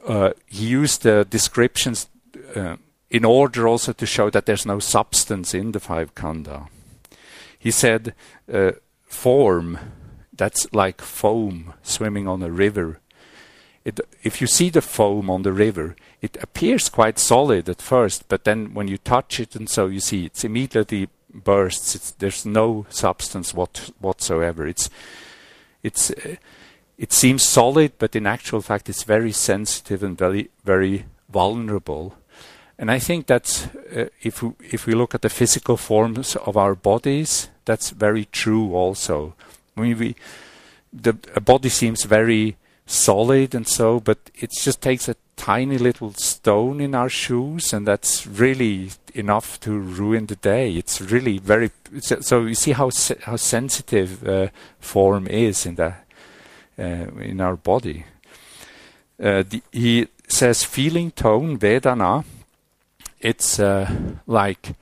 uh, 0.09 0.31
he 0.47 0.67
used 0.67 1.03
the 1.03 1.25
descriptions 1.25 2.09
uh, 2.57 2.77
in 3.11 3.25
order 3.25 3.69
also 3.69 3.93
to 3.93 4.07
show 4.07 4.29
that 4.31 4.47
there's 4.47 4.67
no 4.67 4.81
substance 4.81 5.55
in 5.55 5.71
the 5.73 5.81
five 5.81 6.17
khandha. 6.17 6.69
He 7.59 7.71
said, 7.71 8.15
uh, 8.53 8.73
form, 9.05 9.79
that's 10.39 10.73
like 10.73 11.03
foam 11.03 11.75
swimming 11.83 12.27
on 12.27 12.43
a 12.43 12.51
river. 12.51 13.01
It, 13.85 14.01
if 14.23 14.41
you 14.41 14.47
see 14.47 14.71
the 14.71 14.81
foam 14.81 15.29
on 15.29 15.43
the 15.43 15.53
river, 15.53 15.97
it 16.23 16.37
appears 16.43 16.89
quite 16.89 17.19
solid 17.19 17.69
at 17.69 17.83
first, 17.83 18.29
but 18.29 18.45
then 18.45 18.75
when 18.75 18.89
you 18.89 18.99
touch 18.99 19.39
it 19.41 19.55
and 19.55 19.69
so 19.69 19.87
you 19.87 20.01
see 20.01 20.25
it's 20.25 20.45
immediately 20.45 21.09
bursts. 21.33 21.95
It's, 21.95 22.11
there's 22.13 22.47
no 22.47 22.87
substance 22.89 23.55
what, 23.55 23.91
whatsoever. 24.01 24.67
It's 24.67 24.91
it's 25.83 26.11
uh, 26.11 26.37
it 26.97 27.13
seems 27.13 27.43
solid, 27.45 27.93
but 27.99 28.17
in 28.17 28.27
actual 28.27 28.61
fact, 28.61 28.89
it's 28.89 29.05
very 29.05 29.33
sensitive 29.33 30.03
and 30.03 30.19
very 30.19 30.51
very 30.65 31.05
vulnerable. 31.29 32.15
And 32.79 32.91
I 32.91 32.99
think 32.99 33.27
that's 33.27 33.67
uh, 33.67 34.09
if 34.23 34.43
we, 34.43 34.53
if 34.61 34.87
we 34.87 34.95
look 34.95 35.15
at 35.15 35.23
the 35.23 35.29
physical 35.29 35.77
forms 35.77 36.37
of 36.37 36.57
our 36.57 36.75
bodies, 36.75 37.49
that's 37.65 37.91
very 37.91 38.25
true 38.27 38.75
also. 38.75 39.35
I 39.79 39.83
mean, 39.83 39.99
we 39.99 40.17
the 40.93 41.17
a 41.35 41.41
body 41.41 41.69
seems 41.69 42.05
very 42.05 42.57
solid 42.87 43.55
and 43.55 43.69
so, 43.69 44.01
but 44.01 44.19
it 44.35 44.51
just 44.51 44.81
takes 44.81 45.09
a 45.09 45.17
tiny 45.37 45.79
little 45.79 46.13
stone 46.15 46.81
in 46.81 46.95
our 46.95 47.09
shoes, 47.09 47.73
and 47.73 47.87
that's 47.87 48.27
really 48.27 48.91
enough 49.15 49.61
to 49.61 49.79
ruin 49.79 50.27
the 50.27 50.37
day. 50.37 50.73
It's 50.73 51.01
really 51.01 51.39
very 51.39 51.71
so. 52.01 52.45
You 52.45 52.55
see 52.55 52.73
how 52.73 52.91
how 53.23 53.37
sensitive 53.37 54.27
uh, 54.27 54.49
form 54.81 55.27
is 55.27 55.67
in 55.67 55.77
the 55.77 55.95
uh, 56.79 57.07
in 57.21 57.41
our 57.41 57.57
body. 57.57 58.05
Uh, 59.23 59.43
the, 59.49 59.63
he 59.73 60.09
says 60.29 60.65
feeling 60.65 61.11
tone 61.11 61.59
Vedana. 61.59 62.25
It's 63.21 63.59
uh, 63.59 63.91
like 64.27 64.75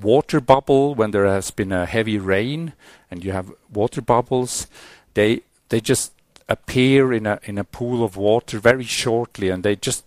water 0.00 0.40
bubble 0.40 0.94
when 0.94 1.10
there 1.10 1.26
has 1.26 1.50
been 1.50 1.72
a 1.72 1.86
heavy 1.86 2.18
rain 2.18 2.72
and 3.10 3.24
you 3.24 3.32
have 3.32 3.52
water 3.72 4.02
bubbles. 4.02 4.66
They 5.14 5.42
they 5.68 5.80
just 5.80 6.12
appear 6.48 7.12
in 7.12 7.26
a 7.26 7.38
in 7.44 7.58
a 7.58 7.64
pool 7.64 8.04
of 8.04 8.16
water 8.16 8.58
very 8.58 8.84
shortly, 8.84 9.50
and 9.50 9.62
they 9.62 9.76
just 9.76 10.04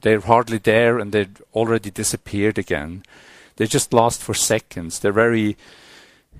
they're 0.00 0.20
hardly 0.20 0.58
there, 0.58 0.98
and 0.98 1.12
they've 1.12 1.42
already 1.54 1.90
disappeared 1.90 2.58
again. 2.58 3.02
They 3.56 3.66
just 3.66 3.92
last 3.92 4.22
for 4.22 4.34
seconds. 4.34 5.00
They're 5.00 5.12
very, 5.12 5.56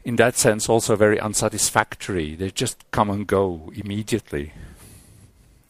in 0.04 0.16
that 0.16 0.36
sense, 0.36 0.68
also 0.68 0.96
very 0.96 1.18
unsatisfactory. 1.18 2.34
They 2.34 2.50
just 2.50 2.84
come 2.92 3.10
and 3.10 3.26
go 3.26 3.72
immediately. 3.74 4.52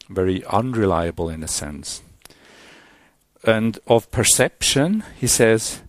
Very 0.07 0.45
unreliable 0.45 1.29
in 1.29 1.43
a 1.43 1.47
sense. 1.47 2.03
And 3.43 3.79
of 3.87 4.11
perception, 4.11 5.03
he 5.19 5.27
says, 5.27 5.81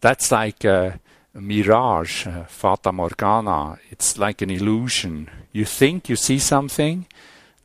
that's 0.00 0.30
like 0.30 0.64
a, 0.64 1.00
mirage, 1.34 2.26
a 2.26 2.46
fata 2.48 2.92
morgana. 2.92 3.78
It's 3.90 4.18
like 4.18 4.42
an 4.42 4.50
illusion. 4.50 5.30
You 5.52 5.64
think 5.64 6.08
you 6.08 6.16
see 6.16 6.38
something 6.38 7.06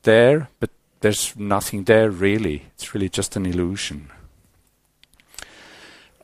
there, 0.04 0.50
but 0.60 0.70
there's 1.02 1.36
nothing 1.36 1.84
there 1.84 2.10
really. 2.10 2.64
It's 2.76 2.94
really 2.94 3.10
just 3.10 3.36
an 3.36 3.46
illusion. 3.46 4.10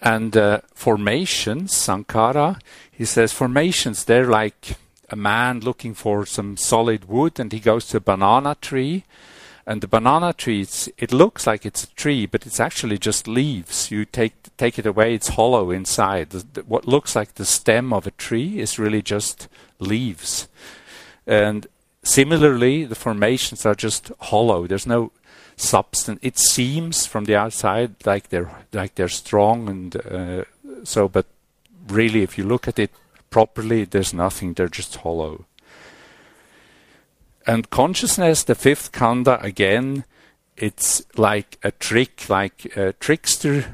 And 0.01 0.35
uh, 0.37 0.61
formations, 0.73 1.73
Sankhara, 1.73 2.59
he 2.89 3.05
says 3.05 3.33
formations, 3.33 4.05
they're 4.05 4.27
like 4.27 4.77
a 5.09 5.15
man 5.15 5.59
looking 5.59 5.93
for 5.93 6.25
some 6.25 6.55
solid 6.55 7.05
wood 7.05 7.39
and 7.39 7.51
he 7.51 7.59
goes 7.59 7.87
to 7.87 7.97
a 7.97 8.01
banana 8.01 8.55
tree. 8.61 9.03
And 9.69 9.81
the 9.81 9.87
banana 9.87 10.33
tree, 10.33 10.67
it 10.97 11.13
looks 11.13 11.45
like 11.45 11.65
it's 11.65 11.83
a 11.83 11.93
tree, 11.93 12.25
but 12.25 12.47
it's 12.47 12.59
actually 12.59 12.97
just 12.97 13.27
leaves. 13.27 13.91
You 13.91 14.03
take 14.03 14.33
take 14.57 14.79
it 14.79 14.85
away, 14.85 15.13
it's 15.13 15.29
hollow 15.29 15.69
inside. 15.69 16.31
The, 16.31 16.45
the, 16.53 16.61
what 16.63 16.87
looks 16.87 17.15
like 17.15 17.35
the 17.35 17.45
stem 17.45 17.93
of 17.93 18.07
a 18.07 18.11
tree 18.11 18.59
is 18.59 18.79
really 18.79 19.03
just 19.03 19.47
leaves. 19.79 20.47
And 21.27 21.67
Similarly, 22.03 22.85
the 22.85 22.95
formations 22.95 23.65
are 23.65 23.75
just 23.75 24.11
hollow. 24.19 24.65
There's 24.65 24.87
no 24.87 25.11
substance. 25.57 26.19
It 26.21 26.39
seems 26.39 27.05
from 27.05 27.25
the 27.25 27.35
outside 27.35 27.95
like 28.05 28.29
they're 28.29 28.49
like 28.71 28.95
they're 28.95 29.09
strong 29.09 29.69
and 29.69 29.95
uh, 29.97 30.43
so, 30.83 31.09
but 31.09 31.25
really, 31.87 32.23
if 32.23 32.37
you 32.37 32.45
look 32.45 32.67
at 32.67 32.79
it 32.79 32.91
properly, 33.29 33.83
there's 33.83 34.13
nothing. 34.13 34.53
They're 34.53 34.69
just 34.69 34.95
hollow. 34.97 35.45
And 37.47 37.69
consciousness, 37.69 38.43
the 38.43 38.55
fifth 38.55 38.91
khandha, 38.91 39.41
again, 39.43 40.05
it's 40.57 41.01
like 41.17 41.57
a 41.63 41.71
trick, 41.71 42.29
like 42.29 42.75
a 42.75 42.93
trickster 42.93 43.73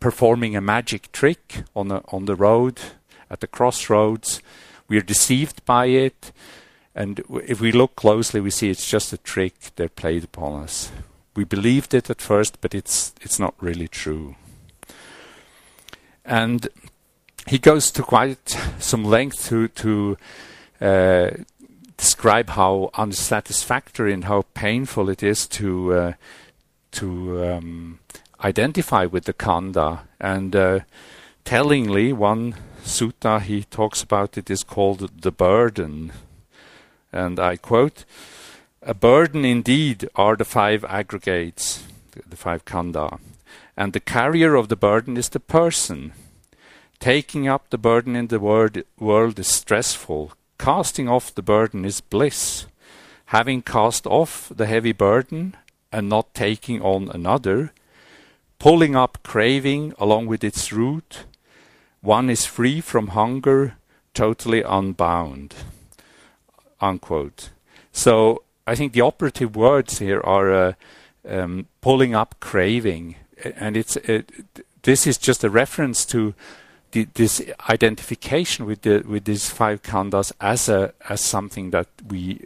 performing 0.00 0.56
a 0.56 0.60
magic 0.60 1.12
trick 1.12 1.62
on 1.74 1.90
a, 1.90 2.02
on 2.08 2.24
the 2.24 2.34
road 2.34 2.80
at 3.30 3.40
the 3.40 3.46
crossroads. 3.46 4.42
We're 4.88 5.02
deceived 5.02 5.64
by 5.64 5.86
it. 5.86 6.32
And 6.94 7.22
if 7.46 7.60
we 7.60 7.70
look 7.70 7.94
closely, 7.94 8.40
we 8.40 8.50
see 8.50 8.70
it's 8.70 8.90
just 8.90 9.12
a 9.12 9.18
trick 9.18 9.54
they 9.76 9.88
played 9.88 10.24
upon 10.24 10.62
us. 10.62 10.90
We 11.36 11.44
believed 11.44 11.94
it 11.94 12.10
at 12.10 12.20
first, 12.20 12.60
but 12.60 12.74
it's 12.74 13.14
it's 13.20 13.38
not 13.38 13.54
really 13.60 13.86
true. 13.86 14.34
And 16.24 16.68
he 17.46 17.58
goes 17.58 17.92
to 17.92 18.02
quite 18.02 18.58
some 18.80 19.04
length 19.04 19.48
to 19.48 19.68
to 19.68 20.16
uh, 20.80 21.30
describe 22.00 22.50
how 22.50 22.90
unsatisfactory 22.94 24.12
and 24.12 24.24
how 24.24 24.42
painful 24.54 25.08
it 25.08 25.22
is 25.22 25.46
to 25.46 25.94
uh, 25.94 26.12
to 26.90 27.08
um, 27.44 27.98
identify 28.42 29.04
with 29.04 29.24
the 29.24 29.34
khandha. 29.34 30.00
And 30.18 30.56
uh, 30.56 30.80
tellingly, 31.44 32.12
one 32.12 32.56
sutta 32.82 33.40
he 33.40 33.64
talks 33.64 34.02
about 34.02 34.36
it 34.36 34.50
is 34.50 34.64
called 34.64 35.22
the 35.22 35.30
burden 35.30 36.12
and 37.12 37.38
I 37.38 37.56
quote, 37.56 38.04
A 38.82 38.94
burden 38.94 39.44
indeed 39.44 40.08
are 40.14 40.36
the 40.36 40.44
five 40.44 40.84
aggregates, 40.84 41.84
the 42.26 42.36
five 42.36 42.64
khandha, 42.64 43.18
and 43.76 43.92
the 43.92 44.00
carrier 44.00 44.54
of 44.54 44.68
the 44.68 44.76
burden 44.76 45.16
is 45.16 45.28
the 45.28 45.40
person. 45.40 46.12
Taking 46.98 47.48
up 47.48 47.70
the 47.70 47.78
burden 47.78 48.14
in 48.14 48.28
the 48.28 48.38
word, 48.38 48.84
world 48.98 49.38
is 49.38 49.48
stressful. 49.48 50.32
Casting 50.60 51.08
off 51.08 51.34
the 51.34 51.42
burden 51.42 51.84
is 51.84 52.02
bliss. 52.02 52.66
Having 53.26 53.62
cast 53.62 54.06
off 54.06 54.52
the 54.54 54.66
heavy 54.66 54.92
burden 54.92 55.56
and 55.90 56.08
not 56.08 56.34
taking 56.34 56.82
on 56.82 57.08
another, 57.08 57.72
pulling 58.58 58.94
up 58.94 59.18
craving 59.22 59.94
along 59.98 60.26
with 60.26 60.44
its 60.44 60.72
root, 60.72 61.24
one 62.02 62.28
is 62.28 62.44
free 62.44 62.80
from 62.80 63.08
hunger, 63.08 63.76
totally 64.12 64.62
unbound 64.62 65.54
unquote. 66.80 67.50
So 67.92 68.42
I 68.66 68.74
think 68.74 68.92
the 68.92 69.00
operative 69.00 69.56
words 69.56 69.98
here 69.98 70.20
are 70.20 70.52
uh, 70.52 70.72
um, 71.28 71.66
pulling 71.80 72.14
up 72.14 72.36
craving, 72.40 73.16
and 73.44 73.76
it's 73.76 73.96
it, 73.96 74.30
this 74.82 75.06
is 75.06 75.18
just 75.18 75.44
a 75.44 75.50
reference 75.50 76.04
to 76.06 76.34
the, 76.92 77.06
this 77.14 77.42
identification 77.68 78.66
with 78.66 78.82
the 78.82 79.02
with 79.06 79.24
these 79.24 79.48
five 79.48 79.82
khandhas 79.82 80.32
as 80.40 80.68
a 80.68 80.92
as 81.08 81.20
something 81.20 81.70
that 81.70 81.88
we 82.08 82.44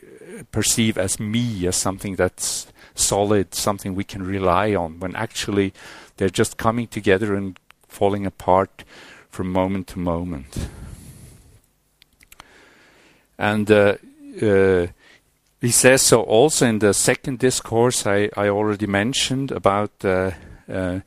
perceive 0.52 0.98
as 0.98 1.18
me, 1.20 1.66
as 1.66 1.76
something 1.76 2.16
that's 2.16 2.66
solid, 2.94 3.54
something 3.54 3.94
we 3.94 4.04
can 4.04 4.22
rely 4.22 4.74
on. 4.74 5.00
When 5.00 5.14
actually 5.16 5.72
they're 6.16 6.28
just 6.28 6.56
coming 6.56 6.86
together 6.86 7.34
and 7.34 7.58
falling 7.88 8.26
apart 8.26 8.84
from 9.30 9.52
moment 9.52 9.88
to 9.88 9.98
moment. 9.98 10.68
And 13.38 13.70
uh, 13.70 13.96
uh, 14.40 14.86
he 15.60 15.70
says 15.70 16.02
so 16.02 16.22
also 16.22 16.66
in 16.66 16.78
the 16.78 16.94
second 16.94 17.38
discourse 17.38 18.06
I, 18.06 18.28
I 18.36 18.48
already 18.48 18.86
mentioned 18.86 19.50
about 19.50 19.92
uh, 20.04 20.32
uh, 20.72 21.00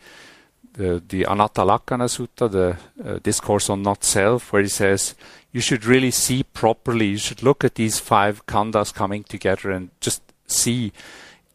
the, 0.77 1.01
the 1.09 1.23
Sutta, 1.23 2.49
the 2.49 2.77
uh, 3.03 3.19
discourse 3.23 3.69
on 3.69 3.81
not 3.81 4.03
self, 4.03 4.53
where 4.53 4.61
he 4.61 4.67
says 4.67 5.15
you 5.51 5.59
should 5.59 5.85
really 5.85 6.11
see 6.11 6.43
properly, 6.43 7.07
you 7.07 7.17
should 7.17 7.43
look 7.43 7.63
at 7.63 7.75
these 7.75 7.99
five 7.99 8.45
khandhas 8.45 8.93
coming 8.93 9.23
together 9.23 9.71
and 9.71 9.89
just 9.99 10.21
see 10.45 10.93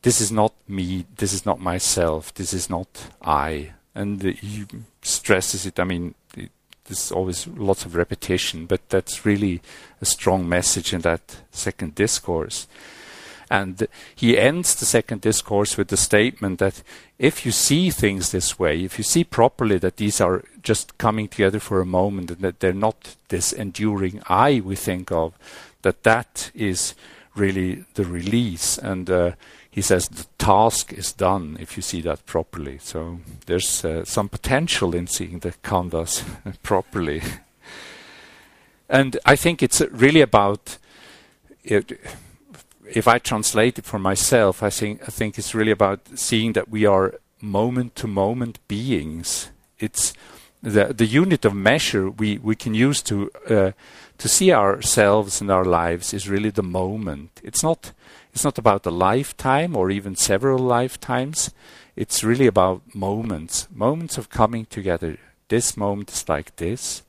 this 0.02 0.20
is 0.20 0.32
not 0.32 0.52
me, 0.66 1.06
this 1.16 1.32
is 1.32 1.46
not 1.46 1.60
myself, 1.60 2.34
this 2.34 2.52
is 2.52 2.68
not 2.68 2.88
I. 3.22 3.72
And 3.94 4.22
he 4.22 4.66
stresses 5.02 5.66
it, 5.66 5.78
I 5.78 5.84
mean, 5.84 6.14
there's 6.86 7.12
always 7.12 7.46
lots 7.46 7.84
of 7.84 7.94
repetition, 7.94 8.66
but 8.66 8.88
that's 8.88 9.24
really 9.24 9.62
a 10.00 10.04
strong 10.04 10.48
message 10.48 10.92
in 10.92 11.02
that 11.02 11.36
second 11.52 11.94
discourse. 11.94 12.66
And 13.52 13.86
he 14.14 14.38
ends 14.38 14.74
the 14.74 14.86
second 14.86 15.20
discourse 15.20 15.76
with 15.76 15.88
the 15.88 15.96
statement 15.98 16.58
that 16.60 16.82
if 17.18 17.44
you 17.44 17.52
see 17.52 17.90
things 17.90 18.30
this 18.30 18.58
way, 18.58 18.82
if 18.82 18.96
you 18.96 19.04
see 19.04 19.24
properly 19.24 19.76
that 19.76 19.98
these 19.98 20.22
are 20.22 20.42
just 20.62 20.96
coming 20.96 21.28
together 21.28 21.60
for 21.60 21.78
a 21.82 21.84
moment 21.84 22.30
and 22.30 22.40
that 22.40 22.60
they're 22.60 22.72
not 22.72 23.14
this 23.28 23.52
enduring 23.52 24.22
I 24.26 24.62
we 24.64 24.74
think 24.74 25.12
of, 25.12 25.34
that 25.82 26.02
that 26.04 26.50
is 26.54 26.94
really 27.34 27.84
the 27.92 28.06
release. 28.06 28.78
And 28.78 29.10
uh, 29.10 29.32
he 29.70 29.82
says 29.82 30.08
the 30.08 30.24
task 30.38 30.90
is 30.94 31.12
done 31.12 31.58
if 31.60 31.76
you 31.76 31.82
see 31.82 32.00
that 32.00 32.24
properly. 32.24 32.78
So 32.78 33.18
there's 33.44 33.84
uh, 33.84 34.06
some 34.06 34.30
potential 34.30 34.94
in 34.94 35.08
seeing 35.08 35.40
the 35.40 35.52
khandhas 35.62 36.24
properly. 36.62 37.20
And 38.88 39.18
I 39.26 39.36
think 39.36 39.62
it's 39.62 39.82
really 39.82 40.22
about, 40.22 40.78
it, 41.64 42.00
if 42.88 43.06
I 43.08 43.18
translate 43.18 43.78
it 43.78 43.84
for 43.84 43.98
myself, 43.98 44.62
I 44.62 44.70
think, 44.70 45.02
I 45.02 45.06
think 45.06 45.38
it's 45.38 45.54
really 45.54 45.70
about 45.70 46.00
seeing 46.14 46.52
that 46.54 46.68
we 46.68 46.86
are 46.86 47.14
moment 47.40 47.96
to 47.96 48.06
moment 48.06 48.58
beings. 48.68 49.50
It's 49.78 50.14
the, 50.62 50.92
the 50.92 51.06
unit 51.06 51.44
of 51.44 51.54
measure 51.54 52.10
we, 52.10 52.38
we 52.38 52.54
can 52.54 52.74
use 52.74 53.02
to, 53.02 53.30
uh, 53.48 53.72
to 54.18 54.28
see 54.28 54.52
ourselves 54.52 55.40
and 55.40 55.50
our 55.50 55.64
lives 55.64 56.14
is 56.14 56.28
really 56.28 56.50
the 56.50 56.62
moment. 56.62 57.40
It's 57.42 57.62
not 57.62 57.92
it's 58.32 58.44
not 58.44 58.58
about 58.58 58.86
a 58.86 58.90
lifetime 58.90 59.76
or 59.76 59.90
even 59.90 60.16
several 60.16 60.58
lifetimes. 60.58 61.50
It's 61.96 62.24
really 62.24 62.46
about 62.46 62.94
moments, 62.94 63.68
moments 63.70 64.16
of 64.16 64.30
coming 64.30 64.64
together. 64.64 65.18
This 65.48 65.76
moment 65.76 66.10
is 66.10 66.26
like 66.28 66.56
this, 66.56 67.02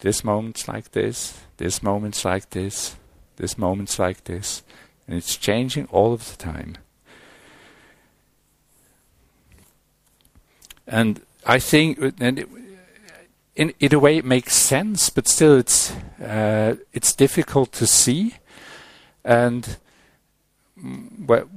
this 0.00 0.24
moment's 0.24 0.66
like 0.66 0.90
this, 0.90 1.38
this 1.58 1.82
moment's 1.82 2.24
like 2.24 2.50
this, 2.50 2.96
this 3.36 3.56
moment's 3.56 3.98
like 3.98 4.24
this. 4.24 4.62
And 5.10 5.18
it's 5.18 5.36
changing 5.36 5.86
all 5.90 6.12
of 6.12 6.30
the 6.30 6.36
time. 6.36 6.76
And 10.86 11.20
I 11.44 11.58
think, 11.58 11.98
and 12.20 12.38
it, 12.38 12.48
in 13.56 13.74
in 13.80 13.92
a 13.92 13.98
way, 13.98 14.18
it 14.18 14.24
makes 14.24 14.54
sense, 14.54 15.10
but 15.10 15.26
still, 15.26 15.58
it's 15.58 15.90
uh, 16.22 16.76
it's 16.92 17.12
difficult 17.12 17.72
to 17.72 17.88
see. 17.88 18.36
And 19.24 19.78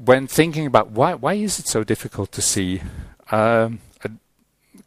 when 0.04 0.26
thinking 0.26 0.66
about 0.66 0.89
why 0.89 1.14
why 1.14 1.36
is 1.36 1.60
it 1.60 1.68
so 1.68 1.84
difficult 1.84 2.32
to 2.32 2.41
see, 2.41 2.82
um, 3.32 3.82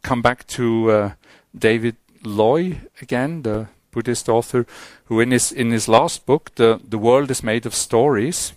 come 0.01 0.21
back 0.21 0.45
to 0.47 0.91
uh, 0.91 1.11
David 1.57 1.95
Loy 2.21 2.81
again, 3.01 3.43
the 3.43 3.67
Buddhist 3.91 4.27
author, 4.27 4.65
who 5.05 5.21
in 5.21 5.31
his 5.31 5.53
in 5.53 5.71
his 5.71 5.87
last 5.87 6.25
book, 6.25 6.53
the 6.55 6.81
the 6.83 6.97
world 6.97 7.31
is 7.31 7.43
made 7.43 7.65
of 7.65 7.73
stories. 7.73 8.53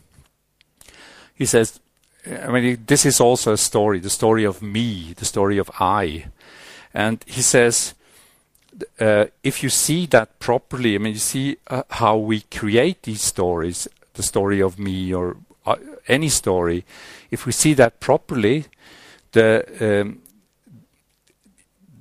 He 1.41 1.47
says, 1.47 1.80
I 2.26 2.49
mean, 2.49 2.84
this 2.86 3.07
is 3.07 3.18
also 3.18 3.55
a 3.55 3.57
story, 3.57 3.99
the 3.99 4.11
story 4.11 4.45
of 4.45 4.61
me, 4.61 5.14
the 5.16 5.24
story 5.24 5.57
of 5.57 5.70
I. 5.80 6.26
And 6.93 7.24
he 7.26 7.41
says, 7.41 7.95
uh, 9.01 9.24
if 9.43 9.62
you 9.62 9.70
see 9.70 10.05
that 10.09 10.38
properly, 10.38 10.95
I 10.95 10.99
mean, 10.99 11.14
you 11.14 11.18
see 11.18 11.57
uh, 11.68 11.84
how 11.88 12.18
we 12.18 12.43
create 12.43 13.05
these 13.05 13.22
stories, 13.22 13.88
the 14.12 14.22
story 14.22 14.61
of 14.61 14.78
me 14.78 15.14
or 15.14 15.38
uh, 15.64 15.76
any 16.09 16.28
story. 16.28 16.84
If 17.30 17.47
we 17.47 17.53
see 17.53 17.72
that 17.72 18.01
properly, 18.01 18.66
the 19.32 19.64
um, 19.80 20.20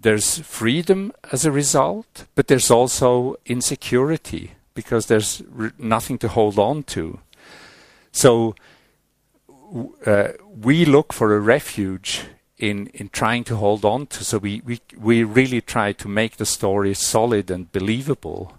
there's 0.01 0.39
freedom 0.39 1.13
as 1.31 1.45
a 1.45 1.51
result, 1.51 2.25
but 2.35 2.47
there's 2.47 2.69
also 2.69 3.37
insecurity 3.45 4.51
because 4.73 5.05
there's 5.05 5.41
nothing 5.77 6.17
to 6.17 6.27
hold 6.27 6.59
on 6.59 6.83
to. 6.83 7.19
So 8.11 8.55
Uh, 10.05 10.29
we 10.61 10.85
look 10.85 11.13
for 11.13 11.35
a 11.35 11.39
refuge 11.39 12.21
in 12.57 12.87
in 12.87 13.09
trying 13.09 13.43
to 13.45 13.55
hold 13.55 13.85
on 13.85 14.07
to. 14.07 14.23
So 14.23 14.37
we 14.37 15.23
really 15.23 15.61
try 15.61 15.93
to 15.93 16.07
make 16.07 16.37
the 16.37 16.45
story 16.45 16.93
solid 16.93 17.51
and 17.51 17.71
believable. 17.71 18.57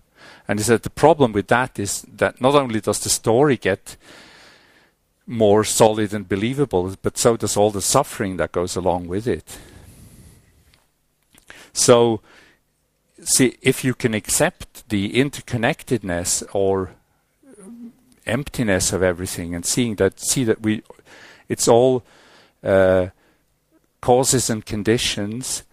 And 0.49 0.59
he 0.59 0.65
said 0.65 0.83
the 0.83 0.91
problem 0.91 1.33
with 1.33 1.49
that 1.49 1.79
is 1.79 2.03
that 2.17 2.41
not 2.41 2.55
only 2.55 2.81
does 2.81 3.01
the 3.01 3.11
story 3.11 3.57
get 3.57 3.97
more 5.27 5.63
solid 5.63 6.13
and 6.13 6.29
believable, 6.29 6.97
but 7.03 7.17
so 7.17 7.37
does 7.37 7.57
all 7.57 7.71
the 7.71 7.81
suffering 7.81 8.37
that 8.37 8.51
goes 8.51 8.75
along 8.75 9.07
with 9.07 9.29
it. 9.29 9.59
So, 11.73 12.21
see, 13.23 13.57
if 13.63 13.85
you 13.85 13.95
can 13.95 14.13
accept 14.13 14.89
the 14.89 15.13
interconnectedness 15.13 16.43
or 16.53 16.91
emptiness 18.27 18.93
of 18.93 19.05
everything 19.05 19.55
and 19.55 19.65
seeing 19.65 19.95
that, 19.97 20.19
see 20.19 20.43
that 20.45 20.63
we, 20.63 20.83
it's 21.51 21.69
all 21.69 22.03
uh, 22.65 23.09
causes 24.01 24.49
and 24.49 24.65
conditions 24.65 25.65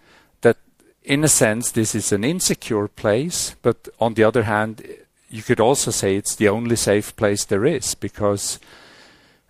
that 0.41 0.57
in 1.03 1.23
a 1.23 1.29
sense 1.29 1.71
this 1.71 1.95
is 1.95 2.11
an 2.11 2.25
insecure 2.25 2.89
place 2.89 3.55
but 3.61 3.87
on 4.01 4.15
the 4.15 4.23
other 4.23 4.43
hand 4.43 4.85
you 5.29 5.41
could 5.41 5.61
also 5.61 5.91
say 5.91 6.15
it's 6.15 6.35
the 6.35 6.49
only 6.49 6.75
safe 6.75 7.15
place 7.15 7.45
there 7.45 7.65
is 7.65 7.95
because 7.95 8.59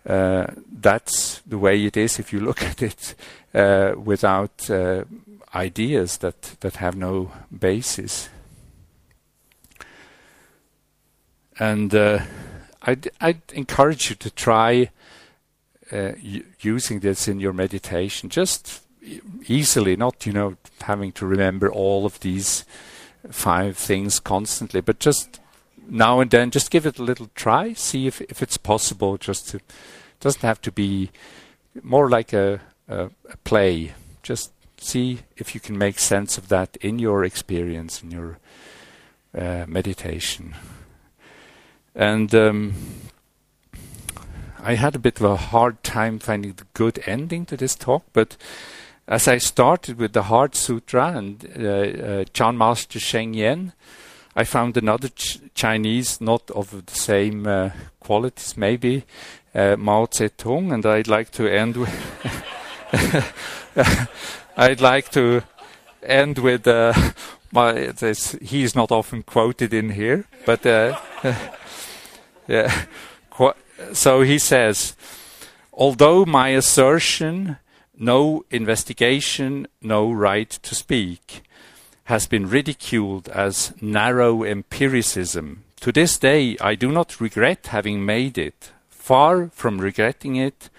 uh, 0.06 0.46
that's 0.80 1.40
the 1.40 1.58
way 1.58 1.84
it 1.84 1.96
is 1.96 2.18
if 2.18 2.32
you 2.32 2.40
look 2.40 2.62
at 2.72 2.82
it 2.82 3.14
uh, 3.54 3.94
without 3.96 4.70
uh, 4.70 5.04
ideas 5.54 6.18
that, 6.18 6.42
that 6.60 6.76
have 6.76 6.96
no 6.96 7.32
basis. 7.56 8.28
And 11.58 11.94
uh, 11.94 12.20
I'd, 12.82 13.10
I'd 13.20 13.42
encourage 13.52 14.10
you 14.10 14.16
to 14.16 14.30
try 14.30 14.90
uh, 15.92 16.12
using 16.60 17.00
this 17.00 17.28
in 17.28 17.40
your 17.40 17.52
meditation, 17.52 18.28
just 18.28 18.82
easily, 19.46 19.96
not 19.96 20.26
you 20.26 20.32
know 20.32 20.56
having 20.82 21.12
to 21.12 21.26
remember 21.26 21.70
all 21.70 22.04
of 22.04 22.20
these 22.20 22.64
five 23.30 23.76
things 23.76 24.20
constantly, 24.20 24.80
but 24.80 24.98
just 24.98 25.40
now 25.88 26.20
and 26.20 26.30
then, 26.30 26.50
just 26.50 26.70
give 26.70 26.86
it 26.86 26.98
a 26.98 27.02
little 27.02 27.30
try, 27.34 27.72
see 27.72 28.06
if 28.06 28.20
if 28.22 28.42
it's 28.42 28.56
possible. 28.56 29.16
Just 29.16 29.48
to 29.48 29.60
doesn't 30.20 30.42
have 30.42 30.60
to 30.62 30.72
be 30.72 31.10
more 31.82 32.08
like 32.08 32.32
a, 32.32 32.60
a, 32.88 33.10
a 33.30 33.36
play. 33.44 33.92
Just 34.22 34.52
see 34.78 35.20
if 35.36 35.54
you 35.54 35.60
can 35.60 35.78
make 35.78 35.98
sense 35.98 36.38
of 36.38 36.48
that 36.48 36.76
in 36.80 36.98
your 36.98 37.24
experience, 37.24 38.02
in 38.02 38.10
your 38.10 38.38
uh, 39.36 39.64
meditation. 39.66 40.54
And 41.94 42.34
um, 42.34 42.74
I 44.62 44.74
had 44.74 44.96
a 44.96 44.98
bit 44.98 45.20
of 45.20 45.24
a 45.24 45.36
hard 45.36 45.82
time 45.82 46.18
finding 46.18 46.54
the 46.54 46.66
good 46.74 47.02
ending 47.06 47.46
to 47.46 47.56
this 47.56 47.74
talk, 47.74 48.04
but 48.12 48.36
as 49.06 49.28
I 49.28 49.38
started 49.38 49.98
with 49.98 50.12
the 50.12 50.24
Heart 50.24 50.54
Sutra 50.54 51.12
and 51.16 51.46
uh, 51.58 51.68
uh, 51.68 52.24
Chan 52.32 52.58
Master 52.58 52.98
Sheng 52.98 53.34
Yen, 53.34 53.72
I 54.36 54.44
found 54.44 54.76
another 54.76 55.08
ch- 55.08 55.40
Chinese, 55.54 56.20
not 56.20 56.50
of 56.50 56.70
the 56.70 56.94
same 56.94 57.46
uh, 57.46 57.70
qualities, 58.00 58.56
maybe 58.56 59.04
uh, 59.54 59.76
Mao 59.76 60.06
Zedong, 60.06 60.72
and 60.72 60.84
I'd 60.84 61.08
like 61.08 61.30
to 61.32 61.48
end 61.48 61.76
with. 61.76 61.94
I'd 64.56 64.80
like 64.80 65.10
to 65.12 65.42
end 66.02 66.38
with 66.38 66.66
uh, 66.66 66.92
my. 67.52 67.92
he's 68.42 68.74
not 68.74 68.90
often 68.90 69.22
quoted 69.22 69.72
in 69.72 69.90
here, 69.90 70.26
but 70.44 70.66
uh, 70.66 70.98
yeah. 72.46 72.84
So 73.92 74.22
he 74.22 74.38
says, 74.38 74.96
although 75.72 76.24
my 76.24 76.48
assertion 76.50 77.58
no 77.98 78.44
investigation, 78.50 79.66
no 79.82 80.10
right 80.10 80.50
to 80.50 80.74
speak, 80.74 81.42
has 82.04 82.26
been 82.26 82.48
ridiculed 82.48 83.28
as 83.28 83.74
narrow 83.80 84.44
empiricism. 84.44 85.64
To 85.80 85.92
this 85.92 86.16
day, 86.18 86.56
I 86.60 86.74
do 86.74 86.90
not 86.90 87.20
regret 87.20 87.68
having 87.68 88.06
made 88.06 88.38
it. 88.38 88.72
Far 88.88 89.48
from 89.52 89.78
regretting 89.78 90.36
it, 90.36 90.70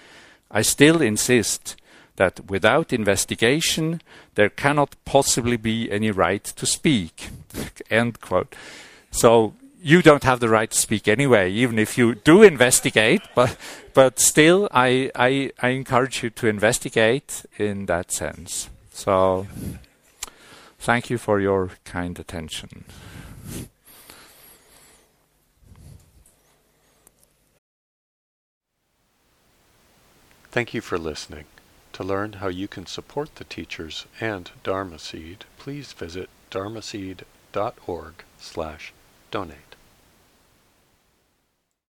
I 0.49 0.61
still 0.61 1.01
insist 1.01 1.75
that 2.15 2.49
without 2.49 2.91
investigation, 2.91 4.01
there 4.35 4.49
cannot 4.49 4.95
possibly 5.05 5.57
be 5.57 5.91
any 5.91 6.11
right 6.11 6.43
to 6.43 6.65
speak. 6.65 7.29
End 7.89 8.19
quote. 8.21 8.55
So 9.11 9.53
you 9.81 10.01
don't 10.01 10.23
have 10.23 10.39
the 10.39 10.49
right 10.49 10.69
to 10.69 10.77
speak 10.77 11.07
anyway, 11.07 11.51
even 11.51 11.79
if 11.79 11.97
you 11.97 12.15
do 12.15 12.43
investigate. 12.43 13.21
But 13.35 13.57
but 13.93 14.19
still, 14.19 14.67
I 14.71 15.11
I, 15.15 15.51
I 15.61 15.69
encourage 15.69 16.23
you 16.23 16.29
to 16.29 16.47
investigate 16.47 17.45
in 17.57 17.85
that 17.85 18.11
sense. 18.11 18.69
So 18.91 19.47
thank 20.79 21.09
you 21.09 21.17
for 21.17 21.39
your 21.39 21.71
kind 21.85 22.19
attention. 22.19 22.85
Thank 30.51 30.73
you 30.73 30.81
for 30.81 30.97
listening. 30.97 31.45
To 31.93 32.03
learn 32.03 32.33
how 32.33 32.47
you 32.47 32.67
can 32.67 32.85
support 32.87 33.35
the 33.35 33.43
teachers 33.43 34.05
and 34.19 34.49
Dharma 34.63 34.97
Seed, 34.97 35.45
please 35.59 35.93
visit 35.93 36.29
dharma 36.49 36.79
dharmaseed.org 36.79 38.13
slash 38.39 38.93
donate. 39.31 39.68